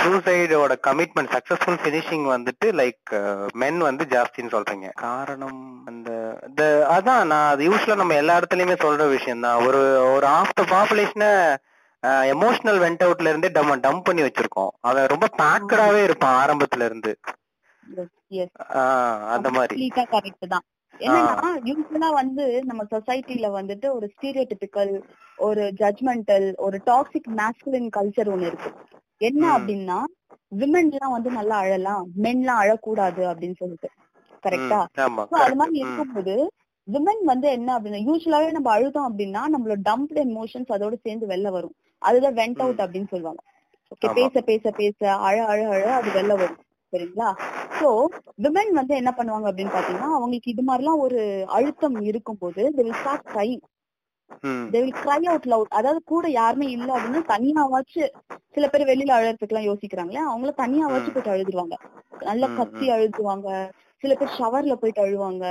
[0.00, 3.10] சூசைடோட கமிட்மெண்ட் சக்சஸ்ஃபுல் ஃபினிஷிங் வந்துட்டு லைக்
[3.52, 4.86] மென் வந்து ஜாஸ்தின்னு சொல்றீங்க.
[4.92, 6.10] காரணம் அந்த
[6.58, 9.82] the- அதான் நான் அது யூஸ்வலா நம்ம எல்லா இடத்துலயுமே சொல்ற விஷயம் தான் ஒரு
[10.14, 11.30] ஒரு ஆஃப் த பாப்புலேஷனை
[12.32, 14.72] எமோஷனல் வெண்ட் அவுட்ல இருந்தே நம்ம டம்ப் பண்ணி வச்சிருக்கோம்.
[14.88, 17.12] அவன் ரொம்ப பேக்கடாவே இருப்பான் ஆரம்பத்துல இருந்து
[19.34, 19.86] அந்த மாதிரி.
[20.14, 20.64] கரெக்ட் தான்.
[21.00, 24.92] என்னன்னா யூஸ்வலா வந்து நம்ம சொசைட்டில வந்துட்டு ஒரு ஸ்டீரியோடிபிக்கல்
[25.46, 28.70] ஒரு ஜட்மெண்டல் ஒரு டாக்ஸிக் மேஸ்குலின் கல்ச்சர் ஒண்ணு இருக்கு.
[29.28, 29.42] என்ன.
[29.56, 29.98] அப்படின்னா
[30.60, 32.04] விமன் எல்லாம் வந்து நல்லா அழலாம்.
[32.24, 33.90] மென் எல்லாம் அழக்கூடாது அப்படின்னு சொல்லிட்டு.
[34.44, 34.78] கரெக்டா
[35.44, 36.36] அது மாதிரி இருக்கும்போது
[36.88, 41.74] விமன் வந்து என்ன அப்படின்னா யூஸ்வலாவே நம்ம அழுதோம் அப்படின்னா நம்மளோட டம்ப்டு எமோஷன்ஸ் அதோட சேர்ந்து வெளில வரும்.
[42.08, 43.40] அதுதான் வெண்ட் அவுட் அப்படின்னு சொல்லுவாங்க.
[43.92, 44.08] ஓகே.
[44.14, 46.60] பேச பேச பேச அழ அழ அழ அது வெளில வரும்.
[46.92, 47.28] சரிங்களா?
[47.78, 47.88] சோ
[48.44, 53.22] விமன் வந்து என்ன பண்ணுவாங்க அப்படின்னு பாத்தீங்கன்னா அவங்களுக்கு இது மாதிரிலாம் ஒரு அழுத்தம் இருக்கும்போது they will start
[53.32, 53.62] crying.
[54.42, 55.66] ம், they will cry out loud.
[55.70, 58.02] அதாவது கூட யாருமே இல்ல அப்படின்னு தனியாவாச்சு
[58.54, 61.10] சில பேர் வெளியில அழறதுக்குலாம் யோசிக்கிறாங்களே அவங்கள தனியாவாச்சு.
[61.12, 61.76] போயிட்டு அழுதுருவாங்க.
[62.20, 62.86] நல்லா கத்தி.
[62.90, 63.48] அழுதுவாங்க
[64.02, 65.44] சில பேர் ஷவர்ல போயிட்டு அழுவாங்க.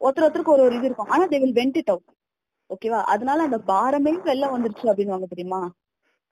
[0.00, 1.08] ஒருத்தர் ஒருத்தருக்கு ஒரு ஒரு இது இருக்கும்.
[1.08, 2.04] ஆனா they will vent it out.
[2.70, 5.60] ஓகேவா அதனால அந்த பாரமே வெளில வந்துருச்சு அப்படின்னுவாங்க தெரியுமா?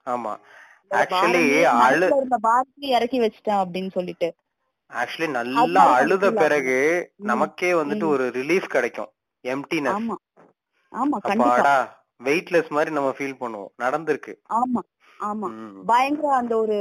[0.06, 0.32] ஆமா.
[0.90, 1.42] ஆக்சுவலி
[1.84, 2.08] அழு
[2.40, 4.28] பாரத்தை இறக்கி வச்சிட்டேன் அப்படின்னு சொல்லிட்டு.
[4.92, 6.78] ஆக்சுவலி நல்லா அழுத பிறகு
[7.30, 8.06] நமக்கே வந்துட்டு.
[8.06, 9.10] ஒரு ரிலீஃப் கிடைக்கும்.
[9.44, 10.16] எம்டினஸ் ஆமா.
[10.92, 11.74] ஆமா கண்டிப்பா.
[12.20, 13.72] வெயிட்லெஸ் மாதிரி நம்ம ஃபீல் பண்ணுவோம்.
[13.78, 14.32] நடந்திருக்கு.
[14.54, 14.82] ஆமா
[15.20, 15.48] ஆமா.
[15.86, 16.76] பயங்கர அந்த ஒரு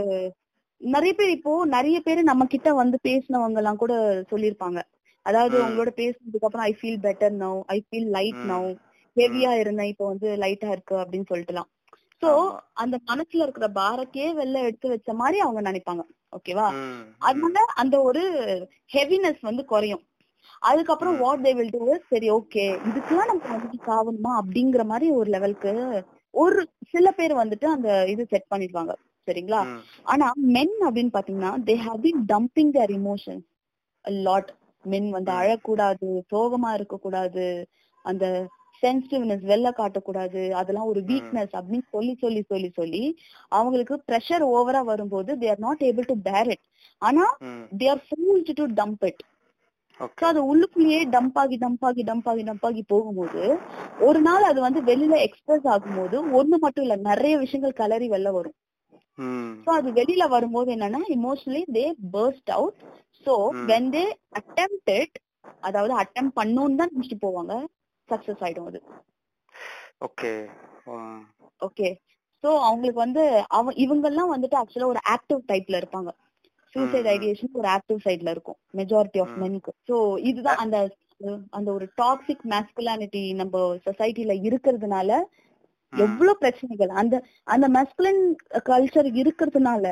[0.81, 3.93] நிறைய பேர் இப்போ நிறைய பேர் நம்ம கிட்ட வந்து பேசினவங்க எல்லாம் கூட
[4.31, 4.79] சொல்லிருப்பாங்க
[5.25, 5.55] அதாவது.
[5.65, 8.41] உங்களோட பேசினதுக்கு அப்புறம் I feel better now I feel light.
[8.51, 8.67] Now
[9.17, 9.87] ஹெவியா இருந்தேன்.
[9.87, 10.95] இப்போ வந்து லைட்டா இருக்கு.
[10.95, 11.69] அப்படின்னு சொல்லிட்டுலாம்.
[12.21, 12.29] சோ.
[12.73, 16.03] அந்த மனசுல இருக்கிற பாரத்தையே வெளில எடுத்து வச்ச மாதிரி அவங்க நினைப்பாங்க.
[16.33, 16.67] ஓகேவா.
[17.19, 18.23] அதனால அந்த ஒரு
[18.93, 20.03] ஹெவினஸ் வந்து குறையும்.
[20.61, 21.17] அதுக்கப்புறம்.
[21.17, 25.73] வாட் தே வில் டூ சரி ஓகே இதுக்கெல்லாம் நம்ம வந்துட்டு சாவணுமா அப்படிங்கிற மாதிரி ஒரு லெவலுக்கு
[26.33, 28.93] ஒரு சில பேர் வந்துட்டு அந்த இது செட் பண்ணிடுவாங்க.
[29.27, 29.59] சரிங்களா?
[30.03, 33.45] ஆனா மென் அப்படின்னு பாத்தீங்கன்னா they have been dumping their emotions
[34.21, 34.49] lot
[34.85, 35.31] men வந்து.
[35.31, 37.45] அழக்கூடாது சோகமா இருக்க கூடாது
[38.05, 38.25] அந்த
[38.83, 40.41] சென்சிட்டிவ்னஸ் வெளில காட்டக்கூடாது.
[40.59, 41.01] அதெல்லாம் ஒரு.
[41.09, 43.03] வீக்னஸ் அப்படின்னு சொல்லி சொல்லி சொல்லி சொல்லி
[43.51, 46.65] அவங்களுக்கு ப்ரெஷர் ஓவரா வரும்போது they are not able to bear it
[47.01, 47.25] ஆனா.
[47.79, 49.23] They are fooled to dump it
[50.23, 53.41] அது உள்ளுக்குள்ளேயே டம்ப் ஆகி டம்ப் ஆகி டம்ப் ஆகி டம்ப் ஆகி போகும்போது
[54.01, 58.55] ஒரு நாள் அது வந்து வெளியில எக்ஸ்பிரஸ் ஆகும்போது ஒண்ணு மட்டும் இல்ல நிறைய விஷயங்கள் கலரி வெளில வரும்.
[59.63, 62.79] சோ அது வெளியில வரும்போது என்னன்னா emotionally they burst out
[63.25, 63.35] so.
[63.69, 64.03] When they
[64.39, 65.15] attempted
[65.61, 67.53] அதாவது அட்டம் பண்ணணும்னு தான் நினைச்சிட்டு போவாங்க.
[68.09, 68.79] சக்சஸ் ஆயிடும் அது.
[70.07, 70.31] ஓகே
[71.61, 71.89] ஓகே
[72.43, 73.23] சோ அவங்களுக்கு வந்து
[73.57, 76.11] அவ இவங்க எல்லாம் வந்துட்டு ஆக்சுவலா ஒரு ஆக்டிவ் டைப்ல இருப்பாங்க.
[76.73, 77.07] சூசைட்.
[77.13, 78.57] ஐடியேஷன் ஒரு ஆக்டிவ் சைட்ல இருக்கும்.
[78.79, 79.35] Majority of.
[79.43, 79.95] மென்க்கு சோ
[80.29, 80.77] இதுதான் அந்த
[81.57, 85.09] அந்த ஒரு டாக்ஸிக் மேஸ்குலானிட்டி நம்ம சொசைட்டில இருக்கிறதுனால.
[85.93, 86.91] எவ்வளவு பிரச்சனைகள்.
[87.01, 87.15] அந்த
[87.53, 88.21] அந்த மஸ்குலின்
[88.69, 89.85] கல்ச்சர் இருக்கிறதுனால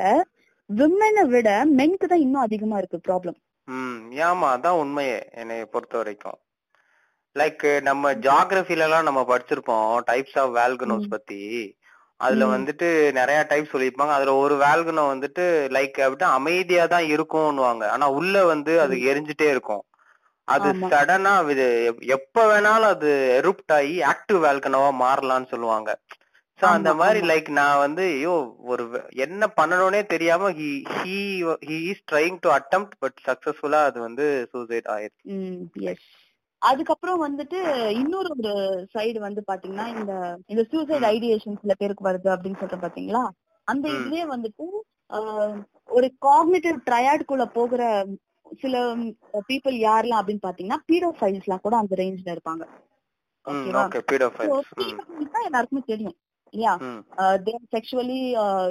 [0.70, 1.48] விமனை விட
[1.78, 3.38] மென்க்கு தான் இன்னும் அதிகமா இருக்கு ப்ராப்ளம்
[4.26, 5.18] ஆமா அதான் உண்மையே.
[5.40, 6.38] என்னை பொறுத்த வரைக்கும்
[7.38, 11.08] லைக் நம்ம ஜியாகிரபில எல்லாம் நம்ம படிச்சிருப்போம் டைப்ஸ் ஆஃப் வேல்கனோஸ்.
[11.08, 11.74] பத்தி.
[12.16, 12.52] அதுல ம்.
[12.52, 14.08] வந்துட்டு நிறைய டைப் சொல்லியிருப்பாங்க.
[14.08, 17.86] அதுல ஒரு வேல்கனோ வந்துட்டு லைக் அப்படின்னா அமைதியா தான் இருக்கும்னுவாங்க.
[17.86, 19.84] ஆனா உள்ள வந்து அது எரிஞ்சுட்டே இருக்கும்.
[20.44, 20.72] அது.
[20.72, 26.00] சடனா இது எப்- எப்ப வேணாலும் அது எருப்ட் ஆகி ஆக்டிவ் வேல்கனோவா மாறலாம்னு சொல்லுவாங்க.
[26.60, 27.26] சோ அந்த மாதிரி.
[27.26, 32.90] லைக் நான் வந்து ஐயோ ஒரு என்ன பண்ணணும்னே தெரியாம he he he is trying to attempt
[32.98, 35.22] but சக்சஸ்ஃபுல்லா அது வந்து சூசைட் ஆயிடுச்சு.
[35.22, 36.21] ம் எஸ்
[36.62, 37.58] அதுக்கப்புறம் வந்துட்டு
[38.00, 38.52] இன்னொரு ஒரு
[38.94, 40.12] சைடு வந்து பாத்தீங்கன்னா இந்த
[40.46, 41.06] இந்த சூசைட்.
[41.14, 43.22] ஐடியேஷன் சில பேருக்கு வருது அப்படின்னு சொல்றேன் பாத்தீங்களா?
[43.68, 43.84] அந்த.
[43.96, 44.66] இதுலயே வந்துட்டு
[45.98, 47.82] ஒரு காக்னிட்டிவ் ட்ரையாட்குள்ள போகிற
[48.62, 48.76] சில
[49.48, 52.64] பீப்புள் யாரெல்லாம் அப்படின்னு பாத்தீங்கன்னா பீடோஃபைல்ஸ் எல்லாம் கூட அந்த ரேஞ்ச்ல இருப்பாங்க.
[55.46, 56.16] எல்லாருக்குமே தெரியும்
[56.54, 56.72] இல்லையா?
[56.88, 57.02] ம்.
[57.46, 58.18] They sexually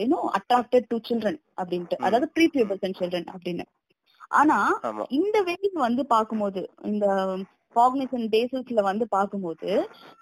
[0.04, 1.97] you know attracted to children அப்படின்ட்டு.
[2.08, 3.65] அதாவது ப்ரீ பியூபர்சன் சில்ட்ரன் அப்படின்னு.
[4.39, 4.58] ஆனா
[5.19, 7.06] இந்த வேஸ் வந்து பார்க்கும்போது இந்த
[7.75, 9.71] காக்னிசன் பேசிஸ்ல வந்து பார்க்கும்போது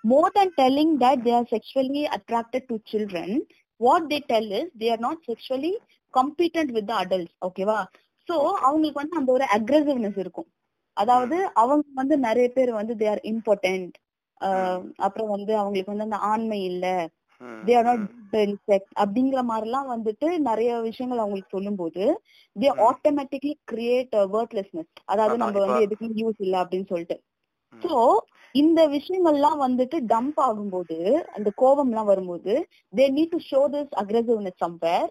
[0.04, 3.36] more than telling that they are sexually attracted to children
[3.82, 5.74] what they tell is they are not sexually
[6.14, 7.80] competent with the adults ஓகேவா
[8.28, 8.36] சோ
[8.68, 10.50] அவங்களுக்கு வந்து அந்த ஒரு அக்ரெசிவ்னெஸ் இருக்கும்.
[10.98, 13.96] அதாவது அவங்க வந்து நிறைய பேர் வந்து தே ஆர் இம்பார்ட்டன்ட்
[15.06, 16.86] அப்புறம் வந்து அவங்களுக்கு வந்து அந்த ஆண்மை இல்ல.
[17.64, 18.04] தே ஆர் நாட்
[18.68, 22.04] செக்ஸ் அப்படிங்கிற மாதிரிலாம் வந்துட்டு நிறைய விஷயங்கள் அவங்களுக்கு சொல்லும்போது
[22.56, 22.70] தே.
[22.90, 27.18] ஆட்டோமேட்டிக்லி கிரியேட் வேர்ட்லெஸ்னஸ் அதாவது நம்ம வந்து எதுக்கும் யூஸ் இல்ல அப்படின்னு சொல்லிட்டு.
[27.76, 27.98] சோ
[28.56, 30.98] இந்த விஷயங்கள்லாம் வந்துட்டு டம்ப் ஆகும்போது
[31.36, 32.54] அந்த கோபம் எல்லாம் வரும்போது
[32.94, 35.10] they need to show this aggressiveness somewhere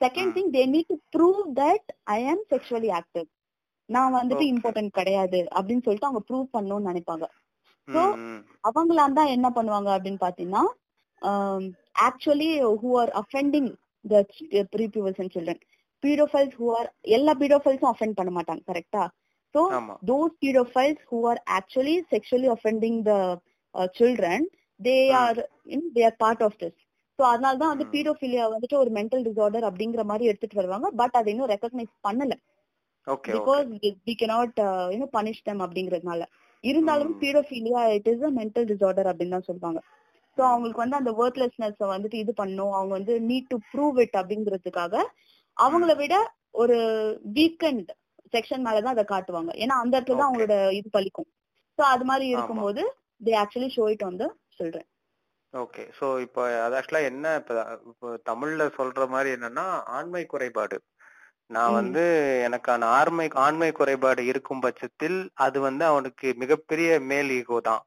[0.00, 0.32] second.
[0.36, 3.26] Thing they need to prove that I am sexually active
[3.88, 4.44] நான் வந்துட்டு.
[4.52, 7.24] இம்பார்ட்டன்ட் கிடையாது அப்படின்னு சொல்லிட்டு அவங்க ப்ரூவ் பண்ணணும்னு நினைப்பாங்க
[7.88, 8.38] ம்.
[8.68, 10.62] அவங்களா தான் என்ன பண்ணுவாங்க அப்படின்னு பாத்தீங்கன்னா
[12.06, 12.50] actually
[12.80, 13.68] who are offending
[14.04, 14.22] the
[14.74, 15.60] prepubescent children
[16.02, 19.02] paedophiles who are எல்லா பீடோஃபைல்ஸும் அஃபெண்ட் பண்ண மாட்டாங்க கரெக்டா
[19.54, 19.94] ஸோ ஆமா.
[20.02, 23.18] those pedophiles who are actually sexually offending the
[23.74, 24.40] uh, children
[24.80, 25.18] they Hmm.
[25.20, 25.38] are
[25.74, 26.74] in they are part of this.
[27.18, 27.86] So அதனால தான் வந்து.
[27.92, 30.88] பீடோஃபிலியா வந்துட்டு ஒரு மென்டல் டிசார்டர் அப்படிங்கிற மாதிரி எடுத்துட்டு வருவாங்க.
[31.00, 32.34] பட் அதை இன்னும் ரெக்கக்னைஸ் பண்ணல.
[33.28, 33.66] Because
[34.06, 34.54] we cannot
[34.92, 36.22] you know punish them அப்படிங்கறதுனால.
[36.64, 37.12] இருந்தாலும்.
[37.22, 39.80] Paedophilia it is a mental disorder அப்படின்னு தான் சொல்லுவாங்க.
[40.38, 42.72] ஸோ அவங்களுக்கு வந்து அந்த ஒர்த்லெஸ்னஸ் வந்துட்டு இது பண்ணும்.
[42.78, 44.94] அவங்க வந்து நீட் டு ப்ரூவ் இட் அப்படிங்கிறதுக்காக
[45.56, 46.14] அவங்கள விட
[46.62, 46.78] ஒரு
[47.38, 47.90] வீக்கெண்ட்
[48.34, 50.28] செக்ஷன் மேலதான் அதை காட்டுவாங்க ஏன்னா அந்த இடத்துல தான்.
[50.28, 51.28] அவங்களோட இது பலிக்கும்
[51.78, 52.26] ஸோ அது மாதிரி.
[52.32, 52.82] இருக்கும்போது
[53.20, 54.26] they actually show it on the
[54.58, 54.88] children
[55.54, 57.54] okay so இப்போ அது ஆக்சுவலா என்ன இப்போ
[57.90, 59.66] இப்போ தமிழ்ல சொல்ற மாதிரி என்னன்னா
[59.96, 60.76] ஆண்மை குறைபாடு
[61.50, 61.74] நான்.
[61.76, 62.02] வந்து
[62.46, 67.82] எனக்கான ஆண்மை ஆண்மை குறைபாடு இருக்கும் பட்சத்தில் அது வந்து அவனுக்கு மிகப்பெரிய மேல் ஈகோ தான்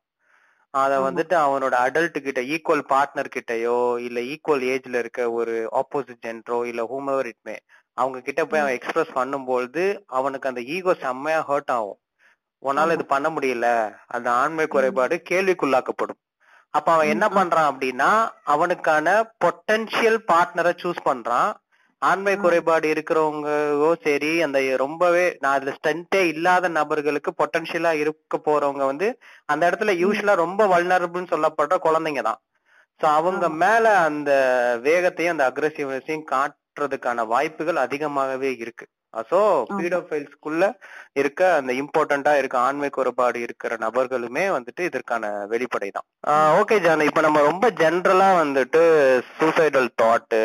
[0.74, 0.94] அத.
[1.06, 3.78] வந்துட்டு அவனோட அடல்ட் கிட்ட ஈக்குவல் பார்ட்னர் கிட்டயோ
[4.08, 7.56] இல்ல ஈக்குவல் ஏஜ்ல இருக்க ஒரு ஆப்போசிட் ஜென்டரோ இல்ல ஹூமவர் இட்மே
[8.02, 9.84] அவங்க கிட்ட போய் அவன் எக்ஸ்பிரஸ் பண்ணும்பொழுது
[10.18, 12.00] அவனுக்கு அந்த ஈகோ செம்மையா ஹர்ட் ஆகும்.
[12.64, 13.68] உன்னால இது பண்ண முடியல.
[14.16, 16.20] அந்த ஆண்மை குறைபாடு கேள்விக்குள்ளாக்கப்படும்.
[16.74, 17.26] அப்ப அவன் என்ன.
[17.38, 18.10] பண்றான் அப்படின்னா
[18.54, 19.08] அவனுக்கான
[19.44, 21.52] பொட்டன்ஷியல் பார்ட்னரை சூஸ் பண்றான்.
[22.02, 22.34] ஆண்மை.
[22.38, 29.08] குறைபாடு இருக்கிறவங்கோ சரி அந்த ரொம்பவே நான் அதுல ஸ்ட்ரென்த்தே இல்லாத நபர்களுக்கு பொட்டன்ஷியலா இருக்க போறவங்க வந்து
[29.46, 32.40] அந்த இடத்துல யூஸ்வலா ரொம்ப வல்னரபிள்னு சொல்லப்படுற குழந்தைங்க தான்.
[33.02, 33.46] சோ அவங்க.
[33.64, 34.32] மேல அந்த
[34.88, 36.28] வேகத்தையும் அந்த அக்ரெசிவ்னஸையும்
[36.78, 38.86] காட்டுறதுக்கான வாய்ப்புகள் அதிகமாகவே இருக்கு.
[39.14, 39.44] ஆமா.
[39.78, 40.64] பீடோஃபைல்ஸ்குள்ள
[41.20, 46.06] இருக்க அந்த இம்பார்ட்டண்டா இருக்க ஆண்மை குறைபாடு இருக்கிற நபர்களுமே வந்துட்டு இதற்கான வெளிப்படை தான்.
[46.60, 48.82] ஓகே ஜான் இப்ப நம்ம ரொம்ப ஜென்ரலா வந்துட்டு
[49.40, 50.38] சூசைடல் தாட்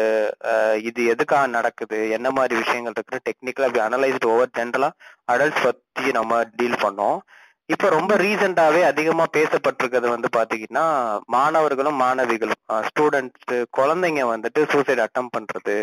[0.89, 1.99] இது எதுக்காக நடக்குது?
[2.11, 4.91] என்ன மாதிரி விஷயங்கள் இருக்கு டெக்னிக்கலா அனலைஸ்டு ஓவர் ஜென்ரலா
[5.33, 7.21] அடல்ட்ஸ் பத்தி நம்ம டீல் பண்ணோம்.
[7.69, 10.85] இப்ப ரொம்ப ரீசெண்டாவே அதிகமா பேசப்பட்டிருக்கிறது வந்து பாத்தீங்கன்னா
[11.27, 15.77] மாணவர்களும் மாணவிகளும் ஸ்டூடெண்ட்ஸ் குழந்தைங்க வந்துட்டு சூசைட் அட்டம் பண்றது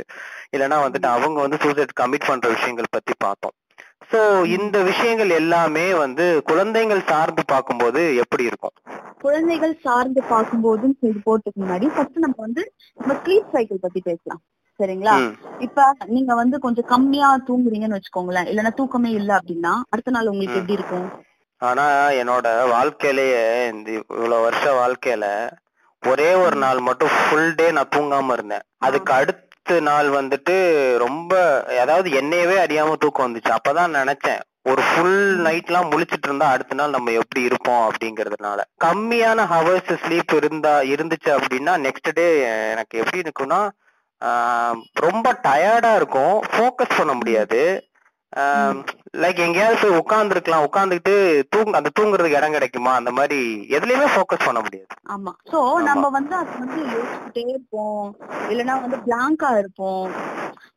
[0.56, 3.56] இல்லைன்னா வந்துட்டு அவங்க வந்து சூசைட் கமிட் பண்ற விஷயங்கள் பத்தி பார்த்தோம்.
[4.12, 8.76] சோ இந்த விஷயங்கள் எல்லாமே வந்து குழந்தைகள் சார்ந்து பார்க்கும்போது எப்படி இருக்கும்?
[9.22, 12.64] குழந்தைகள் சார்ந்து பார்க்கும்போதுன்னு சொல்லி போறதுக்கு முன்னாடி ஃபர்ஸ்ட் நம்ம வந்து
[12.98, 14.42] நம்ம ஸ்லீப் சைக்கிள் பத்தி பேசலாம்.
[14.80, 15.16] சரிங்களா?
[15.60, 20.60] இப்ப நீங்க வந்து கொஞ்சம் கம்மியா தூங்குறீங்கன்னு வச்சுக்கோங்களேன் இல்லைன்னா தூக்கமே இல்ல அப்படின்னா அடுத்த நாள் உங்களுக்கு.
[20.60, 21.10] எப்படி இருக்கும்?
[21.68, 21.86] ஆனா
[22.22, 23.44] என்னோட வாழ்க்கையிலேயே
[23.74, 25.26] இந்த இவ்வளவு வருஷ வாழ்க்கையில
[26.04, 28.66] ஒரே ஒரு நாள் மட்டும் ஃபுல் டே நான் தூங்காம இருந்தேன்.
[28.78, 30.56] அதுக்கு அடுத்த நாள் வந்துட்டு
[30.98, 31.34] ரொம்ப
[31.82, 33.52] அதாவது என்னையவே அறியாம தூக்கம் வந்துச்சு.
[33.58, 34.40] அப்பதான் நினைச்சேன்
[34.70, 38.60] ஒரு ஃபுல் நைட்லாம் முழிச்சிட்டு இருந்தா அடுத்த நாள் நம்ம எப்படி இருப்போம் அப்படிங்கறதுனால.
[38.86, 42.28] கம்மியான ஹவர்ஸ் ஸ்லீப் இருந்தா இருந்துச்சு அப்படின்னா நெக்ஸ்ட் டே
[42.72, 43.62] எனக்கு எப்படி இருக்கும்னா
[45.06, 46.36] ரொம்ப டயர்டா இருக்கும்.
[46.54, 47.62] ஃபோக்கஸ் பண்ண முடியாது.
[49.18, 52.94] லைக் எங்கேயாவது போய் உட்கார்ந்துருக்கலாம் உட்கார்ந்துக்கிட்டு தூங்க அந்த தூங்குறதுக்கு இடம் கிடைக்குமா?
[52.94, 54.88] அந்த மாதிரி எதுலயுமே ஃபோக்கஸ் பண்ண முடியாது.
[55.10, 55.32] ஆமா.
[55.52, 58.18] சோ நம்ம வந்து அது வந்து யோசிச்சுட்டே இருப்போம்.
[58.50, 60.12] இல்லைன்னா வந்து பிளாங்கா இருப்போம்.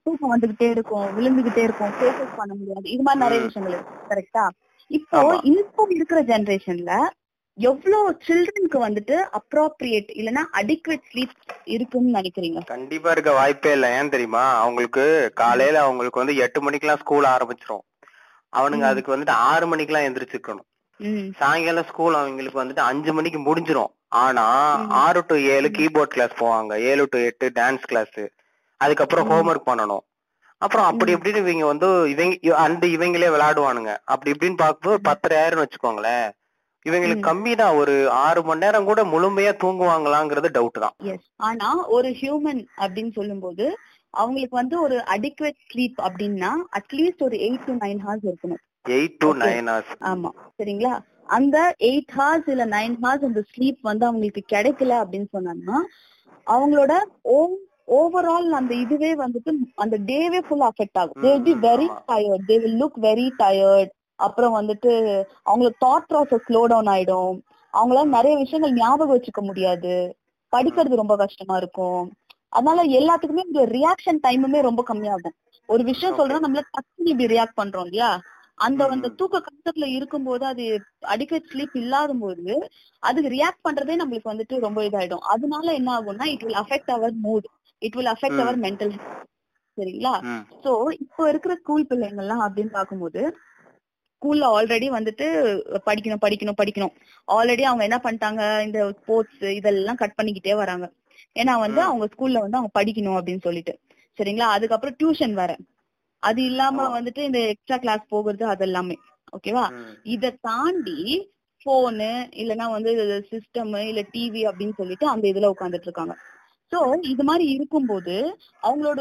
[0.03, 2.91] தூக்கம் வந்துகிட்டே இருக்கும் விழுந்துகிட்டே இருக்கும் ஃபோக்கஸ் பண்ண முடியாது.
[2.91, 3.45] இது மாதிரி நிறைய.
[3.45, 4.49] விஷயங்கள் இருக்கு கரெக்டா
[4.91, 5.41] இப்போ.
[5.43, 6.95] இப்போ இருக்கிற ஜெனரேஷன்ல
[7.55, 11.31] எவ்வளவு சில்ட்ரனுக்கு வந்துட்டு அப்ராப்ரியேட் இல்லைன்னா அடிக்வேட் ஸ்லீப்
[11.65, 12.65] இருக்குன்னு நினைக்கிறீங்க?
[12.65, 13.91] கண்டிப்பா இருக்க வாய்ப்பே இல்லை.
[13.91, 14.61] ஏன் தெரியுமா?
[14.61, 17.83] அவங்களுக்கு காலையில அவங்களுக்கு வந்து எட்டு மணிக்கெல்லாம் ஸ்கூல் ஆரம்பிச்சிரும்.
[18.57, 18.81] அவனுங்க.
[18.81, 21.29] அதுக்கு வந்துட்டு ஆறு மணிக்கெல்லாம் எந்திரிச்சிருக்கணும் ம்.
[21.37, 23.93] சாயங்காலம் ஸ்கூல் அவங்களுக்கு வந்துட்டு அஞ்சு மணிக்கு முடிஞ்சிரும்.
[24.09, 24.45] ஆனா.
[24.89, 26.79] ஆறு டு ஏழு கீபோர்ட் கிளாஸ் போவாங்க.
[26.79, 28.21] ஏழு டு எட்டு டான்ஸ் கிளாஸ்
[28.77, 29.31] அதுக்கப்புறம்.
[29.31, 30.01] ஹோம்ஒர்க் பண்ணணும்.
[30.59, 31.15] அப்புறம் அப்படி.
[31.15, 33.97] இப்படின்னு இவங்க வந்து இவங்க அந்த இவங்களே விளையாடுவானுங்க.
[34.05, 36.41] அப்படி இப்படின்னு பார்க்கும்போது பத்தரை ஆயிரம்னு வச்சுக்கோங்களேன்.
[36.87, 37.27] இவங்களுக்கு.
[37.29, 40.95] கம்மி தான் ஒரு ஆறு மணி நேரம் கூட முழுமையா தூங்குவாங்களாங்கிறது டவுட் தான்.
[41.13, 43.67] எஸ் ஆனா ஒரு ஹியூமன் அப்படின்னு சொல்லும்போது
[44.15, 48.63] அவங்களுக்கு வந்து ஒரு அடிக்வேட் ஸ்லீப் அப்படின்னா அட்லீஸ்ட் ஒரு எயிட் டு நைன் ஹார்ஸ் இருக்கணும்.
[48.91, 49.29] Eight to.
[49.43, 50.31] நைன் ஹவர்ஸ் ஆமா.
[50.59, 50.95] சரிங்களா?
[51.29, 51.57] அந்த
[51.91, 55.79] எயிட் ஹார்ஸ் இல்ல நைன் ஹார்ஸ் அந்த ஸ்லீப் வந்து அவங்களுக்கு கிடைக்கல அப்படின்னு சொன்னாங்கன்னா
[56.47, 56.93] அவங்களோட
[57.95, 61.19] ஓவரால் அந்த இதுவே வந்துட்டு அந்த டேவே ஃபுல்லா அஃபெக்ட் ஆகும்.
[61.25, 61.87] They will be very.
[62.11, 63.93] Tired they will look very tired
[64.23, 64.93] அப்புறம் வந்துட்டு
[65.43, 67.37] அவங்களுக்கு தாட் ப்ராசஸ் ஸ்லோ டவுன் ஆயிடும்.
[67.75, 69.95] அவங்களால நிறைய விஷயங்கள் ஞாபகம் வச்சுக்க முடியாது.
[70.53, 72.03] படிக்கிறது ரொம்ப கஷ்டமா இருக்கும்.
[72.53, 75.37] அதனால எல்லாத்துக்குமே இந்த ரியாக்ஷன் டைமுமே ரொம்ப கம்மியாகும்.
[75.69, 76.19] ஒரு விஷயம்.
[76.19, 78.11] சொல்றோம் நம்மள டக்குனு இப்படி ரியாக்ட் பண்றோம் இல்லையா?
[78.59, 79.09] அந்த அந்த.
[79.21, 80.65] தூக்க கஷ்டத்துல இருக்கும்போது அது
[81.13, 82.55] அடிக்கட் ஸ்லீப் இல்லாத போது
[83.03, 85.25] அதுக்கு ரியாக்ட் பண்றதே நம்மளுக்கு வந்துட்டு ரொம்ப இதாயிடும்.
[85.33, 87.49] அதனால என்ன ஆகும்னா it will affect our mood
[87.83, 88.43] it will affect.
[88.45, 88.93] Our mental
[89.79, 90.15] சரிங்களா?
[90.65, 90.71] சோ
[91.03, 93.21] இப்போ இருக்கிற ஸ்கூல் பிள்ளைங்க எல்லாம் அப்படின்னு பார்க்கும்போது
[94.23, 95.27] ஸ்கூல்ல ஆல்ரெடி வந்துட்டு
[95.87, 96.93] படிக்கணும் படிக்கணும் படிக்கணும்
[97.29, 100.87] ஆல்ரெடி அவங்க என்ன பண்ணிட்டாங்க இந்த ஸ்போர்ட்ஸ் இதெல்லாம் கட் பண்ணிக்கிட்டே வராங்க
[101.37, 101.81] ஏன்னா வந்து.
[101.87, 103.73] அவங்க ஸ்கூல்ல வந்து அவங்க படிக்கணும் அப்படின்னு சொல்லிட்டு
[104.19, 105.53] சரிங்களா அதுக்கப்புறம் டியூஷன் வேற
[106.23, 106.87] அது இல்லாம.
[106.97, 108.97] வந்துட்டு இந்த எக்ஸ்ட்ரா கிளாஸ் போகிறது அது எல்லாமே
[109.33, 109.65] ஓகேவா.
[110.15, 110.99] இத தாண்டி
[111.67, 112.11] போனு
[112.43, 112.93] இல்லனா வந்து
[113.31, 116.15] சிஸ்டம் இல்ல டிவி அப்படின்னு சொல்லிட்டு அந்த இதுல உட்கார்ந்துட்டு இருக்காங்க
[116.73, 116.79] சோ
[117.13, 118.17] இது மாதிரி இருக்கும்போது
[118.63, 119.01] அவங்களோட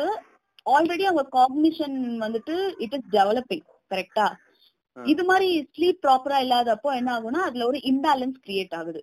[0.66, 4.26] ஆல்ரெடி அவங்க காக்னிஷன் வந்துட்டு இட் இஸ் டெவலப்பிங் கரெக்டா.
[4.98, 9.02] இது மாதிரி ஸ்லீப் ப்ராப்பரா இல்லாதப்போ என்ன ஆகும்னா அதுல ஒரு இம்பேலன்ஸ் கிரியேட் ஆகுது.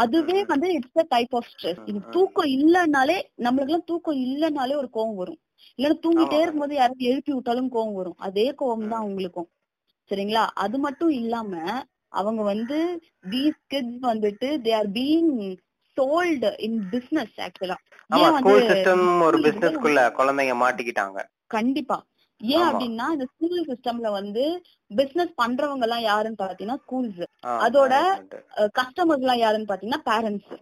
[0.00, 0.38] அதுவே.
[0.52, 2.00] வந்து it's a type of stress இது.
[2.14, 5.40] தூக்கம் இல்லைனாலே நம்மளுக்கு எல்லாம் தூக்கம் இல்லைனாலே ஒரு கோவம் வரும்.
[5.78, 6.38] இல்லன்னா தூங்கிட்டே.
[6.40, 8.18] இருக்கும்போது யாராவது எழுப்பி விட்டாலும் கோவம் வரும்.
[8.26, 9.48] அதே கோவம் தான் அவங்களுக்கும்.
[10.10, 10.44] சரிங்களா?
[10.64, 11.52] அது மட்டும் இல்லாம
[12.12, 12.78] அவங்க வந்து
[13.32, 15.32] தீஸ் கிட்ஸ் வந்துட்டு they are being
[15.96, 17.76] sold in business ஆக்சுவலா
[19.30, 21.18] ஒரு பிசினஸ்க்குள்ள குழந்தைங்க மாட்டிக்கிட்டாங்க.
[21.50, 21.98] கண்டிப்பா.
[22.40, 22.64] ஏன்.
[22.68, 24.42] அப்படின்னா இந்த ஸ்கூல் சிஸ்டம்ல வந்து
[24.90, 27.22] பிசினஸ் பண்றவங்க எல்லாம் யாருன்னு பாத்தீங்கன்னா ஸ்கூல்ஸ்
[27.64, 27.94] அதோட.
[28.78, 30.52] கஸ்டமர்ஸ் எல்லாம் யாருன்னு பாத்தீங்கன்னா பேரண்ட்ஸ்.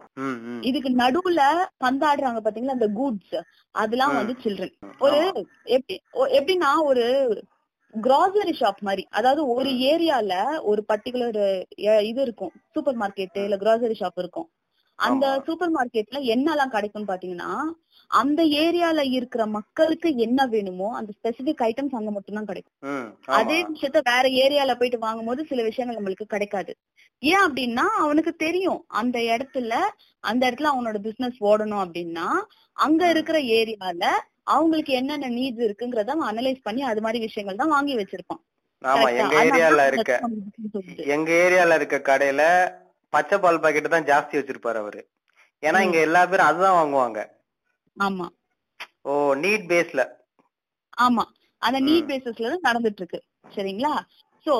[0.69, 1.41] இதுக்கு நடுவுல
[1.85, 3.35] பந்தாடுறாங்க பாத்தீங்களா அந்த கூட்ஸ்
[3.75, 4.15] அதெல்லாம்.
[4.19, 5.19] வந்து சில்ட்ரன் ஒரு.
[5.77, 5.97] எப்படி
[6.39, 7.05] எப்படின்னா ஒரு
[7.93, 9.69] கிராசரி ஷாப் மாதிரி அதாவது ஒரு.
[9.91, 10.33] ஏரியால
[10.71, 11.41] ஒரு பர்டிகுலர்
[12.09, 14.47] இது இருக்கும் சூப்பர் மார்க்கெட் இல்ல கிராசரி ஷாப் இருக்கும்
[14.99, 15.25] அந்த.
[15.45, 17.49] சூப்பர் மார்க்கெட்ல என்னெல்லாம் கிடைக்கும்னு பாத்தீங்கன்னா
[18.11, 23.57] அந்த ஏரியால இருக்கிற மக்களுக்கு என்ன வேணுமோ அந்த ஸ்பெசிபிக் ஐட்டம்ஸ் அங்க மட்டும்தான் கிடைக்கும் அதே.
[23.69, 26.73] விஷயத்த வேற ஏரியால போயிட்டு வாங்கும்போது சில விஷயங்கள் நம்மளுக்கு கிடைக்காது
[27.23, 29.73] ஏன் அப்படின்னா அவனுக்கு தெரியும் அந்த இடத்துல
[30.23, 32.27] அந்த இடத்துல அவனோட பிசினஸ் ஓடணும் அப்படின்னா
[32.77, 33.01] அங்க.
[33.13, 34.03] இருக்கிற ஏரியால
[34.49, 38.41] அவங்களுக்கு என்னென்ன நீட்ஸ் இருக்குங்கிறத அவன் அனலைஸ் பண்ணி அது மாதிரி விஷயங்கள் தான் வாங்கி வச்சிருப்பான்
[38.83, 39.07] ஆமா?
[39.13, 40.13] எங்க ஏரியால இருக்க.
[41.13, 42.41] எங்க ஏரியால இருக்க கடையில
[43.13, 45.01] பச்சை பால் பாக்கெட் தான் ஜாஸ்தி வச்சிருப்பாரு அவரு.
[45.63, 47.19] ஏன்னா இங்க எல்லா பேரும் அதுதான் வாங்குவாங்க.
[47.97, 48.25] ஆமா.
[49.09, 50.01] ஓ நீட் பேஸ்ல
[51.05, 51.23] ஆமா.
[51.61, 52.09] அந்த நீட்.
[52.11, 53.19] பேசிஸ்ல தான் நடந்துட்டு இருக்கு
[53.55, 53.93] சரிங்களா?
[54.45, 54.53] சோ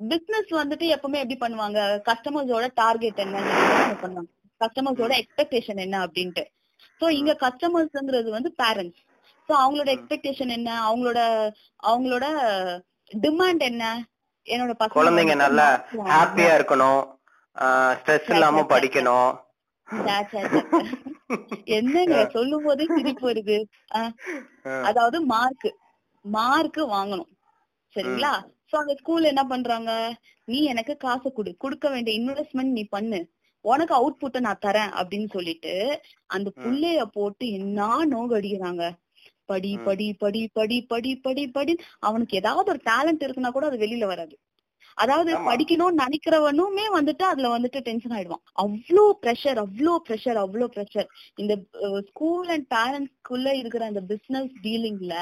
[0.00, 1.78] பிசினஸ் வந்துட்டு எப்பவுமே எப்படி பண்ணுவாங்க?
[2.08, 3.38] கஸ்டமர்ஸோட டார்கெட் என்ன
[4.02, 4.30] பண்ணுவாங்க?
[4.60, 6.44] கஸ்டமர்ஸோட எக்ஸ்பெக்டேஷன் என்ன அப்படின்ட்டு.
[7.00, 9.02] சோ இங்க கஸ்டமர்ஸ்ங்கிறது வந்து பேரண்ட்ஸ்
[9.48, 9.88] சோ அவங்களோட.
[9.96, 10.70] எக்ஸ்பெக்டேஷன் என்ன?
[10.88, 11.20] அவங்களோட
[11.90, 12.26] அவங்களோட
[13.10, 13.84] டிமாண்ட் என்ன?
[14.46, 15.68] என்னோட பசங்க குழந்தைங்க நல்லா.
[16.14, 17.00] ஹாப்பியா இருக்கணும்.
[17.56, 18.62] ஸ்ட்ரெஸ் இல்லாம.
[18.72, 19.30] படிக்கணும்.
[21.76, 22.16] என்னங்க?
[22.34, 23.56] சொல்லும் போதே சிரிப்பு வருது.
[24.88, 25.68] அதாவது மார்க்
[26.24, 27.30] மார்க் வாங்கணும்.
[27.96, 28.32] சரிங்களா?
[28.70, 29.90] சோ அந்த ஸ்கூல்ல என்ன பண்றாங்க?
[30.48, 31.50] நீ எனக்கு காசு கொடு.
[31.56, 33.20] கொடுக்க வேண்டிய இன்வெஸ்ட்மெண்ட் நீ பண்ணு.
[33.64, 35.72] உனக்கு அவுட்புட்ட நான் தரேன் அப்படின்னு சொல்லிட்டு
[36.26, 36.48] அந்த.
[36.62, 38.84] புள்ளைய போட்டு என்ன நோக அடிக்கிறாங்க?
[39.50, 39.72] படி.
[39.86, 41.72] படி படி படி படி படி படி.
[42.08, 44.34] அவனுக்கு ஏதாவது ஒரு டேலண்ட் இருக்குன்னா கூட அது வெளியில வராது.
[44.98, 45.30] அதாவது.
[45.46, 48.42] படிக்கணும்னு நினைக்கிறவனுமே வந்துட்டு அதுல வந்துட்டு டென்ஷன் ஆயிடுவான்.
[48.62, 51.54] அவ்வளோ ப்ரெஷர் அவ்வளோ ப்ரெஷர் அவ்வளோ ப்ரெஷர் இந்த
[52.08, 55.14] ஸ்கூல் அண்ட் பேரண்ட்ஸ்குள்ள இருக்கிற அந்த பிசினஸ் டீலிங்ல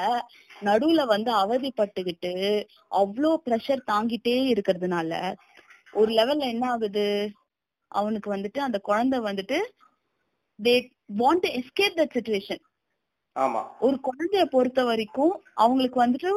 [0.63, 2.33] நடுவுல வந்து அவதிப்பட்டுக்கிட்டு
[2.95, 5.13] அவ்வளோ ப்ரெஷர் தாங்கிட்டே இருக்கிறதுனால
[5.95, 7.07] ஒரு லெவல்ல என்ன ஆகுது?
[7.91, 9.59] அவனுக்கு வந்துட்டு அந்த குழந்தை வந்துட்டு
[10.59, 10.75] they
[11.19, 12.63] want to escape that situation
[13.81, 16.31] ஒரு குழந்தைய பொறுத்த வரைக்கும் அவங்களுக்கு வந்துட்டு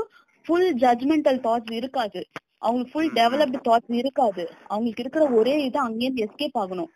[0.46, 2.22] ஃபுல் ஜட்மெண்டல் தாட்ஸ் இருக்காது.
[2.62, 4.44] அவங்களுக்கு ஃபுல் டெவலப்டு தாட்ஸ் இருக்காது.
[4.68, 6.92] அவங்களுக்கு இருக்கிற ஒரே இது அங்கேருந்து எஸ்கேப் ஆகணும்.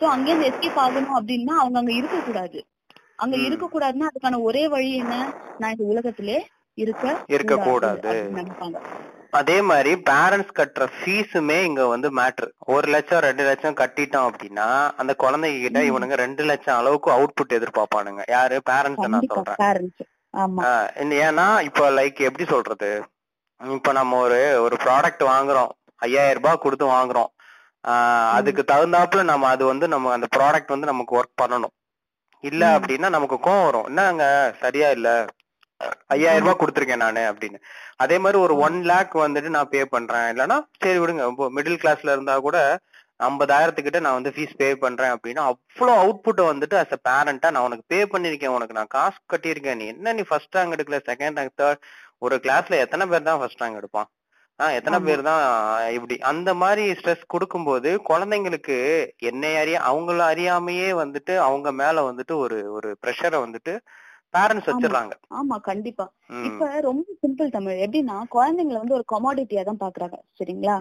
[0.00, 2.58] சோ அங்கேருந்து எஸ்கேப் ஆகணும் அப்படின்னா அவங்க அங்க இருக்க கூடாது
[3.16, 3.36] அங்க.
[3.36, 5.14] இருக்க கூடாதுன்னா அதுக்கான ஒரே வழி என்ன?
[5.58, 6.36] நான் இந்த உலகத்திலே
[6.74, 7.24] இருக்க.
[8.10, 8.76] அப்படின்னு நினைப்பாங்க.
[9.30, 15.14] அதே மாதிரி பேரண்ட்ஸ் கட்டுற ஃபீஸுமே இங்க வந்து மேட்ரு ஒரு லட்சம் ரெண்டு லட்சம் கட்டிட்டோம் அப்படின்னா அந்த
[15.18, 15.80] குழந்தைங்க கிட்ட.
[15.80, 18.22] இவனுங்க ரெண்டு லட்சம் அளவுக்கு அவுட்புட் எதிர்பார்ப்பானுங்க.
[18.28, 18.60] யாரு?
[18.70, 19.94] பேரண்ட்ஸ் நான் சொல்றேன்.
[21.22, 22.90] ஏன்னா இப்போ லைக் எப்படி சொல்றது?
[23.62, 25.70] இப்ப நம்ம ஒரு ஒரு ப்ராடக்ட் வாங்குறோம்.
[26.02, 27.30] ஐயாயிரம் ரூபாய் கொடுத்து வாங்குறோம்.
[28.36, 31.74] அதுக்கு தகுந்தாப்புல நம்ம அது வந்து நம்ம அந்த ப்ராடக்ட் வந்து நமக்கு ஒர்க் பண்ணணும்.
[32.44, 32.62] இல்ல.
[32.76, 33.86] அப்படின்னா நமக்கு கோவம் வரும்.
[33.90, 34.24] என்னங்க
[34.62, 35.08] சரியா இல்ல?
[36.14, 37.58] ஐயாயிரம் ரூபாய் கொடுத்துருக்கேன் நானு அப்படின்னு.
[37.96, 40.28] அதே மாதிரி ஒரு ஒன் லேக் வந்துட்டு நான் பே பண்றேன்.
[40.32, 41.24] இல்லைன்னா சரி விடுங்க
[41.56, 42.58] மிடில் கிளாஸ்ல இருந்தா கூட
[43.20, 47.84] ஐம்பதாயிரத்துக்கிட்ட நான் வந்து ஃபீஸ் பே பண்றேன் அப்படின்னா அவ்வளோ அவுட்புட்டை வந்துட்டு அஸ் அ பேரண்டா நான் உனக்கு
[47.86, 49.78] பே பண்ணிருக்கேன் உனக்கு நான் காசு கட்டியிருக்கேன்.
[49.80, 51.82] நீ என்ன நீ ஃபர்ஸ்ட் ரேங்க் எடுக்கல செகண்ட் ரேங்க் தேர்ட்
[52.22, 54.08] ஒரு கிளாஸ்ல எத்தனை பேர் தான் ஃபர்ஸ்ட் ரேங்க் எடுப்பான்?
[54.60, 54.98] ஆஹ் எத்தனை.
[55.00, 55.42] பேர் தான்
[55.92, 56.16] இப்படி?
[56.22, 58.76] அந்த மாதிரி ஸ்ட்ரெஸ் கொடுக்கும்போது குழந்தைங்களுக்கு
[59.22, 63.74] என்னை அறிய அவங்கள அறியாமையே வந்துட்டு அவங்க மேல வந்துட்டு ஒரு ஒரு ப்ரெஷரை வந்துட்டு
[64.34, 64.68] பேரண்ட்ஸ்.
[64.68, 65.14] வச்சிடுறாங்க.
[65.30, 66.04] ஆமா கண்டிப்பா.
[66.44, 67.80] இப்ப ரொம்ப சிம்பிள் தமிழ்.
[67.86, 70.16] எப்படின்னா குழந்தைங்களை வந்து ஒரு கமாடிட்டியா தான் பாக்குறாங்க.
[70.38, 70.76] சரிங்களா?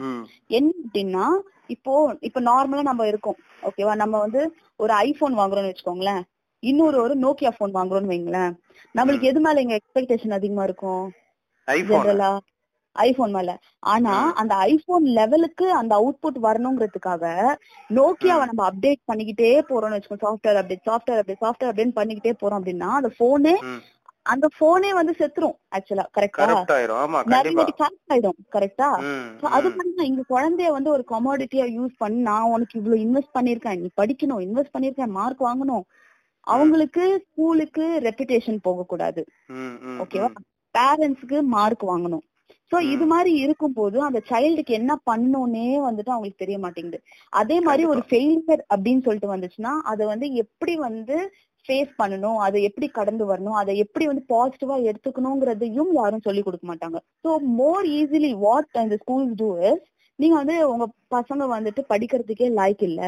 [0.49, 1.25] என்ன அப்படின்னா
[1.67, 3.39] இப்போ இப்ப நார்மலா நம்ம இருக்கோம்.
[3.63, 4.41] ஓகேவா நம்ம வந்து
[4.75, 6.21] ஒரு ஐபோன் வாங்குறோம்னு வச்சுக்கோங்களேன்.
[6.63, 8.51] இன்னொரு ஒரு நோக்கியா போன் வாங்குறோம்னு வைங்களேன்.
[8.95, 11.03] நம்மளுக்கு எது மேல எங்க எக்ஸ்பெக்டேஷன் அதிகமா இருக்கும்?
[11.89, 12.31] ஜெனரலா
[12.95, 13.49] ஐபோன் மேல.
[13.91, 14.13] ஆனா.
[14.41, 17.23] அந்த ஐபோன் லெவலுக்கு அந்த அவுட்புட் வரணுங்கிறதுக்காக
[17.89, 22.89] நோக்கியாவை நம்ம அப்டேட் பண்ணிக்கிட்டே போறோம்னு வச்சுக்கோங்க software update software update software update பண்ணிக்கிட்டே போறோம் அப்படின்னா
[22.99, 23.55] அந்த போனே
[24.25, 26.47] அந்த போனே வந்து செத்துரும் ஆக்சுவலா கரெக்டா
[28.07, 28.89] ஆயிடும் கரெக்டா
[29.51, 33.89] அது தான் இங்க குழந்தைய வந்து ஒரு கமாடிட்டியா யூஸ் பண்ணி நான் உனக்கு இவ்வளவு இன்வெஸ்ட் பண்ணிருக்கேன் நீ
[33.97, 35.85] படிக்கணும் இன்வெஸ்ட் பண்ணிருக்கேன் மார்க் வாங்கணும்.
[36.47, 39.21] அவங்களுக்கு ஸ்கூலுக்கு ரெப்புடேஷன் போக கூடாது
[39.99, 40.29] ஓகேவா.
[40.75, 42.23] பேரண்ட்ஸ்க்கு மார்க் வாங்கணும்.
[42.71, 46.99] சோ இது மாதிரி இருக்கும்போது அந்த சைல்டுக்கு என்ன பண்ணணும்னே வந்துட்டு அவங்களுக்கு தெரிய மாட்டேங்குது.
[47.41, 51.17] அதே மாதிரி ஒரு ஃபெயிலியர் அப்படின்னு சொல்லிட்டு வந்துச்சுன்னா அதை வந்து எப்படி வந்து
[51.65, 56.99] ஃபேஸ் பண்ணணும் அதை எப்படி கடந்து வரணும் அதை எப்படி வந்து பாசிட்டிவா எடுத்துக்கணுங்கிறதையும் யாரும் சொல்லி கொடுக்க மாட்டாங்க.
[57.23, 59.83] ஸோ மோர் ஈஸிலி வாட் அந்த ஸ்கூல்ஸ் டூ இஸ்
[60.19, 63.03] நீங்க வந்து உங்க பசங்க வந்துட்டு படிக்கிறதுக்கே லாய்க்கு இல்ல.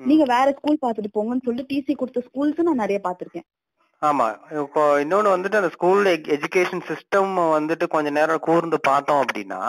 [0.00, 3.46] நீங்க வேற ஸ்கூல் பாத்துட்டு போங்கன்னு சொல்லிட்டு டிசி கொடுத்த ஸ்கூல்ஸ் நான் நிறைய பாத்திருக்கேன்
[4.02, 4.26] ஆமா.
[4.62, 6.02] இப்போ இன்னொன்னு வந்துட்டு அந்த ஸ்கூல்
[6.36, 9.60] எஜுகேஷன் சிஸ்டம் வந்துட்டு கொஞ்ச நேரம் கூர்ந்து பார்த்தோம் அப்படின்னா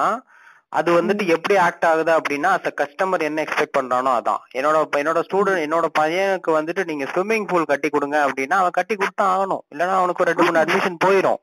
[0.74, 4.42] அது வந்துட்டு எப்படி ஆக்ட் ஆகுது அப்படின்னா அஸ் கஸ்டமர் என்ன எக்ஸ்பெக்ட் பண்றானோ அதான்.
[4.58, 9.26] என்னோட என்னோட ஸ்டூடெண்ட் என்னோட பையனுக்கு வந்துட்டு நீங்க ஸ்விம்மிங் பூல் கட்டி கொடுங்க அப்படின்னா அவன் கட்டி கொடுத்தா
[9.34, 9.64] ஆகணும்.
[9.74, 11.40] இல்லைன்னா அவனுக்கு ஒரு ரெண்டு மூணு அட்மிஷன் போயிடும்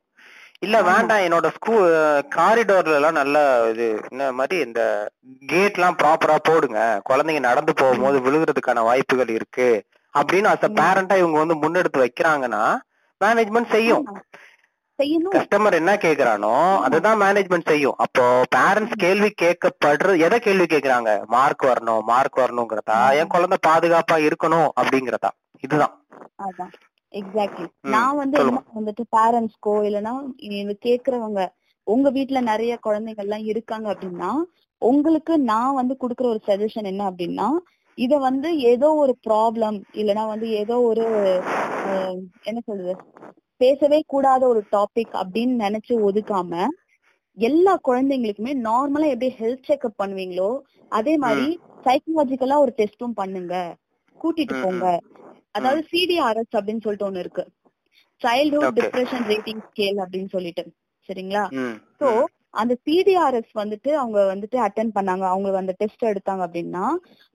[0.62, 1.86] இல்ல வேண்டாம் என்னோட ஸ்கூல்
[2.36, 3.38] காரிடோர்ல எல்லாம் நல்ல
[3.72, 4.82] இது இந்த மாதிரி இந்த
[5.46, 6.78] கேட் எல்லாம் ப்ராப்பரா போடுங்க.
[7.08, 9.68] குழந்தைங்க நடந்து போகும்போது விழுகிறதுக்கான வாய்ப்புகள் இருக்கு.
[10.14, 12.62] அப்படின்னு அஸ் அ பேரண்டா இவங்க வந்து முன்னெடுத்து வைக்கிறாங்கன்னா
[13.20, 14.04] மேனேஜ்மெண்ட் செய்யும்.
[15.34, 16.52] கஸ்டமர் என்ன கேக்குறானோ
[16.86, 17.96] அதுதான் மேனேஜ்மெண்ட் செய்யும்.
[18.04, 18.24] அப்போ
[18.56, 21.12] பேரண்ட்ஸ் கேள்வி கேட்கப்படுறது எதை கேள்வி கேக்குறாங்க?
[21.34, 22.98] மார்க் வரணும் மார்க் வரணுங்கிறதா?
[23.20, 25.30] என் குழந்தை பாதுகாப்பா இருக்கணும் அப்படிங்கறதா?
[25.62, 25.94] இதுதான்.
[27.12, 28.36] எக்ஸாக்ட்லி நான் வந்து
[28.78, 30.14] வந்துட்டு பேரண்ட்ஸ்க்கோ இல்லைன்னா
[30.46, 31.40] இது கேக்குறவங்க
[31.86, 34.30] உங்க வீட்ல நிறைய குழந்தைங்க எல்லாம் இருக்காங்க அப்படின்னா
[34.82, 37.48] உங்களுக்கு நான் வந்து குடுக்குற ஒரு சஜஷன் என்ன அப்படின்னா
[37.98, 41.04] இத வந்து ஏதோ ஒரு ப்ராப்ளம் இல்லைன்னா வந்து ஏதோ ஒரு
[42.44, 42.94] என்ன சொல்றது
[43.60, 46.52] பேசவே கூடாத ஒரு டாபிக் அப்படின்னு நினைச்சு ஒதுக்காம
[47.36, 50.50] எல்லா குழந்தைங்களுக்குமே நார்மலா எப்படி ஹெல்த் செக்அப் பண்ணுவீங்களோ
[50.92, 51.46] அதே மாதிரி
[51.86, 53.54] சைக்கலாஜிக்கலா ஒரு டெஸ்டும் பண்ணுங்க.
[54.18, 54.84] கூட்டிட்டு போங்க.
[55.54, 57.44] அதாவது சிடிஆர்எஸ் அப்படின்னு சொல்லிட்டு ஒண்ணு இருக்கு.
[58.20, 58.72] சைல்ட்ஹுட்.
[58.78, 60.64] டிப்ரெஷன் ரேட்டிங் ஸ்கேல் அப்படின்னு சொல்லிட்டு.
[61.08, 61.44] சரிங்களா?
[62.00, 62.08] சோ.
[62.54, 65.24] அந்த சிடிஆர்எஸ் வந்துட்டு அவங்க வந்துட்டு அட்டன் பண்ணாங்க.
[65.32, 66.84] அவங்க அந்த டெஸ்ட் எடுத்தாங்க அப்படின்னா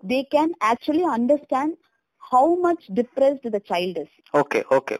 [0.03, 1.75] they can actually understand
[2.31, 4.95] how much depressed the child is okay okay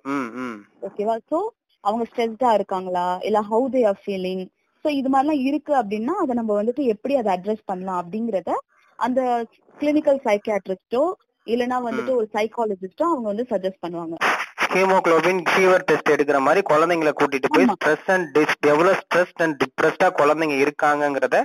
[0.87, 1.39] ஓகேவா சோ
[1.83, 3.07] அவங்க ஸ்ட்ரெஸ்டா இருக்காங்களா?
[3.27, 4.43] இல்ல how they are feeling
[4.85, 8.51] so இது மாதிரிலாம் இருக்கு அப்படின்னா அதை நம்ம வந்துட்டு எப்படி அதை அட்ரஸ் பண்ணலாம் அப்படிங்கறத
[8.99, 9.21] அந்த
[9.77, 11.03] கிளினிக்கல் சைக்கியாட்ரிஸ்டோ
[11.47, 14.15] இல்லனா வந்துட்டு ஒரு சைக்காலஜிஸ்டோ அவங்க வந்து சஜஸ்ட் பண்ணுவாங்க.
[14.71, 17.67] ஹீமோகுளோபின் ஃபீவர் டெஸ்ட் எடுக்கிற மாதிரி குழந்தைங்களை கூட்டிட்டு போய்.
[17.73, 18.37] ஸ்ட்ரெஸ் அண்ட்
[18.73, 21.37] எவ்வளவு ஸ்ட்ரெஸ் அண்ட் டிப்ரெஸ்டா குழந்தைங்க இருக்காங்கங்கறத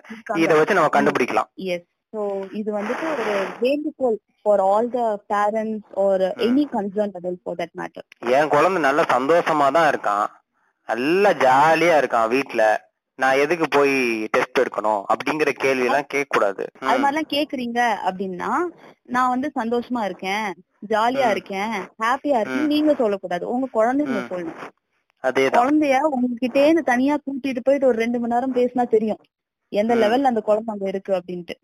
[0.45, 1.51] இத வச்சு நம்ம கண்டுபிடிக்கலாம்.
[1.75, 2.23] எஸ் சோ
[2.61, 3.27] இது வந்துட்டு ஒரு
[3.65, 5.03] வேண்டுகோள் for all the
[5.33, 8.07] parents or any concern adult for that matter
[8.39, 10.27] என் குழந்தை நல்ல சந்தோஷமா தான் இருக்கான்.
[10.89, 12.65] நல்லா ஜாலியா இருக்கான் வீட்ல.
[13.19, 13.93] நான் எதுக்கு போய்
[14.35, 18.53] டெஸ்ட் எடுக்கணும் அப்படிங்கிற கேள்வி எல்லாம் கேட்க கூடாது அது மாதிரிலாம் கேக்குறீங்க அப்படின்னா
[19.15, 20.49] நான் வந்து சந்தோஷமா இருக்கேன்.
[20.89, 21.71] ஜாலியா இருக்கேன்.
[22.03, 22.67] ஹாப்பியா இருக்கேன்.
[22.67, 23.49] நீங்க சொல்லக்கூடாது.
[23.49, 24.23] உங்க குழந்தைங்க.
[24.31, 24.73] சொல்லணும்.
[25.25, 29.21] குழந்தைய உங்ககிட்டே இருந்து தனியா கூட்டிட்டு போயிட்டு ஒரு ரெண்டு மணி நேரம் பேசினா தெரியும்.
[29.69, 29.95] எந்த.
[29.95, 31.57] லெவல்ல அந்த குழந்தை அங்க இருக்கு அப்படின்ட்டு.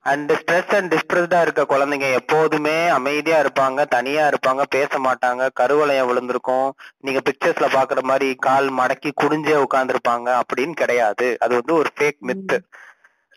[0.00, 6.72] அண்ட் ஸ்ட்ரெஸ் அண்ட் டிஸ்பிரஸ்டா இருக்க குழந்தைங்க எப்போதுமே அமைதியா இருப்பாங்க தனியா இருப்பாங்க பேச மாட்டாங்க கருவளையம் விழுந்திருக்கும்.
[6.98, 11.36] நீங்க பிக்சர்ஸ்ல பாக்குற மாதிரி கால் மடக்கி குடிஞ்சே உட்கார்ந்திருப்பாங்க அப்படின்னு கிடையாது.
[11.40, 12.58] அது வந்து ஒரு ஃபேக் மித்து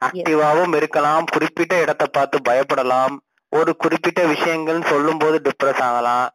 [0.06, 1.26] ஆக்டிவாவும் இருக்கலாம்.
[1.32, 3.18] குறிப்பிட்ட இடத்தை பார்த்து பயப்படலாம்.
[3.52, 6.28] ஒரு குறிப்பிட்ட விஷயங்கள் சொல்லும் போது டிப்ரெஸ் ஆகலாம்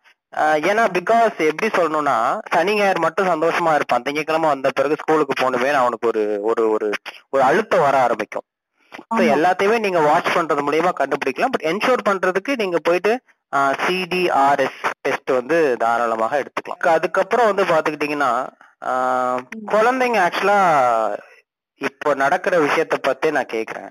[0.68, 2.16] ஏன்னா பிகாஸ் எப்படி சொல்லணும்னா
[2.54, 4.04] சனி ஞாயிறு மட்டும் சந்தோஷமா இருப்பான்.
[4.06, 6.88] திங்கட்கிழமை வந்த பிறகு ஸ்கூலுக்கு போகணுமே அவனுக்கு ஒரு ஒரு ஒரு
[7.32, 8.46] ஒரு அழுத்தம் வர ஆரம்பிக்கும்.
[9.06, 9.22] ஆமா.
[9.34, 11.52] எல்லாத்தையுமே நீங்க வாட்ச் பண்றது மூலியமா கண்டுபிடிக்கலாம்.
[11.54, 13.12] பட் என்ஷூர் பண்றதுக்கு நீங்க போயிட்டு
[13.82, 16.80] சிடிஆர்எஸ் டெஸ்ட் வந்து தாராளமாக எடுத்துக்கலாம்.
[16.96, 18.32] அதுக்கப்புறம் வந்து பாத்துக்கிட்டீங்கன்னா
[18.88, 19.38] ஆஹ்,
[19.70, 20.58] குழந்தைங்க ஆக்சுவலா
[21.80, 23.90] இப்போ நடக்கிற விஷயத்த பத்தி நான் கேக்குறேன்.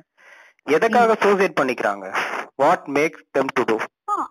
[0.68, 2.06] எதுக்காக சூசைட் பண்ணிக்கிறாங்க?
[2.60, 3.78] What makes them to do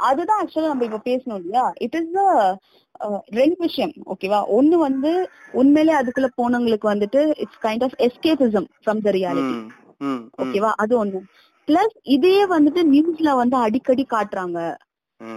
[0.07, 1.65] அதுதான் ஆக்சுவலா நம்ம இப்ப பேசணும் இல்லையா?
[1.85, 2.13] இட் இஸ்
[3.39, 5.11] ரெண்டு விஷயம் ஓகேவா ஒண்ணு வந்து
[5.61, 9.57] உண்மையிலே அதுக்குள்ள போனவங்களுக்கு வந்துட்டு it's kind of escapism from the reality
[10.43, 11.21] ஓகேவா அது ஒண்ணு.
[11.69, 14.59] பிளஸ் இதே வந்துட்டு நியூஸ்ல வந்து அடிக்கடி காட்டுறாங்க.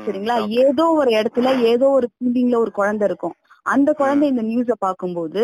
[0.05, 0.35] சரிங்களா?
[0.63, 3.35] ஏதோ ஒரு இடத்துல ஏதோ ஒரு ஃபீலிங்ல ஒரு குழந்தை இருக்கும்.
[3.65, 5.43] அந்த குழந்தை இந்த நியூஸ பாக்கும்போது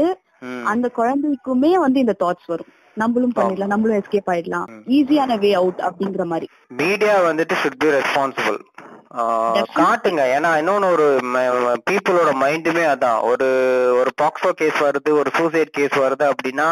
[0.72, 2.72] அந்த குழந்தைக்குமே வந்து இந்த தாட்ஸ் வரும்.
[3.02, 4.68] நம்மளும் பண்ணிடலாம் நம்மளும் எஸ்கேப் ஆயிடலாம்.
[4.96, 6.48] ஈஸியான வே அவுட் அப்படிங்கிற மாதிரி.
[6.82, 8.60] மீடியா வந்துட்டு ஷுட் பி ரெஸ்பான்சிபிள்.
[9.80, 10.22] காட்டுங்க.
[10.36, 11.08] ஏன்னா இன்னொன்னு ஒரு
[11.90, 13.20] பீப்புளோட மைண்டுமே அதான்.
[13.32, 13.48] ஒரு
[14.00, 16.70] ஒரு பாக்ஸோ கேஸ் வருது ஒரு சூசைட் கேஸ் வருது அப்படின்னா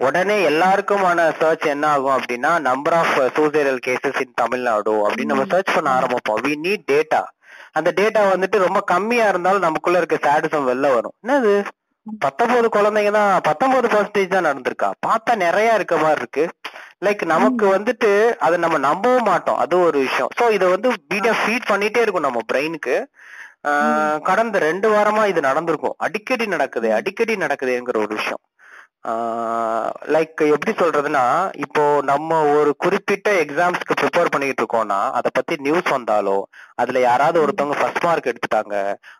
[0.00, 5.74] உடனே எல்லாருக்குமான சர்ச் என்ன ஆகும் அப்படின்னா number of suicidal cases in Tamil Nadu அப்படின்னு நம்ம சர்ச்
[5.74, 6.40] பண்ண ஆரம்பிப்போம்.
[6.44, 7.22] வி நீட் டேட்டா
[7.78, 11.14] அந்த டேட்டா வந்துட்டு ரொம்ப கம்மியா இருந்தாலும் நமக்குள்ள இருக்க சாடிசம் வெளில வரும்.
[11.26, 11.54] என்னது?
[12.18, 14.90] பத்தொன்பது குழந்தைங்க தான் பத்தொன்பது பர்சன்டேஜ் தான் நடந்திருக்கா?
[15.06, 16.44] பார்த்தா நிறைய இருக்க மாதிரி இருக்கு.
[17.04, 19.56] லைக் நமக்கு வந்துட்டு அதை நம்ம நம்பவும் மாட்டோம்.
[19.56, 20.28] அது ஒரு விஷயம்.
[20.40, 23.06] சோ இதை வந்து வீடியோ ஃபீட் பண்ணிட்டே இருக்கும் நம்ம பிரெயினுக்கு
[23.68, 25.94] ஆஹ் கடந்த ரெண்டு வாரமா இது நடந்திருக்கும்.
[25.98, 28.40] அடிக்கடி நடக்குது அடிக்கடி நடக்குதுங்கிற ஒரு விஷயம்.
[30.14, 31.22] லைக் எப்படி சொல்றதுன்னா
[31.64, 36.38] இப்போ நம்ம ஒரு குறிப்பிட்ட எக்ஸாம்ஸ்க்கு ப்ரிப்பேர் பண்ணிட்டு இருக்கோம்னா அதை பத்தி நியூஸ் வந்தாலோ
[36.74, 38.74] அதுல யாராவது ஒருத்தவங்க ஃபர்ஸ்ட் மார்க் எடுத்துட்டாங்க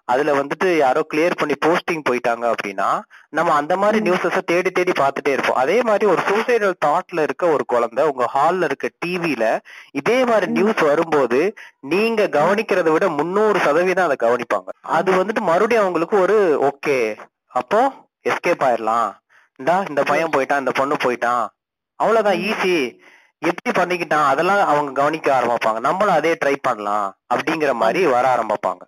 [0.04, 2.88] அதுல வந்துட்டு யாரோ கிளியர் பண்ணி போஸ்டிங் போயிட்டாங்க அப்படின்னா
[3.28, 5.56] நம்ம அந்த மாதிரி நியூஸஸ தேடி தேடி பார்த்துட்டே இருப்போம்.
[5.56, 9.46] அதே மாதிரி ஒரு சூசைடல் தாட்ல இருக்க ஒரு குழந்தை உங்க ஹால்ல இருக்க டிவில
[9.92, 11.40] இதே மாதிரி நியூஸ் வரும்போது
[11.94, 14.68] நீங்க கவனிக்கிறதை விட முன்னூறு சதவீதம் அதை கவனிப்பாங்க.
[14.98, 16.38] அது வந்துட்டு மறுபடியும் அவங்களுக்கு ஒரு
[16.70, 16.98] ஓகே
[17.52, 17.80] அப்போ
[18.26, 19.08] எஸ்கேப் ஆயிடலாம்
[19.58, 21.46] இந்தா இந்த பையன் போயிட்டான் இந்த பொண்ணு போயிட்டான்.
[21.94, 22.74] அவ்வளவுதான் ஈஸி
[23.38, 25.80] எப்படி பண்ணிக்கிட்டான் அதெல்லாம் அவங்க கவனிக்க ஆரம்பிப்பாங்க.
[25.80, 28.84] நம்மளும் அதே ட்ரை பண்ணலாம் அப்படிங்கிற மாதிரி வர ஆரம்பிப்பாங்க.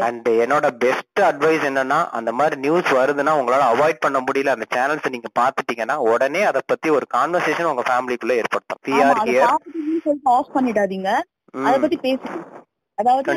[0.00, 5.10] அண்ட் என்னோட பெஸ்ட் அட்வைஸ் என்னன்னா அந்த மாதிரி நியூஸ் வருதுன்னா உங்களால அவாய்ட் பண்ண முடியல அந்த சேனல்ஸ்
[5.10, 8.78] நீங்க பாத்துட்டீங்கன்னா உடனே அதை பத்தி ஒரு கான்வர்சேஷன் உங்க ஃபேமிலிக்குள்ள ஏற்படுத்தும்.
[10.22, 11.10] ஆஃப் பண்ணிடாதீங்க.
[11.64, 12.38] அத பத்தி பேசுங்க.
[13.00, 13.34] அதாவது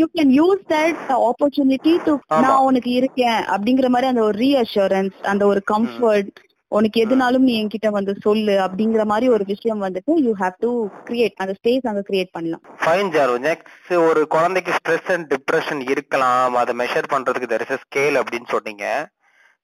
[0.00, 2.12] you can use that opportunity to.
[2.44, 6.30] நான் உனக்கு இருக்கேன் அப்படிங்கிற மாதிரி அந்த ஒரு ரீஅஷூரன்ஸ் அந்த ஒரு கம்ஃபர்ட்
[6.72, 10.70] உனக்கு எதுனாலும் நீ என்கிட்ட வந்து சொல்லு அப்படிங்கிற மாதிரி ஒரு விஷயம் வந்துட்டு யூ ஹேவ் டு
[11.08, 12.62] கிரியேட் அந்த ஸ்பேஸ் அங்க கிரியேட் பண்ணலாம்.
[12.82, 16.54] ஃபைன் ஜாரு நெக்ஸ்ட் ஒரு குழந்தைக்கு ஸ்ட்ரெஸ் அண்ட் டிப்ரெஷன் இருக்கலாம்.
[16.62, 18.84] அதை மெஷர் பண்றதுக்கு தெர் இஸ் ஸ்கேல் அப்படின்னு சொன்னீங்க.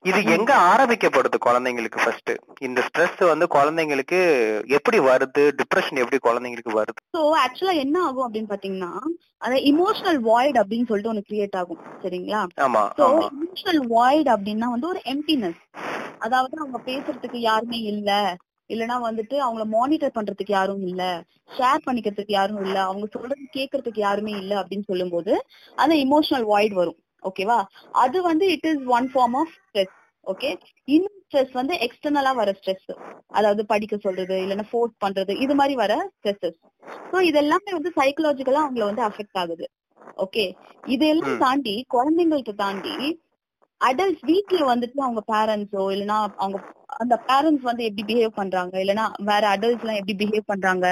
[0.05, 2.31] இது எங்க ஆரம்பிக்கப்படுது குழந்தைங்களுக்கு ஃபர்ஸ்ட்
[2.61, 4.19] இந்த ஸ்ட்ரெஸ் வந்து குழந்தைங்களுக்கு
[4.69, 5.43] எப்படி வருது?
[5.59, 6.99] டிப்ரெஷன் எப்படி குழந்தைங்களுக்கு வருது?
[7.15, 8.91] சோ ஆக்சுவலா என்ன ஆகும் அப்படின்னு பாத்தீங்கன்னா
[9.39, 11.81] அந்த இமோஷனல் வாய்ட் அப்படின்னு சொல்லிட்டு ஒன்னு கிரியேட் ஆகும்.
[12.03, 12.41] சரிங்களா?
[12.57, 15.63] ஆமா சோ இமோஷனல் வாய்ட் அப்படின்னா வந்து ஒரு எம்டினஸ்
[16.19, 18.11] அதாவது அவங்க பேசுறதுக்கு யாருமே இல்ல.
[18.69, 21.03] இல்லனா வந்துட்டு அவங்கள மானிட்டர் பண்றதுக்கு யாரும் இல்ல.
[21.57, 22.77] ஷேர் பண்ணிக்கிறதுக்கு யாரும் இல்ல.
[22.83, 25.33] அவங்க சொல்றது கேட்கறதுக்கு யாருமே இல்ல அப்படின்னு சொல்லும்போது
[25.77, 26.99] அந்த இமோஷனல் வாய்ட் வரும்.
[27.23, 27.59] ஓகேவா
[28.03, 29.93] அது வந்து it is one form of stress
[30.27, 30.49] okay
[30.87, 32.89] இன்னும் ஸ்ட்ரெஸ் வந்து எக்ஸ்டர்னலா வர ஸ்ட்ரெஸ்
[33.31, 36.59] அதாவது படிக்க சொல்றது இல்லைன்னா ஃபோர்ஸ் பண்றது இது மாதிரி வர ஸ்ட்ரெஸ்ஸஸ்
[37.11, 39.65] ஸோ இது எல்லாமே வந்து சைக்கலாஜிக்கலா அவங்கள வந்து அஃபெக்ட் ஆகுது
[40.17, 40.43] ஓகே
[40.87, 41.39] இதெல்லாம்.
[41.41, 42.93] தாண்டி குழந்தைங்கள்ட்ட தாண்டி
[43.81, 46.57] அடல்ட்ஸ் வீட்ல வந்துட்டு அவங்க பேரண்ட்ஸோ இல்லைன்னா அவங்க
[46.99, 50.85] அந்த பேரண்ட்ஸ் வந்து எப்படி பிஹேவ் பண்றாங்க இல்லைன்னா வேற அடல்ட்ஸ் எல்லாம் எப்படி பிஹேவ் பண்றாங்க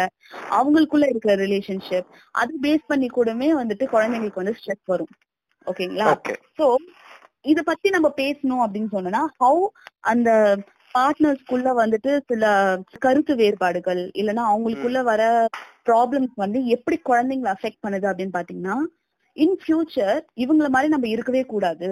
[0.52, 5.12] அவங்களுக்குள்ள இருக்கிற ரிலேஷன்ஷிப் அது பேஸ் பண்ணி கூடமே வந்துட்டு குழந்தைங்களுக்கு வந்து ஸ்ட்ரெஸ் வரும்.
[5.68, 6.08] ஓகேங்களா?
[6.14, 6.34] ஓகே.
[6.60, 6.76] சோ
[7.42, 9.68] இத பத்தி நம்ம பேசணும் அப்படின்னு சொன்னோம்னா ஹவு
[10.00, 10.58] அந்த
[10.96, 12.44] பார்ட்னர்ஸ்குள்ள வந்துட்டு சில
[13.00, 15.48] கருத்து வேறுபாடுகள் இல்லைன்னா அவங்களுக்குள்ள வர
[15.86, 18.78] ப்ராப்ளம்ஸ் வந்து எப்படி குழந்தைங்களை அஃபெக்ட் பண்ணுது அப்படின்னு பாத்தீங்கன்னா
[19.34, 21.90] இன் ஃபியூச்சர் இவங்கள மாதிரி நம்ம இருக்கவே கூடாது.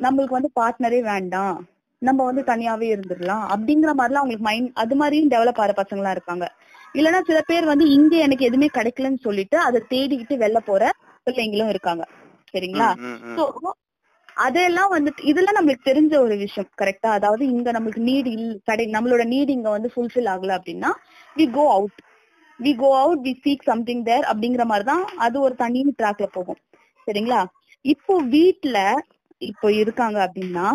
[0.00, 1.68] நம்மளுக்கு வந்து பார்ட்னரே வேண்டாம்.
[2.02, 3.44] நம்ம வந்து தனியாவே இருந்துடலாம்.
[3.54, 6.46] அப்படிங்கிற மாதிரிலாம் அவங்களுக்கு மைண்ட் அது மாதிரியும் டெவலப் ஆகிற பசங்களா இருக்காங்க.
[6.94, 10.92] இல்லைன்னா சில பேர் வந்து இங்க எனக்கு எதுவுமே கிடைக்கலன்னு சொல்லிட்டு அதை தேடிக்கிட்டு வெளில போற
[11.26, 12.04] பிள்ளைங்களும் இருக்காங்க.
[12.50, 12.88] சரிங்களா.
[13.36, 13.44] சோ
[14.36, 19.22] அதெல்லாம் வந்துட்டு இதெல்லாம் நம்மளுக்கு தெரிஞ்ச ஒரு விஷயம் கரெக்டா அதாவது இங்க நம்மளுக்கு நீட் இல் கடை நம்மளோட
[19.32, 20.90] நீட் இங்க வந்து ஃபுல்ஃபில் ஆகல அப்படின்னா
[21.36, 21.98] we go out
[22.60, 26.60] we go out we seek something there அப்படிங்கிற மாதிரி தான் அது ஒரு தனி ட்ராக்ல போகும்.
[27.06, 27.40] சரிங்களா?
[27.84, 28.78] இப்போ வீட்ல
[29.42, 30.68] இப்போ இருக்காங்க அப்படின்னா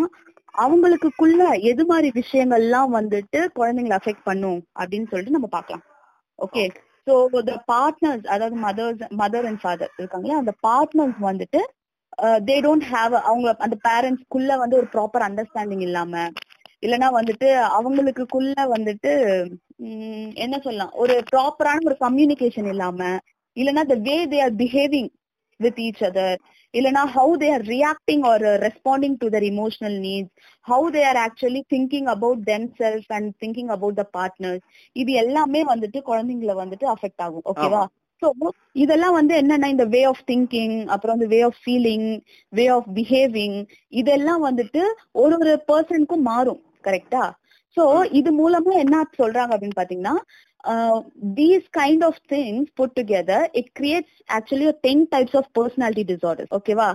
[0.56, 5.84] அவங்களுக்குள்ள எது மாதிரி விஷயங்கள்லாம் வந்துட்டு குழந்தைங்களை அஃபெக்ட் பண்ணும் அப்படின்னு சொல்லிட்டு நம்ம பார்க்கலாம்.
[6.40, 6.64] ஓகே
[7.08, 7.14] சோ
[7.48, 11.62] த பார்ட்னர்ஸ் அதாவது மதர்ஸ் மதர் அண்ட் ஃபாதர் இருக்காங்களா அந்த பார்ட்னர்ஸ் வந்துட்டு
[12.48, 16.14] தே டோன்ட் ஹாவ் அவங்க அந்த பேரண்ட்ஸ்க்குள்ள வந்து ஒரு ப்ராப்பர் அண்டர்ஸ்டாண்டிங் இல்லாம
[16.84, 17.48] இல்லனா வந்துட்டு
[17.78, 19.12] அவங்களுக்குள்ள வந்துட்டு
[19.84, 20.94] உம், என்ன சொல்லலாம்?
[20.96, 23.00] ஒரு ப்ராப்பரான ஒரு கம்யூனிகேஷன் இல்லாம
[23.58, 25.10] இல்லனா the way they are behaving
[25.60, 26.38] with each other
[26.74, 30.32] இல்லனா how they are reacting or responding to their emotional needs
[30.68, 34.64] how they are actually thinking about them self and thinking about the partners
[34.96, 37.46] இது எல்லாமே வந்துட்டு குழந்தைங்களை வந்துட்டு affect ஆகும்.
[37.52, 37.84] ஓகேவா
[38.22, 38.28] so
[38.84, 42.10] இதெல்லாம் வந்து என்னன்னா இந்த வே ஆஃப் திங்கிங் அப்புறம் வந்து way of feeling
[42.54, 43.58] way of behaving
[44.02, 44.84] இதெல்லாம் வந்துட்டு
[45.24, 46.62] ஒரு ஒரு பர்சனுக்கும் மாறும்.
[46.84, 47.24] கரெக்டா
[47.78, 50.16] சோ இது மூலமா என்ன சொல்றாங்க அப்படின்னு பாத்தீங்கன்னா
[51.34, 56.90] these kind of things put together it creates actually ten types of personality disorders ஓகேவா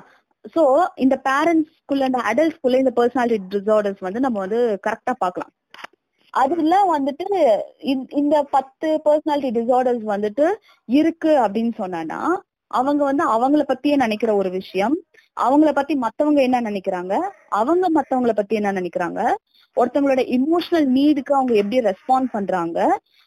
[0.57, 5.53] சோ இந்த பேரண்ட்ஸ்குள்ள இந்த அடல்ட்ஸ்குள்ள இந்த பர்சனாலிட்டி டிசார்டர்ஸ் வந்து நம்ம வந்து கரெக்டா பார்க்கலாம்.
[6.35, 7.27] அதுல வந்துட்டு
[7.81, 10.47] இந்த- இந்த பத்து பர்சனாலிட்டி டிசார்டர்ஸ் வந்துட்டு
[10.89, 12.39] இருக்கு அப்படின்னு சொன்னா
[12.71, 14.97] அவங்க வந்து அவங்கள பத்தியே நினைக்கிற ஒரு விஷயம்
[15.37, 17.15] அவங்கள பத்தி மத்தவங்க என்ன நினைக்கிறாங்க
[17.49, 19.21] அவங்க மத்தவங்கள பத்தி என்ன நினைக்கிறாங்க
[19.77, 22.79] ஒருத்தவங்களோட இமோஷனல் நீடுக்கு அவங்க எப்படி ரெஸ்பாண்ட் பண்றாங்க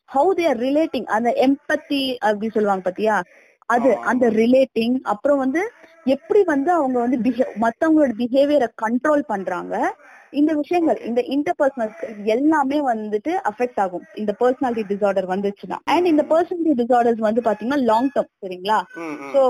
[0.09, 3.17] ஹவு தே ஆர் ரிலேட்டிங் அந்த எம்பத்தி அப்படி சொல்லுவாங்க பாத்தியா?
[3.65, 3.91] அது.
[4.11, 5.61] அந்த ரிலேட்டிங் அப்புறம் வந்து
[6.15, 7.17] எப்படி வந்து அவங்க வந்து
[7.63, 9.75] மத்தவங்களோட பிஹேவியரை கண்ட்ரோல் பண்றாங்க
[10.39, 11.93] இந்த விஷயங்கள் இந்த இன்டர்பர்சனல்
[12.35, 14.05] எல்லாமே வந்துட்டு அஃபெக்ட் ஆகும்.
[14.21, 15.77] இந்த பர்சனாலிட்டி டிசார்டர் வந்துச்சுன்னா.
[15.93, 18.79] அண்ட் இந்த பர்சனாலிட்டி டிசார்டர்ஸ் வந்து பாத்தீங்கன்னா லாங் டேர்ம் சரிங்களா.
[19.33, 19.41] சோ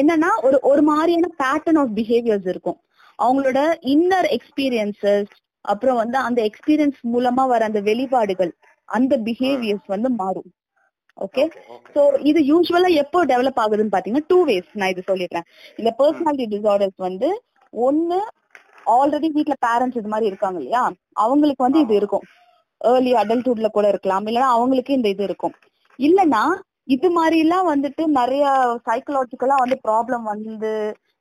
[0.00, 2.78] என்னன்னா ஒரு ஒரு மாதிரியான பேட்டர்ன் ஆஃப் பிஹேவியர்ஸ் இருக்கும்.
[3.18, 3.60] அவங்களோட
[3.94, 5.32] இன்னர் எக்ஸ்பீரியன்சஸ்
[5.72, 8.52] அப்புறம் வந்து அந்த எக்ஸ்பீரியன்ஸ் மூலமா வர அந்த வெளிப்பாடுகள்
[8.88, 10.48] அந்த பிஹேவியர்ஸ் வந்து மாறும்.
[11.18, 11.44] ஓகே
[11.94, 12.00] சோ
[12.30, 15.46] இது யூஸ்வலா எப்போ டெவலப் ஆகுதுன்னு பாத்தீங்கன்னா டூ வேஸ் நான் இது சொல்லிடுறேன்.
[15.78, 17.28] இந்த பர்சனாலிட்டி டிசார்டர்ஸ் வந்து
[17.72, 18.18] ஒண்ணு
[18.96, 20.82] ஆல்ரெடி வீட்ல பேரண்ட்ஸ் இது மாதிரி இருக்காங்க இல்லையா?
[21.24, 22.26] அவங்களுக்கு வந்து இது இருக்கும்.
[22.80, 24.26] ஏர்லி அடல்ட்ஹுட்ல கூட இருக்கலாம்.
[24.28, 25.54] இல்லைன்னா அவங்களுக்கு இந்த இது இருக்கும்.
[25.98, 26.42] இல்லனா
[26.96, 28.44] இது மாதிரி எல்லாம் வந்துட்டு நிறைய
[28.88, 30.70] சைக்கலாஜிக்கலா வந்து ப்ராப்ளம் வந்து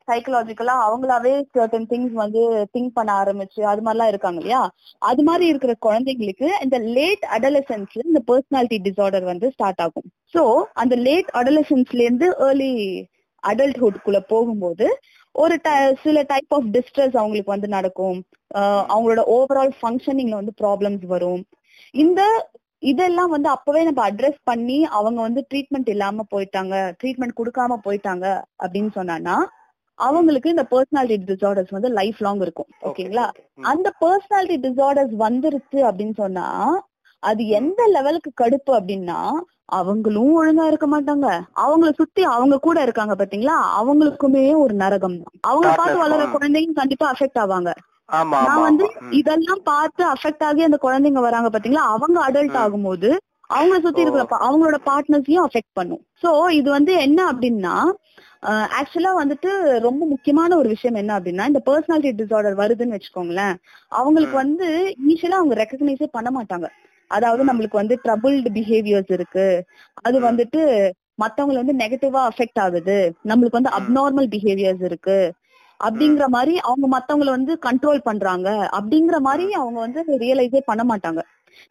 [0.08, 2.41] சைக்கலாஜிக்கலா அவங்களாவே சர்டன் திங்ஸ் வந்து
[2.76, 4.62] திங்க் பண்ண ஆரம்பிச்சு அது மாதிரிலாம் இருக்காங்க இல்லையா?
[5.10, 10.08] அது மாதிரி இருக்கிற குழந்தைங்களுக்கு இந்த லேட் அடலசன்ஸ்ல இந்த பர்சனாலிட்டி டிசார்டர் வந்து ஸ்டார்ட் ஆகும்.
[10.36, 10.43] சோ
[10.84, 12.72] அந்த லேட் அடலசன்ஸ்ல இருந்து ஏர்லி
[13.43, 14.88] அடல்ட்ஹுட்குள்ள போகும்போது
[15.36, 15.56] ஒரு
[16.03, 18.20] சில டைப் ஆஃப் டிஸ்ட்ரெஸ் அவங்களுக்கு வந்து நடக்கும்.
[18.93, 21.41] அவங்களோட ஓவரால் ஃபங்க்ஷனிங்ல வந்து ப்ராப்ளம்ஸ் வரும்.
[22.03, 22.22] இந்த
[22.84, 28.26] இதெல்லாம் வந்து அப்பவே நம்ம அட்ரஸ் பண்ணி அவங்க வந்து ட்ரீட்மெண்ட் இல்லாம போயிட்டாங்க ட்ரீட்மெண்ட் கொடுக்காம போயிட்டாங்க
[28.64, 29.36] அப்படின்னு சொன்னான்னா
[30.00, 33.26] அவங்களுக்கு இந்த பர்சனாலிட்டி டிசார்டர்ஸ் வந்து லைஃப் லாங் இருக்கும் ஓகேங்களா?
[33.72, 36.48] அந்த பர்சனாலிட்டி டிசார்டர்ஸ் வந்துருச்சு அப்படின்னு சொன்னா
[37.24, 39.20] அது எந்த லெவலுக்கு கடுப்பு அப்படின்னா
[39.78, 41.28] அவங்களும் ஒழுங்கா இருக்க மாட்டாங்க.
[41.64, 43.56] அவங்கள சுத்தி அவங்க கூட இருக்காங்க பாத்தீங்களா?
[43.80, 45.36] அவங்களுக்குமே ஒரு நரகம் தான்.
[45.50, 47.72] அவங்க பார்த்து வளர குழந்தைங்க கண்டிப்பா அஃபெக்ட் ஆவாங்க.
[48.34, 48.88] நான் வந்து
[49.20, 51.86] இதெல்லாம் பார்த்து அஃபெக்ட் ஆகி அந்த குழந்தைங்க வராங்க பாத்தீங்களா?
[51.96, 53.10] அவங்க அடல்ட் ஆகும்போது
[53.56, 56.04] அவங்கள சுத்தி இருக்கிற அவங்களோட பார்ட்னர்ஸையும் அஃபெக்ட் பண்ணும்.
[56.24, 56.30] சோ
[56.60, 57.76] இது வந்து என்ன அப்படின்னா
[58.46, 63.56] ஆக்சுவலா வந்துட்டு ரொம்ப முக்கியமான ஒரு விஷயம் என்ன அப்படின்னா இந்த பர்சனாலிட்டி டிசார்டர் வருதுன்னு வச்சுக்கோங்களேன்.
[63.88, 66.68] அவங்களுக்கு வந்து இனிஷியலா அவங்க ரெக்கக்னைஸே பண்ண மாட்டாங்க.
[67.08, 69.64] அதாவது நம்மளுக்கு வந்து ட்ரபிள்டு பிஹேவியர்ஸ் இருக்கு.
[69.93, 70.91] அது வந்துட்டு
[71.24, 73.14] மத்தவங்களை வந்து நெகட்டிவா அஃபெக்ட் ஆகுது.
[73.26, 75.34] நம்மளுக்கு வந்து அப்நார்மல் பிஹேவியர்ஸ் இருக்கு.
[75.84, 78.70] அப்படிங்கிற மாதிரி அவங்க மத்தவங்களை வந்து கண்ட்ரோல் பண்றாங்க.
[78.80, 81.22] அப்படிங்கிற மாதிரி அவங்க வந்து ரியலைஸே பண்ண மாட்டாங்க.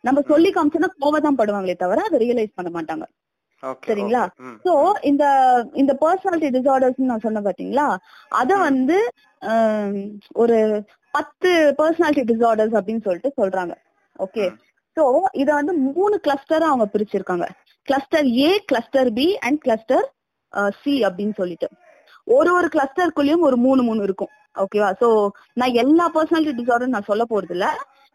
[0.00, 3.02] நம்ம சொல்லி காமிச்சோன்னா கோவதான் படுவாங்களே தவிர அதை ரியலைஸ் பண்ண மாட்டாங்க.
[3.86, 4.22] சரிங்களா?
[4.64, 4.72] சோ
[5.10, 5.24] இந்த
[5.82, 7.86] இந்த பர்சனாலிட்டி டிசார்டர்ஸ் நான் சொன்ன பாத்தீங்களா?
[8.40, 8.98] அத வந்து
[10.42, 10.58] ஒரு
[11.16, 11.50] பத்து
[11.80, 13.74] பர்சனாலிட்டி டிசார்டர்ஸ் அப்படின்னு சொல்லிட்டு சொல்றாங்க.
[14.26, 14.44] ஓகே
[14.96, 15.04] சோ
[15.42, 17.46] இத வந்து மூணு கிளஸ்டரா அவங்க பிரிச்சிருக்காங்க.
[17.88, 20.06] Cluster A cluster B and cluster
[20.82, 21.68] C அப்படின்னு சொல்லிட்டு.
[22.26, 24.32] ஒரு ஒரு கிளஸ்டருக்குள்ளயும் ஒரு மூணு மூணு இருக்கும்.
[24.62, 25.08] ஓகேவா சோ
[25.60, 27.68] நான் எல்லா பர்சனாலிட்டி டிசார்டர் நான் சொல்ல போறது இல்ல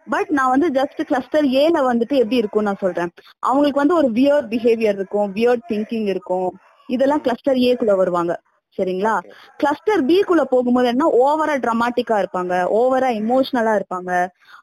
[0.09, 3.11] பட் நான் வந்து ஜஸ்ட் கிளஸ்டர் ஏல வந்துட்டு எப்படி இருக்கும் நான் சொல்றேன்.
[3.49, 6.49] அவங்களுக்கு வந்து ஒரு வியர்ட் பிஹேவியர் இருக்கும் வியர்ட் திங்கிங் இருக்கும்.
[6.89, 8.35] இதெல்லாம் கிளஸ்டர் ஏக்குள்ள வருவாங்க.
[8.77, 9.13] சரிங்களா?
[9.61, 11.05] கிளஸ்டர் பி குள்ள போகும்போது என்ன?
[11.21, 12.53] ஓவரா டிராமாட்டிக்கா இருப்பாங்க.
[12.79, 14.11] ஓவரா இமோஷனலா இருப்பாங்க.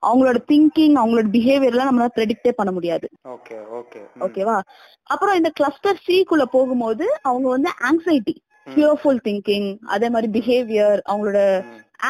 [0.07, 3.07] அவங்களோட திங்கிங் அவங்களோட பிஹேவியர் எல்லாம் நம்மளால ப்ரெடிக்டே பண்ண முடியாது.
[4.27, 4.57] ஓகேவா
[5.13, 8.37] அப்புறம் இந்த கிளஸ்டர் சி குள்ள போகும்போது அவங்க வந்து ஆங்ஸைட்டி
[8.67, 11.41] ஃபியர்ஃபுல் திங்கிங் அதே மாதிரி பிஹேவியர் அவங்களோட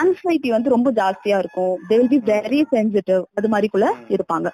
[0.00, 1.74] ஆங்ஸைட்டி வந்து ரொம்ப ஜாஸ்தியா இருக்கும்.
[1.88, 4.48] They will be very sensitive அது மாதிரிக்குள்ள இருப்பாங்க.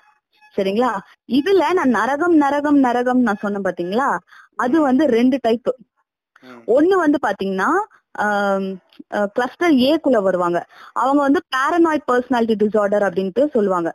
[0.57, 0.91] சரிங்களா?
[1.39, 4.09] இதுல நான் நரகம் நரகம் நரகம் நான் சொன்னேன் பாத்தீங்களா?
[4.65, 5.71] அது வந்து ரெண்டு டைப்
[6.77, 7.71] ஒண்ணு வந்து பாத்தீங்கன்னா
[9.37, 10.59] கிளஸ்டர் ஏக்குள்ள வருவாங்க.
[11.03, 13.91] அவங்க வந்து பேரனாய்ட் பர்சனாலிட்டி டிசார்டர் அப்படின்ட்டு சொல்லுவாங்க.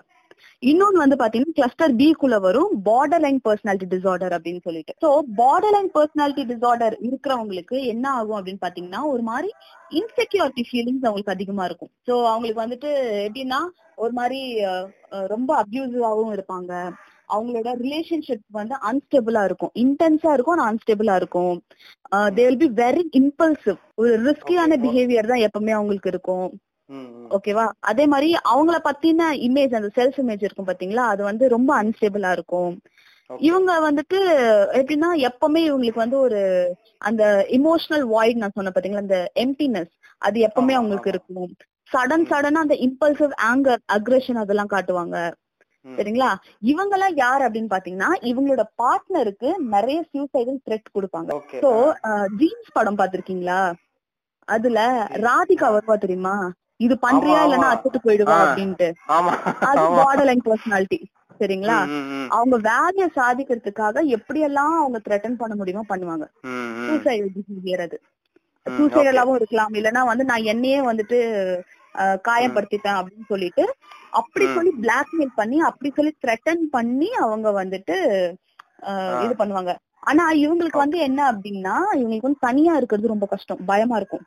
[0.69, 4.95] இன்னொன்னு வந்து பாத்தீங்கன்னா கிளஸ்டர் பி குள்ள வரும் பார்டர் லைன் பர்சனாலிட்டி டிசார்டர் அப்படின்னு சொல்லிட்டு.
[5.03, 5.09] So
[5.41, 9.51] borderline personality disorder இருக்கிறவங்களுக்கு என்ன ஆகும் அப்படின்னு பாத்தீங்கன்னா ஒரு மாதிரி
[9.99, 11.91] இன்செக்யூரிட்டி ஃபீலிங்ஸ் அவங்களுக்கு அதிகமா இருக்கும்.
[12.07, 12.91] சோ அவங்களுக்கு வந்துட்டு
[13.27, 13.61] எப்படின்னா
[14.05, 14.41] ஒரு மாதிரி
[15.35, 16.73] ரொம்ப அப்யூசிவாவும் இருப்பாங்க.
[17.35, 19.71] அவங்களோட ரிலேஷன்ஷிப் வந்து அன்ஸ்டேபிளா இருக்கும்.
[19.83, 21.55] இன்டென்ஸா இருக்கும் ஆனா அன்ஸ்டேபிளா இருக்கும்.
[22.37, 26.47] They will be very impulsive ஒரு ரிஸ்கியான பிஹேவியர் தான் எப்பவுமே அவங்களுக்கு இருக்கும்.
[27.37, 27.65] ஓகேவா?
[27.79, 31.05] அதே மாதிரி அவங்கள பத்தின இமேஜ் அந்த செல்ஃப் இமேஜ் இருக்கும் பாத்தீங்களா?
[31.13, 32.73] அது வந்து ரொம்ப அன்ஸ்டேபிளா இருக்கும்.
[33.29, 34.19] இவங்க வந்துட்டு
[34.79, 36.41] எப்படின்னா எப்பவுமே இவங்களுக்கு வந்து ஒரு
[36.97, 37.23] அந்த
[37.57, 39.05] இமோஷனல் வாய்ட் நான் சொன்ன பாத்தீங்களா?
[39.05, 41.49] அந்த எம்டினஸ் அது எப்பவுமே அவங்களுக்கு இருக்கும்.
[41.91, 45.17] சடன் சடனா அந்த இம்பல்சிவ் ஆங்கர் அக்ரெஷன் அதெல்லாம் காட்டுவாங்க.
[45.85, 46.29] சரிங்களா?
[46.61, 51.29] இவங்க எல்லாம் யார் அப்படின்னு பாத்தீங்கன்னா இவங்களோட பார்ட்னருக்கு நிறைய சூசைடல் த்ரெட் கொடுப்பாங்க.
[51.63, 51.69] சோ
[52.39, 53.59] ஜீன்ஸ் படம் பாத்திருக்கீங்களா?
[54.47, 54.79] அதுல
[55.27, 56.35] ராதிகா வருவா தெரியுமா?
[56.85, 58.87] இது பண்றியா இல்லன்னா அத்துட்டு போயிடுவா அப்படின்ட்டு.
[59.69, 60.99] அது லைன் பர்சனாலிட்டி
[61.39, 61.77] சரிங்களா?
[62.35, 66.25] அவங்க வேலைய சாதிக்கிறதுக்காக எப்படியெல்லாம் அவங்க த்ரெட்டன் பண்ண முடியுமோ பண்ணுவாங்க.
[66.85, 67.97] சூசைடல் பிஹேவியர் அது.
[68.65, 69.73] சூசைடலாவும் இருக்கலாம்.
[69.79, 71.19] இல்லைன்னா வந்து நான் என்னையே வந்துட்டு
[72.27, 73.63] காயப்படுத்திட்டேன் அப்படின்னு சொல்லிட்டு
[74.19, 77.95] அப்படி சொல்லி பிளாக்மெயில் பண்ணி அப்படி சொல்லி த்ரெட்டன் பண்ணி அவங்க வந்துட்டு
[79.25, 79.71] இது பண்ணுவாங்க.
[80.09, 83.61] ஆனா இவங்களுக்கு வந்து என்ன அப்படின்னா இவங்களுக்கு வந்து தனியா இருக்கிறது ரொம்ப கஷ்டம்.
[83.71, 84.25] பயமா இருக்கும்.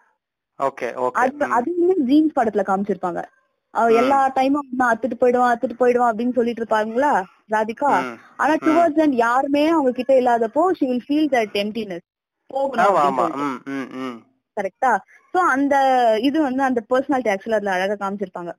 [1.54, 3.20] அதுவுமே ஜீன்ஸ் படத்துல காமிச்சிருப்பாங்க.
[4.00, 7.12] எல்லா டைமும் நான் அத்துட்டு போயிடுவான் அத்துட்டு போயிடுவான் அப்படின்னு சொல்லிட்டு இருப்பாங்களா
[7.54, 7.90] ராதிகா?
[8.42, 12.06] ஆனா டுவர்ட்ஸ் அண்ட் யாருமே அவங்க கிட்ட இல்லாதப்போ she will feel that emptiness
[12.50, 12.80] போகணும்
[14.56, 14.92] கரெக்டா
[15.34, 15.74] சோ அந்த
[16.28, 18.52] இது வந்து அந்த பர்சனாலிட்டி ஆக்சுவலா அதுல அழகா காமிச்சிருப்பாங்க.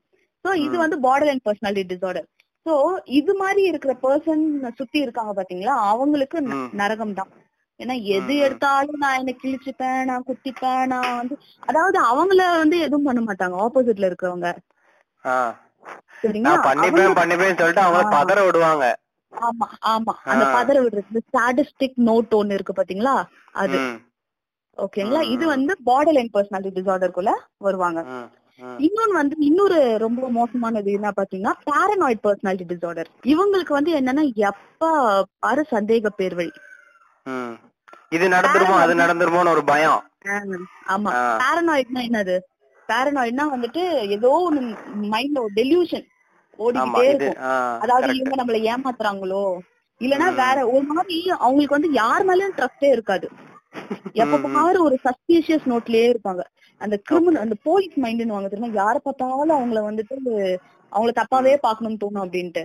[0.45, 2.27] சோ இது வந்து borderline personality disorder
[2.65, 2.73] so
[3.19, 4.43] இது மாதிரி இருக்கிற பர்சன்
[4.79, 6.39] சுத்தி இருக்காங்க பாத்தீங்களா அவங்களுக்கு
[6.81, 7.31] நரகம் தான்
[7.81, 11.35] ஏன்னா எது எடுத்தாலும் நான் என்ன கிழிச்சுப்பேன் நான் குத்திப்பேன் நான் வந்து
[11.67, 13.55] அதாவது அவங்கள வந்து எதுவும் பண்ண மாட்டாங்க.
[13.63, 14.49] ஆப்போசிட்ல இருக்கிறவங்க.
[16.65, 18.85] பண்ணிப்பேன் பண்ணிப்பேன் சொல்லிட்டு அவங்க பதற விடுவாங்க.
[19.33, 20.13] ஆமா ஆமா.
[20.25, 20.45] அந்த.
[20.55, 21.21] பதற விடுறது.
[21.27, 23.15] ஸ்டாட்டிஸ்டிக் நோட் ஒன்னு இருக்கு பாத்தீங்களா?
[23.55, 23.77] அது.
[24.77, 25.21] ஓகேங்களா?
[25.33, 25.45] இது.
[25.47, 27.99] வந்து பார்டர் லைன் பர்சனாலிட்டி டிசார்டருக்குள்ள வருவாங்க.
[28.79, 34.89] இன்னொன்னு வந்து இன்னொரு ரொம்ப மோசமானது என்ன பாத்தீங்கன்னா பாரனாய்ட் பர்சனாலிட்டி டிசார்டர் இவங்களுக்கு வந்து என்னன்னா எப்ப
[35.39, 36.51] பாரு சந்தேக பேர் வழி.
[37.25, 37.55] ம்.
[38.11, 40.01] இது நடந்துருமோ அது நடந்துருமோன்னு ஒரு பயம்.
[40.87, 41.11] ஆமா.
[41.41, 42.35] பாரனாய்ட்னா என்னது?
[42.89, 44.61] பாரனாய்ட்னா வந்துட்டு ஏதோ ஒண்ணு
[45.11, 46.05] மைண்ட்ல ஒரு டெலியூஷன்
[46.59, 47.79] ஓடிக்கிட்டே இது இருக்கும்.
[47.79, 48.15] அதாவது.
[48.15, 49.43] இவங்க நம்மள ஏமாத்துறாங்களோ?
[50.01, 50.27] இல்லனா.
[50.35, 53.29] வேற ஒரு மாதிரி அவங்களுக்கு வந்து யார் மேலயும் ட்ரஸ்டே இருக்காது.
[54.13, 54.53] எப்ப ம், ம்.
[54.53, 56.41] பாரு ஒரு சஸ்பீஷியஸ் நோட்லயே இருப்பாங்க.
[56.81, 58.71] அந்த கிரிமினல் அந்த போலீஸ் மைண்ட்னு வாங்க தெரியுமா?
[58.81, 60.15] யார பார்த்தாலும் அவங்கள வந்துட்டு
[60.91, 62.63] அவங்கள தப்பாவே பாக்கணும்னு தோணும் அப்படின்ட்டு.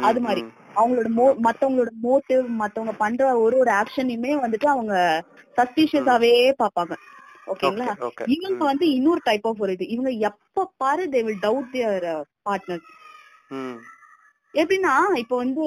[0.00, 0.42] அது மாதிரி.
[0.76, 4.94] அவங்களோட மோ மத்தவங்களோட மோட்டிவ் மத்தவங்க பண்ற ஒரு ஒரு ஆக்ஷனையுமே வந்துட்டு அவங்க
[5.56, 6.94] சஸ்பீஷியஸாவே பாப்பாங்க.
[7.46, 7.86] ஓகேங்களா.
[8.26, 9.86] இவங்க வந்து இன்னொரு டைப் ஆஃப் ஒரு இது.
[9.88, 12.06] இவங்க எப்ப பாரு they will doubt their
[12.48, 12.84] partner.
[14.54, 15.64] எப்படின்னா இப்ப வந்து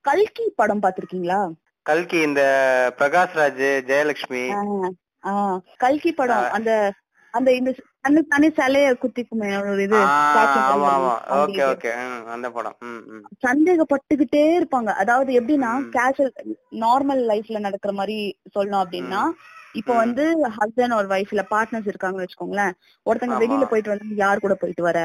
[0.00, 1.40] கல்கி படம் பாத்திருக்கீங்களா?
[1.86, 2.42] கல்கி இந்த
[2.98, 4.44] பிரகாஷ்ராஜ் ஜெயலட்சுமி
[5.24, 6.48] ஆஹ் கல்கி படம்.
[6.50, 6.70] அந்த
[7.34, 7.70] அந்த இந்த
[8.08, 9.96] தனி தனி சிலைய குத்திக்குமே ஒரு இது
[11.38, 11.62] ஓகே.
[11.66, 11.90] ஓகே
[12.34, 12.76] அந்த படம்.
[13.44, 15.72] சந்தேகப்பட்டுக்கிட்டே இருப்பாங்க அதாவது எப்படின்னா.
[15.96, 16.32] கேஷுவல்
[16.80, 18.16] நார்மல் லைஃப்ல நடக்கிற மாதிரி
[18.54, 19.22] சொல்லணும் அப்படின்னா
[19.74, 19.90] இப்ப.
[19.94, 20.24] வந்து
[20.56, 22.74] ஹஸ்பண்ட் ஒரு ஒய்ஃப் இல்ல பார்ட்னர்ஸ் இருக்காங்கன்னு வச்சுக்கோங்களேன்
[23.06, 23.38] ஒருத்தங்க.
[23.42, 24.98] வெளியில போயிட்டு வந்து யார் கூட போயிட்டு வர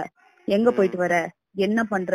[0.48, 0.70] எங்க.
[0.72, 1.16] போயிட்டு வர
[1.56, 2.14] என்ன பண்ற.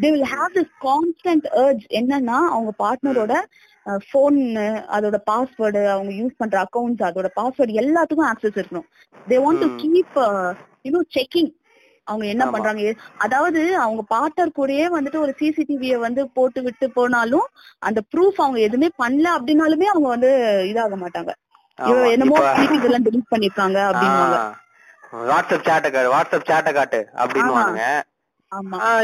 [0.00, 3.34] They will have this constant urge என்னன்னா அவங்க பார்ட்னரோட
[4.10, 4.38] போன்
[4.90, 8.88] அதோட பாஸ்வேர்டு அவங்க யூஸ் பண்ற அக்கவுண்ட்ஸ் அதோட பாஸ்வேர்டு எல்லாத்துக்கும் ஆக்சஸ் இருக்கணும்.
[9.26, 9.68] They want to.
[9.76, 10.18] Keep
[10.84, 11.50] you know checking
[12.06, 12.44] அவங்க என்ன.
[12.50, 12.92] பண்றாங்க?
[13.18, 17.46] அதாவது அவங்க பார்ட்னர் கூடயே வந்துட்டு ஒரு சிசிடிவிய வந்து போட்டு விட்டு போனாலும்
[17.82, 20.30] அந்த ப்ரூஃப் அவங்க எதுவுமே பண்ணல அப்படின்னாலுமே அவங்க வந்து
[20.70, 21.32] இதாக மாட்டாங்க.
[22.12, 22.36] என்னமோ
[22.76, 24.38] இதெல்லாம் delete பண்ணிருக்காங்க அப்படின்னுவாங்க.
[24.38, 27.22] ஆ, வாட்ஸ்அப் சேட்டை காட்டு வாட்ஸ்அப் சேட்டை காட்டு ஆ,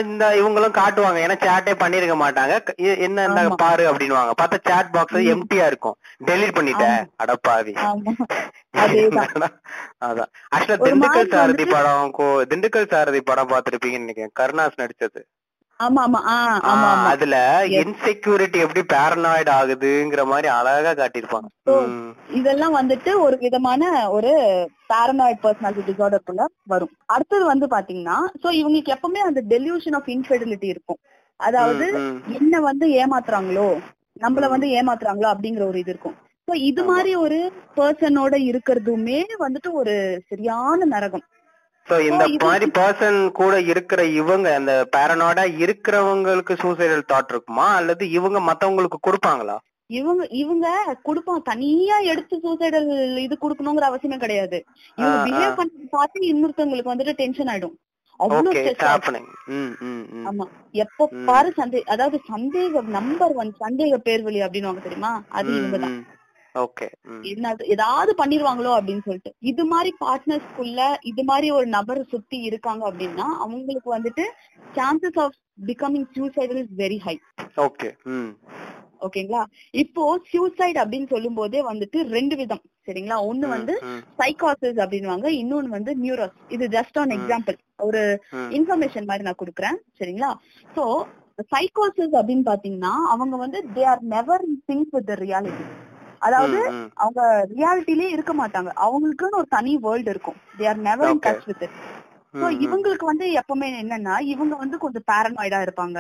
[0.05, 1.19] இந்த இவங்களும் காட்டுவாங்க.
[1.19, 2.75] ஏன்னா சேட்டே பண்ணிருக்க மாட்டாங்க.
[2.99, 3.55] என்ன ஆமா.
[3.55, 4.31] பாரு அப்படின்னுவாங்க.
[4.43, 5.15] பார்த்தா சேட் பாக்ஸ்.
[5.15, 5.97] எம்டியா இருக்கும்.
[6.25, 7.05] டெலீட் பண்ணிட்டேன்.
[7.25, 7.75] அடப்பாவி
[10.05, 10.33] அதான்.
[10.57, 14.33] ஆக்சுவலா திண்டுக்கல் சாரதி படம் கோ- திண்டுக்கல் சாரதி படம் பார்த்திருப்பீங்கன்னு நினைக்கிறேன்.
[14.41, 15.23] கருணாஸ் நடிச்சது.
[17.09, 17.37] அதுல.
[17.81, 21.49] இன்செக்யூரிட்டி எப்படி பேரனாய்டு ஆகுதுங்கிற மாதிரி அழகா காட்டியிருப்பாங்க.
[22.39, 24.33] இதெல்லாம் வந்துட்டு ஒரு விதமான ஒரு
[24.93, 31.01] பாரனாய்ட் பர்சனாலிட்டி டிசார்டருக்குள்ள வரும் அடுத்தது வந்து பாத்தீங்கன்னா சோ இவங்களுக்கு எப்பவுமே அந்த டெலியூஷன் ஆஃப் இன்ஃபெடிலிட்டி இருக்கும்
[31.41, 31.87] அதாவது.
[32.39, 33.69] என்ன வந்து ஏமாத்துறாங்களோ
[34.21, 36.17] நம்மள வந்து ஏமாத்துறாங்களோ அப்படிங்கிற ஒரு இது இருக்கும்
[36.49, 36.81] சோ இது.
[36.91, 37.39] மாதிரி ஒரு
[37.77, 39.95] பர்சனோட இருக்கிறதுமே வந்துட்டு ஒரு
[40.31, 41.25] சரியான நரகம்
[41.87, 47.75] சோ இந்த மாதிரி பர்சன் கூட இருக்கிற இவங்க அந்த பேரனாய்டா இருக்கிறவங்களுக்கு சூசைடல் தாட் இருக்குமா?
[47.75, 49.57] அல்லது இவங்க மத்தவங்களுக்கு கொடுப்பாங்களா?
[49.91, 50.67] இவங்க இவங்க
[51.03, 52.87] குடுப்பம் தனியா எடுத்து சூசைடல்
[53.19, 54.59] இது குடுக்கணுங்கிற அவசியமே கிடையாது.
[54.99, 55.17] இவங்க.
[55.27, 57.75] பிஹேவ் பண்ணி பார்த்து இன்னொருத்தவங்களுக்கு வந்துட்டு டென்ஷன் ஆயிடும்.
[60.27, 60.45] ஆமா.
[60.77, 61.09] எப்ப.
[61.27, 65.13] பாரு சந்தே அதாவது சந்தேகம் நம்பர் ஒன் சந்தேக பேர்வழி அப்படின்னு தெரியுமா?
[65.29, 65.97] அது இவங்கதான்
[66.55, 69.31] ஓகே ம் என்ன ஏதாவது பண்ணிருவாங்களோ அப்படின்னு சொல்லிட்டு.
[69.51, 70.81] இது மாதிரி பார்ட்னர்ஸ்குள்ள
[71.11, 74.25] இது மாதிரி ஒரு நபர் சுத்தி இருக்காங்க அப்படின்னா அவங்களுக்கு வந்துட்டு
[74.73, 75.37] chances of
[75.69, 77.15] becoming suicidal is very high
[77.61, 77.91] okay
[79.03, 79.41] ஓகேங்களா
[79.75, 83.17] இப்போ சூசைட் அப்படின்னு சொல்லும் போதே வந்துட்டு ரெண்டு விதம் சரிங்களா?
[83.29, 87.13] ஒண்ணு வந்து ம், சைக்காசிஸ் அப்படின்னுவாங்க இன்னொன்னு வந்து நியூரோஸ் இது ஜஸ்ட் ஆன்.
[87.17, 88.03] எக்ஸாம்பிள் ஒரு
[88.59, 90.31] இன்ஃபர்மேஷன் மாதிரி நான் கொடுக்குறேன் சரிங்களா?
[90.71, 90.85] சோ
[91.53, 95.67] சைக்கோசிஸ் அப்படின்னு பாத்தீங்கன்னா அவங்க வந்து they are never sync with reality
[96.25, 96.59] அதாவது.
[96.97, 97.21] அவங்க
[97.53, 101.23] ரியாலிட்டிலே இருக்க மாட்டாங்க அவங்களுக்குன்னு ஒரு தனி வேர்ல்டு இருக்கும் they are never in.
[101.27, 101.65] Touch with
[102.35, 102.47] so.
[102.65, 105.99] இவங்களுக்கு வந்து எப்பவுமே என்னன்னா இவங்க வந்து கொஞ்சம் பேரனாய்டா இருப்பாங்க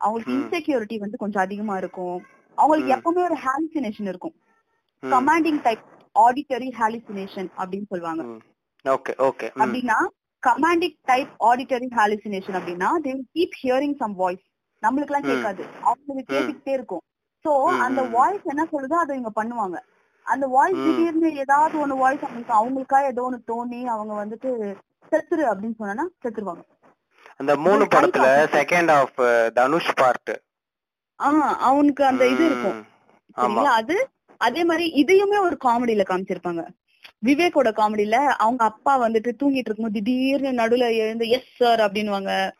[0.00, 0.34] அவங்களுக்கு.
[0.36, 2.16] இன்செக்யூரிட்டி வந்து கொஞ்சம் அதிகமா இருக்கும்
[2.58, 2.94] அவங்களுக்கு.
[2.96, 4.36] எப்பவுமே ஒரு ஹாலுசினேஷன் இருக்கும்
[5.02, 5.84] கமாண்டிங் டைப்
[6.16, 8.22] ஆடிட்டரி ஹாலுசினேஷன் அப்படின்னு சொல்லுவாங்க.
[8.84, 9.98] ஓகே ஓகே அப்படின்னா
[10.42, 14.44] கமாண்டிக் டைப் ஆடிட்டரி ஹாலுசினேஷன் அப்படின்னா they keep hearing some voice
[14.82, 15.28] நம்மளுக்கு எல்லாம்.
[15.30, 17.02] கேட்காது அவங்களுக்கு கேட்டுக்கிட்டே இருக்கும்
[17.44, 18.02] சோ அந்த.
[18.02, 19.78] வாய்ஸ் என்ன சொல்லுதோ அதை இவங்க பண்ணுவாங்க.
[20.26, 20.76] அந்த வாய்ஸ்.
[20.76, 24.50] திடீர்னு ஏதாவது ஒண்ணு வாய்ஸ் அவங்களுக்கு அவங்களுக்கா ஏதோ ஒண்ணு தோணி அவங்க வந்துட்டு
[25.12, 26.62] செத்துரு அப்படின்னு சொன்னா செத்துருவாங்க.
[27.36, 28.26] அந்த மூணு படத்துல.
[28.52, 29.20] செகண்ட் ஆஃப்
[29.54, 30.32] தனுஷ் பார்ட்
[31.18, 32.78] ஆஹ் அவனுக்கு அந்த இது இருக்கும்.
[33.36, 33.42] ஆமா.
[33.42, 33.72] சரிங்களா?
[33.72, 33.96] அது
[34.36, 36.62] அதே மாதிரி இதையுமே ஒரு காமெடியில காமிச்சிருப்பாங்க.
[37.26, 42.52] விவேக்கோட காமெடியில அவங்க அப்பா வந்துட்டு தூங்கிட்டு இருக்கும்போது திடீர்னு நடுவுல எழுந்து எஸ் சார் அப்படின்னுவாங்க.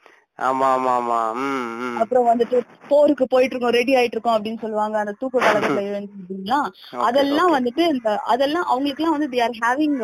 [0.43, 2.59] ஆமா ஆமா ஆமா ம் ம் அப்புறம் வந்துட்டு
[2.91, 6.59] போருக்கு போயிட்டு இருக்கோம் ரெடி ஆயிட்டு இருக்கோம் அப்படின்னு சொல்லுவாங்க அந்த தூக்க கலகத்துல அப்படின்னா
[7.07, 7.53] அதெல்லாம்.
[7.57, 9.97] வந்துட்டு இந்த அதெல்லாம் அவங்களுக்கு எல்லாம் வந்து they are having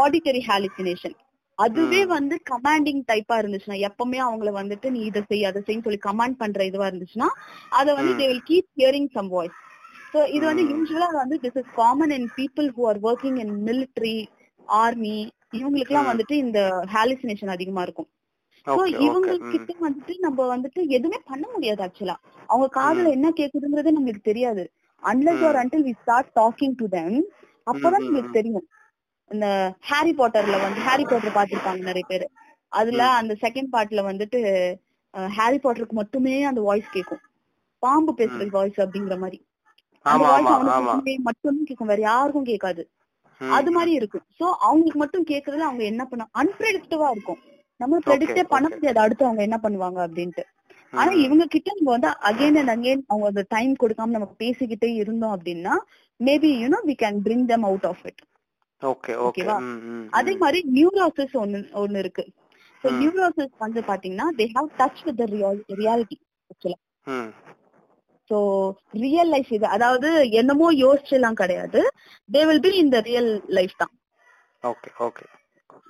[0.00, 1.16] auditory hallucination
[1.58, 2.00] அதுவே.
[2.12, 6.60] வந்து கமாண்டிங் டைப்பா இருந்துச்சுன்னா எப்பவுமே அவங்கள வந்துட்டு நீ இதை செய் அதை செய்ன்னு சொல்லி கமாண்ட் பண்ற
[6.70, 7.28] இதுவா இருந்துச்சுன்னா
[7.72, 8.12] அதை வந்து.
[8.14, 9.58] They will keep hearing some voice
[10.12, 10.64] so இது வந்து.
[10.72, 14.16] யூஸ்வலா வந்து this is common in people who are working in military
[14.78, 15.16] army
[15.58, 16.10] இவங்களுக்கு எல்லாம்.
[16.10, 16.58] வந்துட்டு இந்த
[16.94, 18.10] ஹாலுசினேஷன் அதிகமா இருக்கும்
[18.66, 22.16] சோ இவங்க கிட்ட வந்துட்டு நம்ம வந்துட்டு எதுவுமே பண்ண முடியாது ஆக்சுவலா
[22.48, 24.62] அவங்க காதுல என்ன கேக்குதுங்கிறதே நம்மளுக்கு தெரியாது.
[25.02, 25.58] Unless or.
[25.62, 27.16] Until we start talking to them
[27.66, 28.36] அப்பதான் நம்மளுக்கு.
[28.38, 28.66] தெரியும்.
[29.30, 29.46] இந்த
[29.90, 32.26] ஹாரி பாட்டர்ல வந்து ஹாரி பாட்டர் பாத்திருப்பாங்க நிறைய பேர்.
[32.72, 33.02] அதுல.
[33.20, 34.40] அந்த செகண்ட் பார்ட்ல வந்துட்டு
[35.34, 37.22] ஹாரி பாட்டருக்கு மட்டுமே அந்த வாய்ஸ் கேக்கும்.
[37.82, 39.38] பாம்பு பேசுற வாய்ஸ் அப்படிங்கிற மாதிரி.
[41.28, 42.82] மட்டுமே கேட்கும் வேற யாருக்கும் கேட்காது.
[43.40, 44.24] அது மாதிரி இருக்கும்.
[44.38, 47.40] சோ அவங்களுக்கு மட்டும் கேக்குறதுல அவங்க என்ன பண்ண அன்பிரடிக்டிவா இருக்கும்.
[47.80, 48.66] நம்ம ப்ரெடிக்டே பண்ண.
[48.74, 49.00] முடியாது.
[49.00, 50.44] அடுத்து அவங்க என்ன பண்ணுவாங்க அப்படின்ட்டு.
[50.92, 51.10] ஆனா.
[51.24, 55.74] இவங்க கிட்ட நம்ம வந்து அகைன் அண்ட் அகைன் அவங்க அந்த டைம் கொடுக்காம நம்ம பேசிக்கிட்டே இருந்தோம் அப்படின்னா
[56.20, 58.20] maybe you know we can bring them out of it
[58.82, 59.56] okay okay ஓகேவா?
[60.12, 60.32] அதே.
[60.42, 62.24] மாதிரி நியூரோசிஸ் ஒன்னு ஒன்னு இருக்கு.
[62.84, 62.88] ஸோ.
[63.00, 65.22] நியூரோசிஸ் வந்து பாத்தீங்கன்னா they have touch with
[65.80, 66.18] reality
[66.50, 66.78] ஆக்சுவலா
[68.30, 68.38] ஸோ
[69.04, 69.66] ரியல் லைஃப் இது.
[69.76, 70.08] அதாவது
[70.40, 71.80] என்னமோ யோசிச்செல்லாம் கிடையாது.
[72.28, 73.92] தே வில் பி இந்த ரியல் லைஃப் தான்.
[74.62, 75.26] ஓகே ஓகே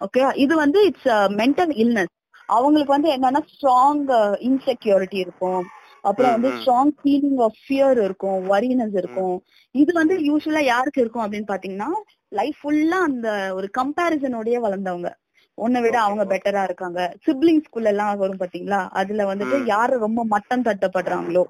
[0.00, 2.14] ஓகே இது வந்து இட்ஸ் மென்டல் இல்னஸ்
[2.48, 4.00] அவங்களுக்கு வந்து என்னன்னா ஸ்ட்ராங்
[4.48, 5.62] இன்செக்யூரிட்டி இருக்கும்.
[6.04, 6.50] அப்புறம் வந்து.
[6.58, 9.36] ஸ்ட்ராங் ஃபீலிங் ஆஃப் ஃபியர் இருக்கும் வரினஸ் இருக்கும்.
[9.74, 11.88] இது வந்து யூஸ்வலா யாருக்கு இருக்கும் அப்படின்னு பாத்தீங்கன்னா
[12.32, 15.10] லைஃப் ஃபுல்லா அந்த ஒரு கம்பாரிசனோடய வளர்ந்தவங்க.
[15.58, 16.24] உன்னை விட அவங்க.
[16.32, 17.00] பெட்டரா இருக்காங்க.
[17.26, 18.80] சிப்ளிங் ஸ்கூல்ல எல்லாம் வரும் பாத்தீங்களா?
[19.00, 19.56] அதுல வந்துட்டு.
[19.66, 21.44] யாரு ரொம்ப மட்டம் தட்டப்படுறாங்களோ?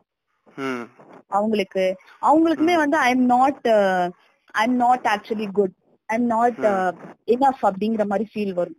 [1.30, 1.84] அவங்களுக்கு.
[2.28, 3.68] அவங்களுக்குமே வந்து I am not
[4.54, 5.76] I am not actually good
[6.10, 6.60] I am not
[7.28, 8.78] enough அப்படிங்கிற மாதிரி ஃபீல் வரும்.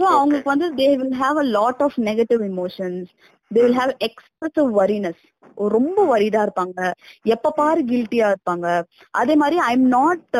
[0.00, 0.04] ஸோ.
[0.12, 3.08] அவங்களுக்கு வந்து they will have a lot of negative emotions
[3.50, 5.22] they will have expressive worriness
[5.74, 6.78] ரொம்ப வரிடா இருப்பாங்க.
[7.26, 8.66] எப்ப பாரு கில்ட்டியா இருப்பாங்க.
[9.14, 10.36] அதே மாதிரி ஐ எம் நாட்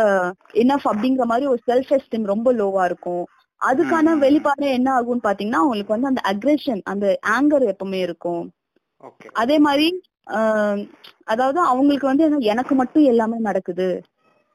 [0.62, 3.24] இனஃப் அப்படிங்கிற மாதிரி ஒரு செல்ஃப் எஸ்டீம் ரொம்ப லோவா இருக்கும்.
[3.61, 4.20] அதுக்கான ம்.
[4.20, 7.07] வெளிப்பாடு என்ன ஆகும்னு பாத்தீங்கன்னா அவங்களுக்கு வந்து அந்த அக்ரெஷன் அந்த
[7.37, 8.43] ஆங்கர் எப்பவுமே இருக்கும்.
[9.43, 9.87] அதே மாதிரி
[11.26, 13.89] அதாவது அவங்களுக்கு வந்து எனக்கு மட்டும் எல்லாமே நடக்குது.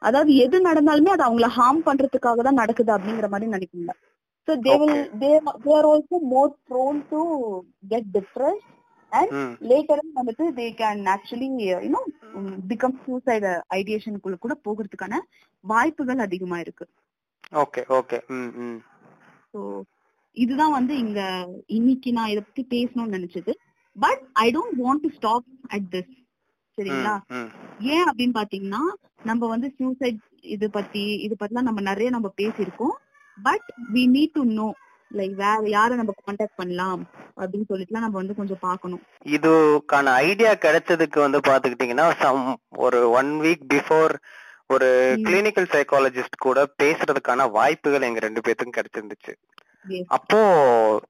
[0.02, 3.94] அதாவது எது நடந்தாலுமே அது அவங்கள ஹார்ம் பண்றதுக்காக தான் நடக்குது அப்படிங்கிற மாதிரி நினைப்பாங்க
[4.48, 5.30] so they will they
[5.64, 7.22] they are also more prone to
[7.92, 8.66] get depress
[9.12, 9.34] and
[9.70, 11.50] later வந்துட்டு they can actually
[11.86, 12.02] you know
[12.72, 13.48] become suicide
[13.80, 15.20] ஐடியேஷனுக்குள்ள கூட போகிறதுக்கான
[15.64, 16.86] வாய்ப்புகள் அதிகமா இருக்கு.
[17.64, 18.80] ஓகே ஓகே ம் ம்
[19.54, 19.60] ஸோ
[20.38, 21.20] இதுதான் வந்து இங்க
[21.78, 23.54] இன்னைக்கு நான் இதை பத்தி பேசணும்னு நினைச்சது.
[23.96, 25.46] But I don't want to stop
[25.76, 26.12] at this
[26.78, 27.16] சரிங்களா?
[27.94, 28.82] ஏன் அப்படின்னு பாத்தீங்கன்னா
[29.30, 30.20] நம்ம வந்து சூசைட்
[30.56, 32.96] இது பத்தி இது பத்திலாம் நம்ம நிறைய நம்ம பேசியிருக்கோம்.
[33.38, 34.68] But we need to know
[35.12, 37.02] like வேற யாரை நம்ம காண்டாக்ட் பண்ணலாம்
[37.42, 39.02] அப்படின்னு சொல்லிட்டுலாம் நம்ம வந்து கொஞ்சம் பார்க்கணும்.
[39.36, 42.44] இதுக்கான ஐடியா கிடைச்சதுக்கு வந்து பாத்துக்கிட்டீங்கன்னா சம்
[42.86, 44.14] ஒரு ஒன் வீக் பிஃபோர்
[44.76, 44.90] ஒரு.
[45.28, 49.34] கிளினிக்கல் சைக்காலஜிஸ்ட் கூட பேசுறதுக்கான வாய்ப்புகள் எங்க ரெண்டு பேத்துக்கும் கிடைச்சிருந்துச்சு.
[50.18, 50.40] அப்போ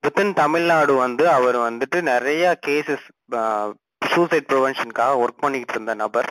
[0.06, 3.08] வித்தின் தமிழ்நாடு வந்து அவர் வந்துட்டு நிறைய கேசஸ்
[4.18, 6.30] சூசைட் ப்ரிவென்ஷனுக்காக ஒர்க் பண்ணிக்கிட்டு இருந்த நபர்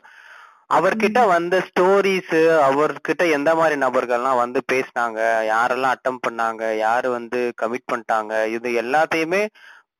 [0.70, 5.18] அவர்கிட்ட வந்த ஸ்டோரிஸ் அவர்கிட்ட எந்த மாதிரி நபர்கள்லாம் வந்து பேசினாங்க
[5.51, 9.43] யாரெல்லாம் அட்டம் பண்ணாங்க யாரு வந்து கமிட் பண்ணிட்டாங்க இது எல்லாத்தையுமே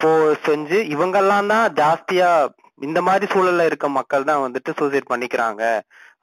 [0.01, 0.09] போ
[0.47, 2.30] செஞ்சு இவங்கெல்லாம் தான் ஜாஸ்தியா
[2.80, 5.62] இந்த மாதிரி சூழல்ல இருக்க மக்கள் தான் வந்துட்டு சூசைட் பண்ணிக்கிறாங்க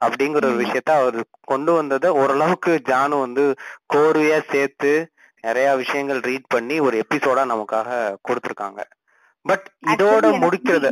[0.00, 0.60] அப்படிங்கிற ஒரு.
[0.62, 3.44] விஷயத்த அவர் கொண்டு வந்ததை ஓரளவுக்கு ஜானு வந்து
[3.94, 4.92] கோர்வையா சேர்த்து
[5.44, 7.88] நிறைய விஷயங்கள் ரீட் பண்ணி ஒரு எபிசோடா நமக்காக
[8.28, 8.80] கொடுத்திருக்காங்க
[9.46, 10.90] பட் இதோட முடிக்கிறது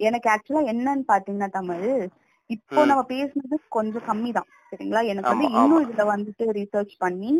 [0.00, 1.84] எனக்கு ஆக்சுவலா என்னன்னு பாத்தீங்கன்னா தமிழ்
[2.50, 2.80] இப்போ.
[2.90, 5.84] நம்ம பேசுனது கொஞ்சம் கம்மி தான் சரிங்களா எனக்கு வந்து இன்னும்.
[5.86, 7.32] இதுல வந்துட்டு ரிசர்ச் பண்ணி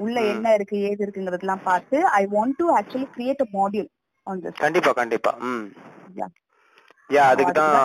[0.00, 0.16] உள்ள.
[0.32, 3.90] என்ன இருக்கு ஏது இருக்குங்கிறதெல்லாம் பார்த்து I want to actually create a module
[4.26, 5.66] on this கண்டிப்பா கண்டிப்பா ம்.
[7.10, 7.78] யா அதுக்கு தான்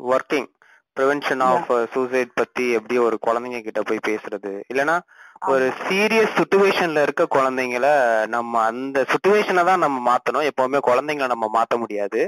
[0.00, 0.48] ஒர்க்கிங்
[0.96, 4.96] ப்ரிவென்ஷன் ஆஃப் சூசைட் பத்தி எப்படி ஒரு குழந்தைங்க கிட்ட போய் பேசுறது இல்லனா
[5.42, 7.86] ஒரு சீரியஸ் சுச்சுவேஷன்ல இருக்க குழந்தைங்கள
[8.26, 10.46] நம்ம அந்த சுச்சுவேஷனை தான் நம்ம மாத்தணும்.
[10.50, 12.20] எப்பவுமே குழந்தைங்கள நம்ம மாத்த முடியாது.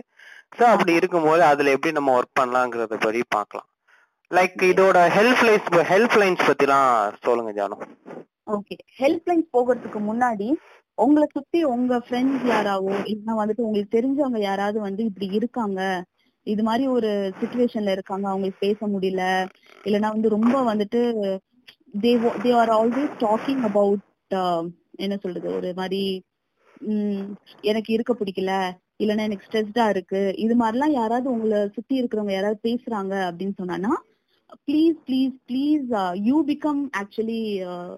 [0.57, 3.67] சோ அப்படி இருக்கும்போது அதுல எப்படி நம்ம ஒர்க் பண்ணலாங்கிறத படி பார்க்கலாம்.
[4.31, 6.91] லைக் இதோட ஹெல்ப் லைன்ஸ் ஹெல்ப் லைன்ஸ் பத்திலாம்
[7.27, 7.77] சொல்லுங்க ஜானு.
[8.57, 10.49] ஓகே ஹெல்ப் லைன் போகிறதுக்கு முன்னாடி
[10.99, 15.81] உங்களை சுத்தி உங்க ஃப்ரெண்ட்ஸ் யாராவோ இல்லைன்னா வந்துட்டு உங்களுக்கு தெரிஞ்சவங்க யாராவது வந்து இப்படி இருக்காங்க
[16.47, 19.23] இது மாதிரி ஒரு சுச்சுவேஷன்ல இருக்காங்க அவங்களுக்கு பேச முடியல
[19.87, 21.01] இல்லைன்னா வந்து ரொம்ப வந்துட்டு
[21.95, 22.13] they
[22.43, 24.05] they are always talking about
[24.99, 26.03] என்ன சொல்றது ஒரு மாதிரி
[27.71, 28.53] எனக்கு இருக்க பிடிக்கல
[29.03, 33.93] இல்லைன்னா எனக்கு ஸ்ட்ரெஸ்டா இருக்கு இது மாதிரிலாம் யாராவது உங்களை சுத்தி இருக்கிறவங்க யாராவது பேசுறாங்க அப்படின்னு சொன்னான்னா
[34.63, 35.91] please please please
[36.29, 37.41] you become actually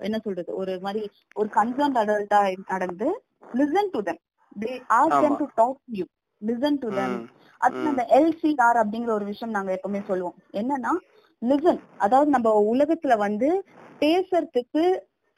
[0.06, 1.02] என்ன சொல்றது ஒரு மாதிரி
[1.36, 3.08] ஒரு கன்சர்ன் அடல்ட்டா நடந்து
[3.54, 4.20] listen to them
[4.56, 5.38] they ask them.
[5.38, 6.04] To talk you
[6.42, 7.16] listen to them
[7.60, 7.80] அது.
[7.88, 10.92] அந்த எல்சிஆர் அப்படிங்கிற ஒரு விஷயம் நாங்க எப்பவுமே சொல்லுவோம் என்னன்னா
[11.42, 13.48] லிசன் அதாவது நம்ம உலகத்துல வந்து
[14.00, 14.84] பேசுறதுக்கு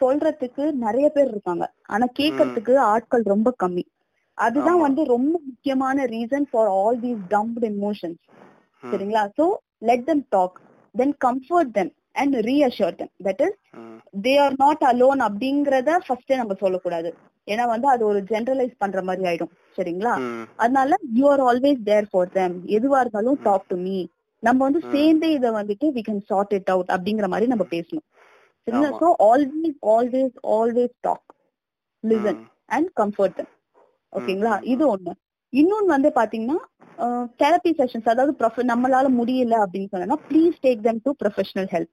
[0.01, 1.65] சொல்றதுக்கு நிறைய பேர் இருக்காங்க.
[1.87, 3.85] ஆனா கேட்கறதுக்கு ஆட்கள் ரொம்ப கம்மி.
[4.39, 4.81] அதுதான்.
[4.87, 8.23] வந்து ரொம்ப முக்கியமான reason for all these dumped emotions.
[8.83, 9.23] சரிங்களா?
[9.39, 9.45] So
[9.79, 10.57] let them talk
[10.95, 13.57] then comfort them and reassure them that is
[14.27, 17.13] they are not alone அப்படிங்கறத ஃபர்ஸ்டே நம்ம சொல்லக்கூடாது.
[17.49, 19.53] ஏன்னா வந்து அது ஒரு ஜெனரலைஸ் பண்ற மாதிரி ஆயிடும்.
[19.77, 20.13] சரிங்களா?
[20.57, 23.97] அதனால you are always there for them எதுவா இருந்தாலும் டாக் டு மீ
[24.45, 24.81] நம்ம வந்து.
[24.93, 28.07] சேர்ந்தே இத வந்துட்டு we can sort it out அப்படிங்கிற மாதிரி நம்ம பேசணும்.
[28.67, 28.91] சரிங்களா.
[29.01, 31.27] So always always always talk
[32.05, 32.41] listen.
[32.69, 33.51] And comfort them
[34.13, 34.55] ஓகேங்களா.
[34.73, 35.13] இது ஒண்ணு.
[35.53, 36.59] இன்னொன்னு வந்து பாத்தீங்கன்னா
[37.41, 38.33] தெரப்பி செஷன்ஸ் அதாவது
[38.73, 41.93] நம்மளால முடியல அப்படின்னு சொன்னா please take them to professional help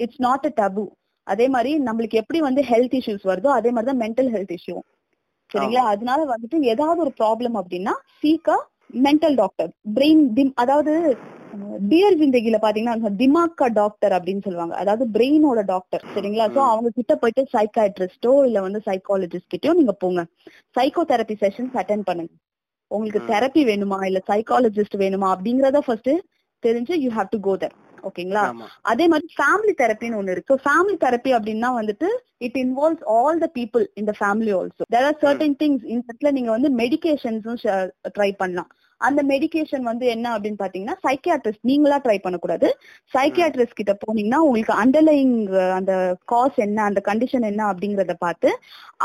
[0.00, 0.84] it's not a taboo
[1.26, 4.76] அதே மாதிரி நம்மளுக்கு எப்படி வந்து ஹெல்த் இஷ்யூஸ் வருதோ அதே மாதிரி தான் மென்டல் ஹெல்த் இஷ்யூ
[5.50, 5.82] சரிங்களா?
[5.92, 8.56] அதனால வந்துட்டு ஏதாவது ஒரு ப்ராப்ளம் அப்படின்னா சீக்கா
[8.94, 10.94] மென்டல் டாக்டர் பிரெயின் டிம் அதாவது
[11.90, 14.74] டியர் ஜிந்தகில பாத்தீங்கன்னா திமாக்கா டாக்டர் அப்படின்னு சொல்லுவாங்க.
[14.74, 16.46] அதாவது பிரெயினோட டாக்டர் சரிங்களா?
[16.54, 16.60] சோ.
[16.72, 20.22] அவங்க கிட்ட போயிட்டு சைக்காட்ரிஸ்டோ இல்ல வந்து சைக்காலஜிஸ்ட் கிட்டயோ நீங்க போங்க.
[20.78, 22.32] சைக்கோ தெரப்பி செஷன்ஸ் அட்டென்ட் பண்ணுங்க.
[22.90, 23.20] உங்களுக்கு.
[23.32, 23.98] தெரப்பி வேணுமா?
[24.04, 25.28] இல்ல சைக்காலஜிஸ்ட் வேணுமா?
[25.36, 26.12] அப்படிங்கறத ஃபர்ஸ்ட்
[26.62, 28.42] தெரிஞ்சு you have to go there ஓகேங்களா
[28.82, 30.54] அதே மாதிரி ஃபேமிலி தெரப்பின்னு ஒண்ணு இருக்கு.
[30.64, 32.08] ஃபேமிலி தெரப்பி அப்படின்னா வந்துட்டு
[32.38, 36.50] it involves all the people இந்த family also there are certain things இந்த இடத்துல நீங்க
[36.50, 37.60] வந்து மெடிகேஷன்ஸும்
[38.18, 38.70] ட்ரை பண்ணலாம்.
[39.08, 42.68] அந்த மெடிகேஷன் வந்து என்ன அப்படின்னு பாத்தீங்கன்னா சைக்கியாட்ரிஸ்ட் நீங்களா ட்ரை பண்ணக்கூடாது.
[43.14, 45.34] சைக்கியாட்ரிஸ்ட் கிட்ட போனீங்கன்னா உங்களுக்கு அண்டர்லைங்
[45.78, 45.92] அந்த
[46.32, 48.50] காஸ் என்ன அந்த கண்டிஷன் என்ன அப்படிங்கறத பார்த்து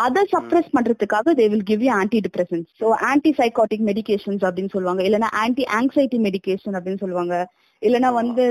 [0.06, 1.92] அதை சப்ரஸ் பண்றதுக்காக they will give you
[2.28, 2.90] antidepressants so
[3.42, 5.04] antipsychotic medications அப்படின்னு சொல்லுவாங்க.
[5.10, 7.36] இல்லைன்னா ஆன்டி ஆங்ஸைட்டி மெடிகேஷன் அப்படின்னு சொல்லுவாங்க.
[7.82, 8.12] இல்லைன்னா.
[8.22, 8.46] வந்து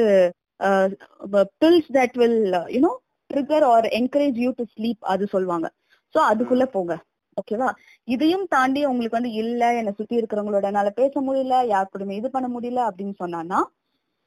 [1.63, 2.41] pills that will
[2.75, 2.93] you know
[3.31, 5.67] trigger or encourage you to sleep அது சொல்லுவாங்க.
[6.15, 6.95] சோ அதுக்குள்ள போங்க.
[7.37, 7.69] ஓகேவா
[8.09, 12.49] இதையும் தாண்டி உங்களுக்கு வந்து இல்ல என்னை சுத்தி இருக்கிறவங்களோட என்னால பேச முடியல யார் கூடயுமே இது பண்ண
[12.55, 13.59] முடியல அப்படின்னு சொன்னான்னா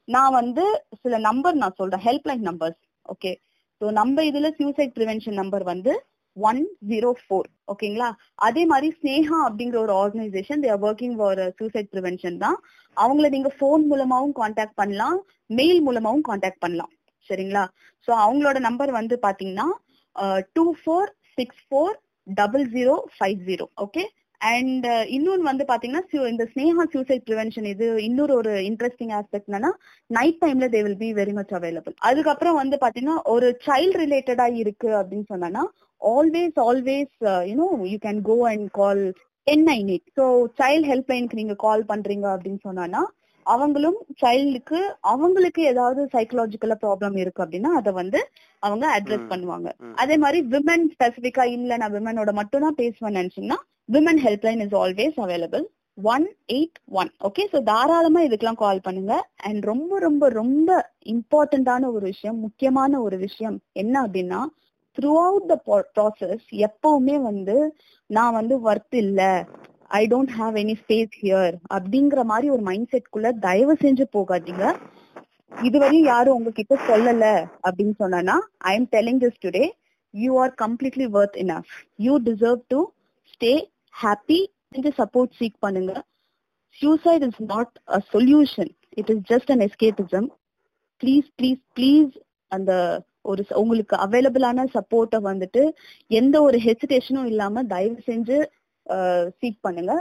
[0.08, 0.64] நான் வந்து
[1.02, 2.04] சில நம்பர் நான் சொல்றேன்.
[2.06, 2.78] ஹெல்ப்லைன் நம்பர்ஸ்
[3.08, 3.32] ஓகே
[3.80, 5.92] ஸோ நம்ம இதுல சூசைட் ப்ரிவென்ஷன் நம்பர் வந்து
[6.36, 6.60] ஒன்
[6.90, 8.08] ஜீரோ ஃபோர் ஓகேங்களா
[8.46, 12.58] அதே மாதிரி ஸ்னேகா அப்படிங்கிற ஒரு organisation they're working for suicide prevention தான்.
[12.96, 15.18] அவங்கள நீங்க ஃபோன் மூலமாவும் காண்டாக்ட் பண்ணலாம்
[15.50, 16.92] மெயில் மூலமாவும் காண்டாக்ட் பண்ணலாம்.
[17.30, 17.64] சரிங்களா?
[18.08, 19.68] சோ அவங்களோட நம்பர் வந்து பாத்தீங்கன்னா
[20.56, 21.96] two four six four
[22.34, 24.02] double zero five zero okay
[24.40, 29.72] and இன்னொன்னு வந்து பாத்தீங்கன்னா இந்த ஸ்னேகா சூசைட் ப்ரிவென்ஷன் இது இன்னொரு ஒரு இன்ட்ரெஸ்டிங் ஆஸ்பெக்ட் என்னன்னா
[30.10, 34.90] நைட் டைம்ல they will be very much available அதுக்கப்புறம் வந்து பாத்தீங்கன்னா ஒரு சைல்ட் ரிலேட்டடா இருக்கு
[35.00, 35.64] அப்படின்னு சொன்னா
[36.02, 37.16] always always
[37.48, 39.02] you know you can go and call
[39.46, 40.26] ten nine eight so
[40.58, 43.02] child ஹெல்ப்லைனுக்கு நீங்க கால் பண்றீங்க அப்படின்னு சொன்னா
[43.46, 48.20] அவங்களும் சைல்டுக்கு அவங்களுக்கு ஏதாவது சைக்கலாஜிக்கலா ப்ராப்ளம் இருக்கு அப்படின்னா அதை வந்து
[48.62, 49.30] அவங்க அட்ரஸ்.
[49.30, 49.68] பண்ணுவாங்க.
[49.94, 53.58] அதே மாதிரி விமன் ஸ்பெசிபிக்கா இல்ல நான் விமனோட மட்டும் தான் பேசுவேன் நினைச்சீங்கன்னா
[53.88, 55.64] women helpline is always available
[55.98, 59.14] one eight one okay so தாராளமா இதுக்கெல்லாம் கால் பண்ணுங்க.
[59.42, 60.68] அண்ட் ரொம்ப ரொம்ப ரொம்ப
[61.06, 64.40] இம்பார்ட்டன்டான ஒரு விஷயம் முக்கியமான ஒரு விஷயம் என்ன அப்படின்னா
[64.98, 65.56] த்ரூ அவுட் த
[65.96, 67.56] ப்ராசஸ் எப்பவுமே வந்து
[68.10, 69.20] நான் வந்து ஒர்த் இல்ல.
[69.90, 74.64] I don't have any space here அப்படிங்கிற மாதிரி ஒரு மைண்ட் செட்குள்ள தயவு செஞ்சு போகாதீங்க.
[75.52, 77.24] இதுவரையும் யாரும் உங்ககிட்ட சொல்லல
[77.66, 78.36] அப்படின்னு சொன்னா
[78.70, 79.64] I am telling this today
[80.14, 81.72] you are completely worth enough
[82.06, 82.80] you deserve to
[83.32, 83.52] stay
[83.94, 84.40] happy
[85.00, 85.92] support seek பண்ணுங்க.
[86.80, 90.28] Suicide is not a solution it is just an escapism
[91.00, 92.12] please please please
[92.52, 92.72] அந்த
[93.30, 95.62] ஒரு உங்களுக்கு அவைலபிளான சப்போர்ட்டை வந்துட்டு
[96.10, 98.36] எந்த ஒரு ஹெசிடேஷனும் இல்லாம தயவு செஞ்சு
[99.38, 99.94] சீக் பண்ணுங்க.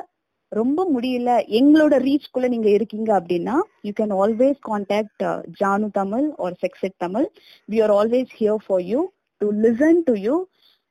[0.52, 1.32] ரொம்ப முடியல.
[1.60, 3.56] எங்களோட ரீச்குள்ள நீங்க இருக்கீங்க அப்படின்னா
[3.88, 5.24] you can always contact
[5.60, 7.28] Janu Tamil or sexed Tamil.
[7.70, 9.02] We are always here for you
[9.42, 10.38] to listen to you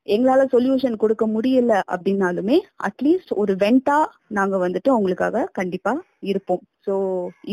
[0.07, 2.59] எங்களால சொல்யூஷன் கொடுக்க முடியல அப்படின்னாலுமே
[2.89, 3.97] அட்லீஸ்ட் ஒரு வெண்டா
[4.29, 5.93] நாங்க வந்துட்டு உங்களுக்காக கண்டிப்பா
[6.31, 6.63] இருப்போம்.
[6.87, 6.95] சோ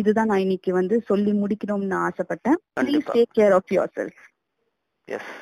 [0.02, 2.58] இதுதான் நான் இன்னைக்கு வந்து சொல்லி முடிக்கணும்னு ஆசைப்பட்டேன்.
[2.80, 3.10] Please.
[3.16, 4.22] Take care of yourself
[5.08, 5.34] yes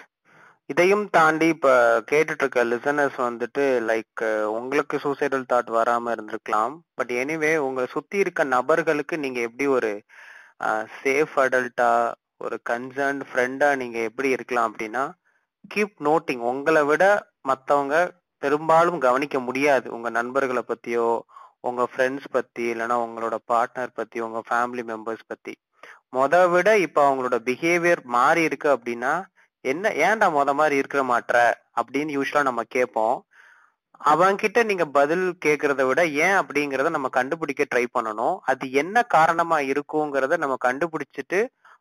[0.69, 1.69] இதையும் தாண்டி இப்ப
[2.11, 4.21] கேட்டுட்டு இருக்க லிசனர்ஸ் வந்துட்டு லைக்
[4.57, 6.75] உங்களுக்கு சூசைடல் தாட் வராம இருந்திருக்கலாம்.
[6.93, 9.91] பட் எனிவே உங்களை சுத்தி இருக்க நபர்களுக்கு நீங்க எப்படி ஒரு
[11.01, 11.89] சேஃப் அடல்ட்டா
[12.37, 15.03] ஒரு கன்சர்ன் ஃப்ரெண்டா நீங்க எப்படி இருக்கலாம் அப்படின்னா
[15.75, 17.03] கீப் நோட்டிங் உங்களை விட
[17.41, 17.95] மத்தவங்க
[18.43, 19.87] பெரும்பாலும் கவனிக்க முடியாது.
[19.91, 21.07] உங்க நண்பர்களை பத்தியோ
[21.59, 25.53] உங்க ஃப்ரெண்ட்ஸ் பத்தி இல்லைன்னா உங்களோட பார்ட்னர் பத்தி உங்க ஃபேமிலி மெம்பர்ஸ் பத்தி.
[26.17, 29.13] மொத விட இப்ப அவங்களோட பிஹேவியர் மாறி இருக்கு அப்படின்னா
[29.65, 31.37] என்ன ஏன்டா முத மாதிரி இருக்கிற மாட்டுற
[31.79, 33.17] அப்படின்னு யூஸ்வலா நம்ம கேட்போம்
[34.01, 38.35] அவன்கிட்ட நீங்க பதில் கேட்கறத விட ஏன் அப்படிங்கறத நம்ம கண்டுபிடிக்க ட்ரை பண்ணணும்.
[38.43, 41.39] அது என்ன காரணமா இருக்குங்கிறத நம்ம கண்டுபிடிச்சிட்டு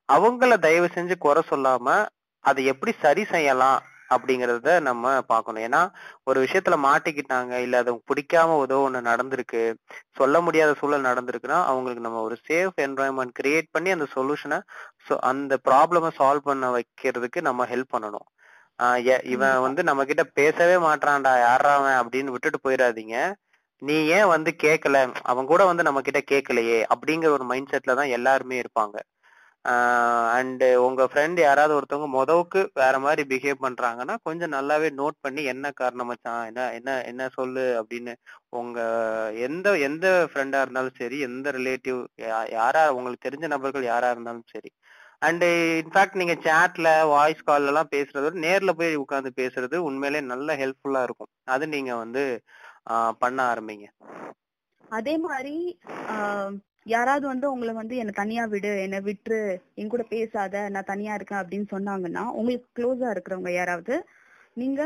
[0.08, 1.86] அவங்கள தயவு செஞ்சு குறை சொல்லாம
[2.44, 3.80] அதை எப்படி சரி செய்யலாம்
[4.14, 5.62] அப்படிங்கறத நம்ம பார்க்கணும்.
[5.62, 5.80] ஏன்னா
[6.24, 9.62] ஒரு விஷயத்துல மாட்டிக்கிட்டாங்க இல்ல அது பிடிக்காம ஏதோ ஒண்ணு நடந்திருக்கு
[10.20, 14.58] சொல்ல முடியாத சூழல் நடந்திருக்குன்னா அவங்களுக்கு நம்ம ஒரு சேஃப் என்வாயன்மெண்ட் கிரியேட் பண்ணி அந்த சொல்யூஷனை
[15.30, 18.26] அந்த ப்ராப்ளம சால்வ் பண்ண வைக்கிறதுக்கு நம்ம ஹெல்ப் பண்ணணும்.
[19.32, 23.16] இவன் வந்து நம்ம கிட்ட பேசவே மாட்றான்டா யாரா அவன் அப்படின்னு விட்டுட்டு போயிடாதீங்க.
[23.82, 24.96] நீ ஏன் வந்து கேட்கல
[25.30, 28.96] அவன் கூட வந்து நம்ம கிட்ட கேட்கலையே அப்படிங்கிற ஒரு மைண்ட் செட்ல தான் எல்லாருமே இருப்பாங்க.
[30.36, 35.66] அண்ட் உங்க ஃப்ரெண்ட் யாராவது ஒருத்தவங்க மொதவுக்கு வேற மாதிரி பிஹேவ் பண்றாங்கன்னா கொஞ்சம் நல்லாவே நோட் பண்ணி என்ன
[35.80, 36.46] காரணம் மச்சான்?
[36.50, 38.14] என்ன என்ன என்ன சொல்லு அப்படின்னு
[38.60, 38.78] உங்க
[39.46, 42.00] எந்த எந்த ஃப்ரெண்டா இருந்தாலும் சரி எந்த ரிலேட்டிவ்
[42.58, 44.72] யாரா உங்களுக்கு தெரிஞ்ச நபர்கள் யாரா இருந்தாலும் சரி.
[45.22, 45.44] அண்ட்
[45.80, 51.02] இன்ஃபேக்ட் நீங்க சேட்ல வாய்ஸ் கால்ல எல்லாம் பேசுறத விட நேர்ல போய் உட்காந்து பேசுறது உண்மையிலே நல்ல ஹெல்ப்ஃபுல்லா
[51.08, 51.32] இருக்கும்.
[51.54, 52.22] அது நீங்க வந்து
[53.22, 53.86] பண்ண ஆரம்பிங்க.
[54.84, 55.54] அதே மாதிரி
[56.86, 59.40] யாராவது வந்து உங்களை வந்து என்ன தனியா விடு என்ன விட்டுரு
[59.74, 63.96] என் கூட பேசாத நான் தனியா இருக்கேன் அப்படின்னு சொன்னாங்கன்னா உங்களுக்கு க்ளோஸா இருக்கிறவங்க யாராவது
[64.56, 64.82] நீங்க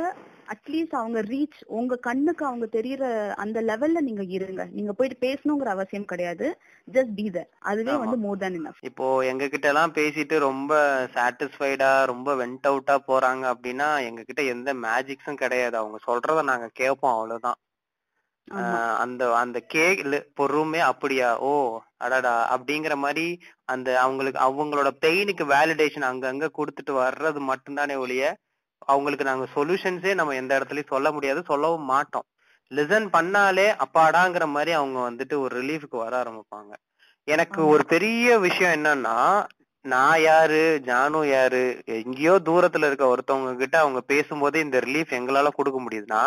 [0.49, 3.05] அட்லீஸ்ட் அவங்க ரீச் உங்க கண்ணுக்கு அவங்க தெரியற
[3.35, 4.65] அந்த லெவல்ல நீங்க இருங்க.
[4.71, 6.47] நீங்க போயிட்டு பேசணுங்கிற அவசியம் கிடையாது.
[6.89, 7.95] ஜஸ்ட் பி தர் அதுவே.
[7.97, 10.73] வந்து மோர் தேன் இனஃப் இப்போ எங்க கிட்ட எல்லாம் பேசிட்டு ரொம்ப
[11.15, 15.77] சாட்டிஸ்ஃபைடா ரொம்ப வெண்ட் அவுட்டா போறாங்க அப்படின்னா எங்க கிட்ட எந்த மேஜிக்ஸும் கிடையாது.
[15.77, 17.59] அவங்க சொல்றத நாங்க கேட்போம் அவ்வளவுதான்.
[18.97, 19.85] அந்த அந்த கே
[20.35, 21.39] பொறுமே அப்படியா?
[21.41, 21.53] ஓ
[21.97, 23.27] அடடா அப்படிங்கிற மாதிரி
[23.65, 28.25] அந்த அவங்களுக்கு அவங்களோட பெயினுக்கு வேலிடேஷன் அங்கங்க கொடுத்துட்டு வர்றது மட்டும்தானே ஒழிய
[28.87, 32.27] அவங்களுக்கு நாங்க சொல்யூஷன்ஸே நம்ம எந்த இடத்துலயும் சொல்ல முடியாது சொல்லவும் மாட்டோம்.
[32.71, 36.73] லிசன் பண்ணாலே அப்பாடாங்கிற மாதிரி அவங்க வந்துட்டு ஒரு ரிலீஃப்க்கு வர ஆரம்பிப்பாங்க.
[37.29, 37.61] எனக்கு.
[37.67, 39.19] ஒரு பெரிய விஷயம் என்னன்னா
[39.85, 41.63] நான் யாரு ஜானு யாரு
[41.99, 46.23] எங்கேயோ தூரத்துல இருக்க ஒருத்தவங்க கிட்ட அவங்க பேசும்போதே இந்த ரிலீஃப் எங்களால கொடுக்க முடியுதுன்னா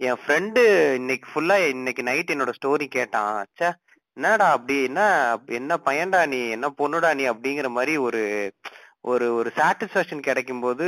[0.00, 0.62] என் ஃப்ரெண்டு
[0.94, 3.36] இன்னைக்கு ஃபுல்லா இன்னைக்கு நைட் என்னோட ஸ்டோரி கேட்டான்.
[3.52, 3.68] ச்சே
[4.16, 5.00] என்னடா அப்படி என்ன
[5.46, 8.22] என்ன பையன்டா நீ என்ன பொண்ணுடா நீ அப்படிங்கிற மாதிரி ஒரு
[9.00, 10.86] ஒரு ஒரு சாட்டிஸ்ஃபேக்ஷன் கிடைக்கும் போது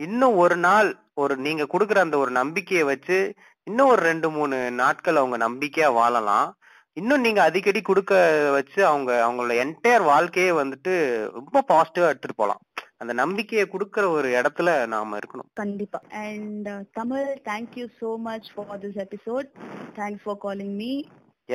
[0.00, 3.18] இன்னும் ஒரு நாள் ஒரு நீங்க கொடுக்குற அந்த ஒரு நம்பிக்கையை வச்சு
[3.66, 6.48] இன்னும் ஒரு ரெண்டு மூணு நாட்கள் அவங்க நம்பிக்கையா வாழலாம்.
[6.96, 8.14] இன்னும் நீங்க அடிக்கடி கொடுக்க
[8.52, 10.94] வச்சு அவங்க அவங்களோட என்டையர் வாழ்க்கையே வந்துட்டு
[11.38, 12.62] ரொம்ப பாசிட்டிவா எடுத்துட்டு போகலாம்
[13.00, 15.50] அந்த நம்பிக்கையை கொடுக்கற ஒரு இடத்துல நாம இருக்கணும்.
[15.52, 15.98] கண்டிப்பா.
[16.24, 19.48] And Tamil thank you so much for this episode
[19.94, 20.90] thanks for calling me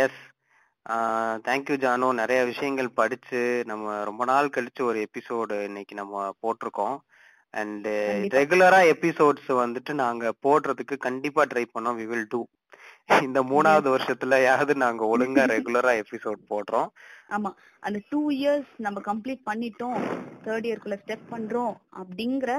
[0.04, 0.22] yes
[1.48, 6.98] thank you Janu நிறைய விஷயங்கள் படிச்சு நம்ம ரொம்ப நாள் கழிச்சு ஒரு எபிசோடு இன்னைக்கு நம்ம போட்டிருக்கோம்.
[7.54, 7.88] அண்ட்.
[8.40, 11.98] ரெகுலரா எபிசோட்ஸ் வந்துட்டு நாங்க போடுறதுக்கு கண்டிப்பா ட்ரை பண்ணோம்.
[12.00, 12.42] வி வில் டூ
[13.10, 16.90] இந்த மூணாவது வருஷத்துலயாவது நாங்க ஒழுங்கா ரெகுலரா எபிசோட் போடுறோம்.
[17.30, 17.52] ஆமா.
[17.80, 20.00] அந்த டூ இயர்ஸ் நம்ம கம்ப்ளீட் பண்ணிட்டோம்.
[20.46, 22.52] தேர்ட் இயர்க்குள்ள ஸ்டெப் பண்றோம் அப்படிங்கிற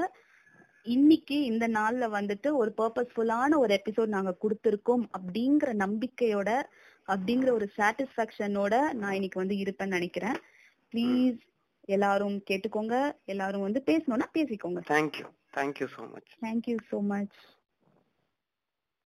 [0.86, 6.50] இன்னைக்கு இந்த நாள்ல வந்துட்டு ஒரு பர்பஸ்ஃபுல்லான ஒரு எபிசோட் நாங்க கொடுத்திருக்கோம் அப்படிங்கிற நம்பிக்கையோட
[7.08, 10.38] அப்படிங்கிற ஒரு சாட்டிஸ்பாக்சனோட நான் இன்னைக்கு வந்து இருப்பேன்னு நினைக்கிறேன்.
[10.92, 11.40] ப்ளீஸ்
[11.88, 12.94] எல்லாரும் கேட்டுக்கோங்க.
[13.24, 14.80] எல்லாரும் வந்து பேசணும்னா பேசிக்கோங்க.
[14.94, 17.36] Thank you thank you so much thank you so much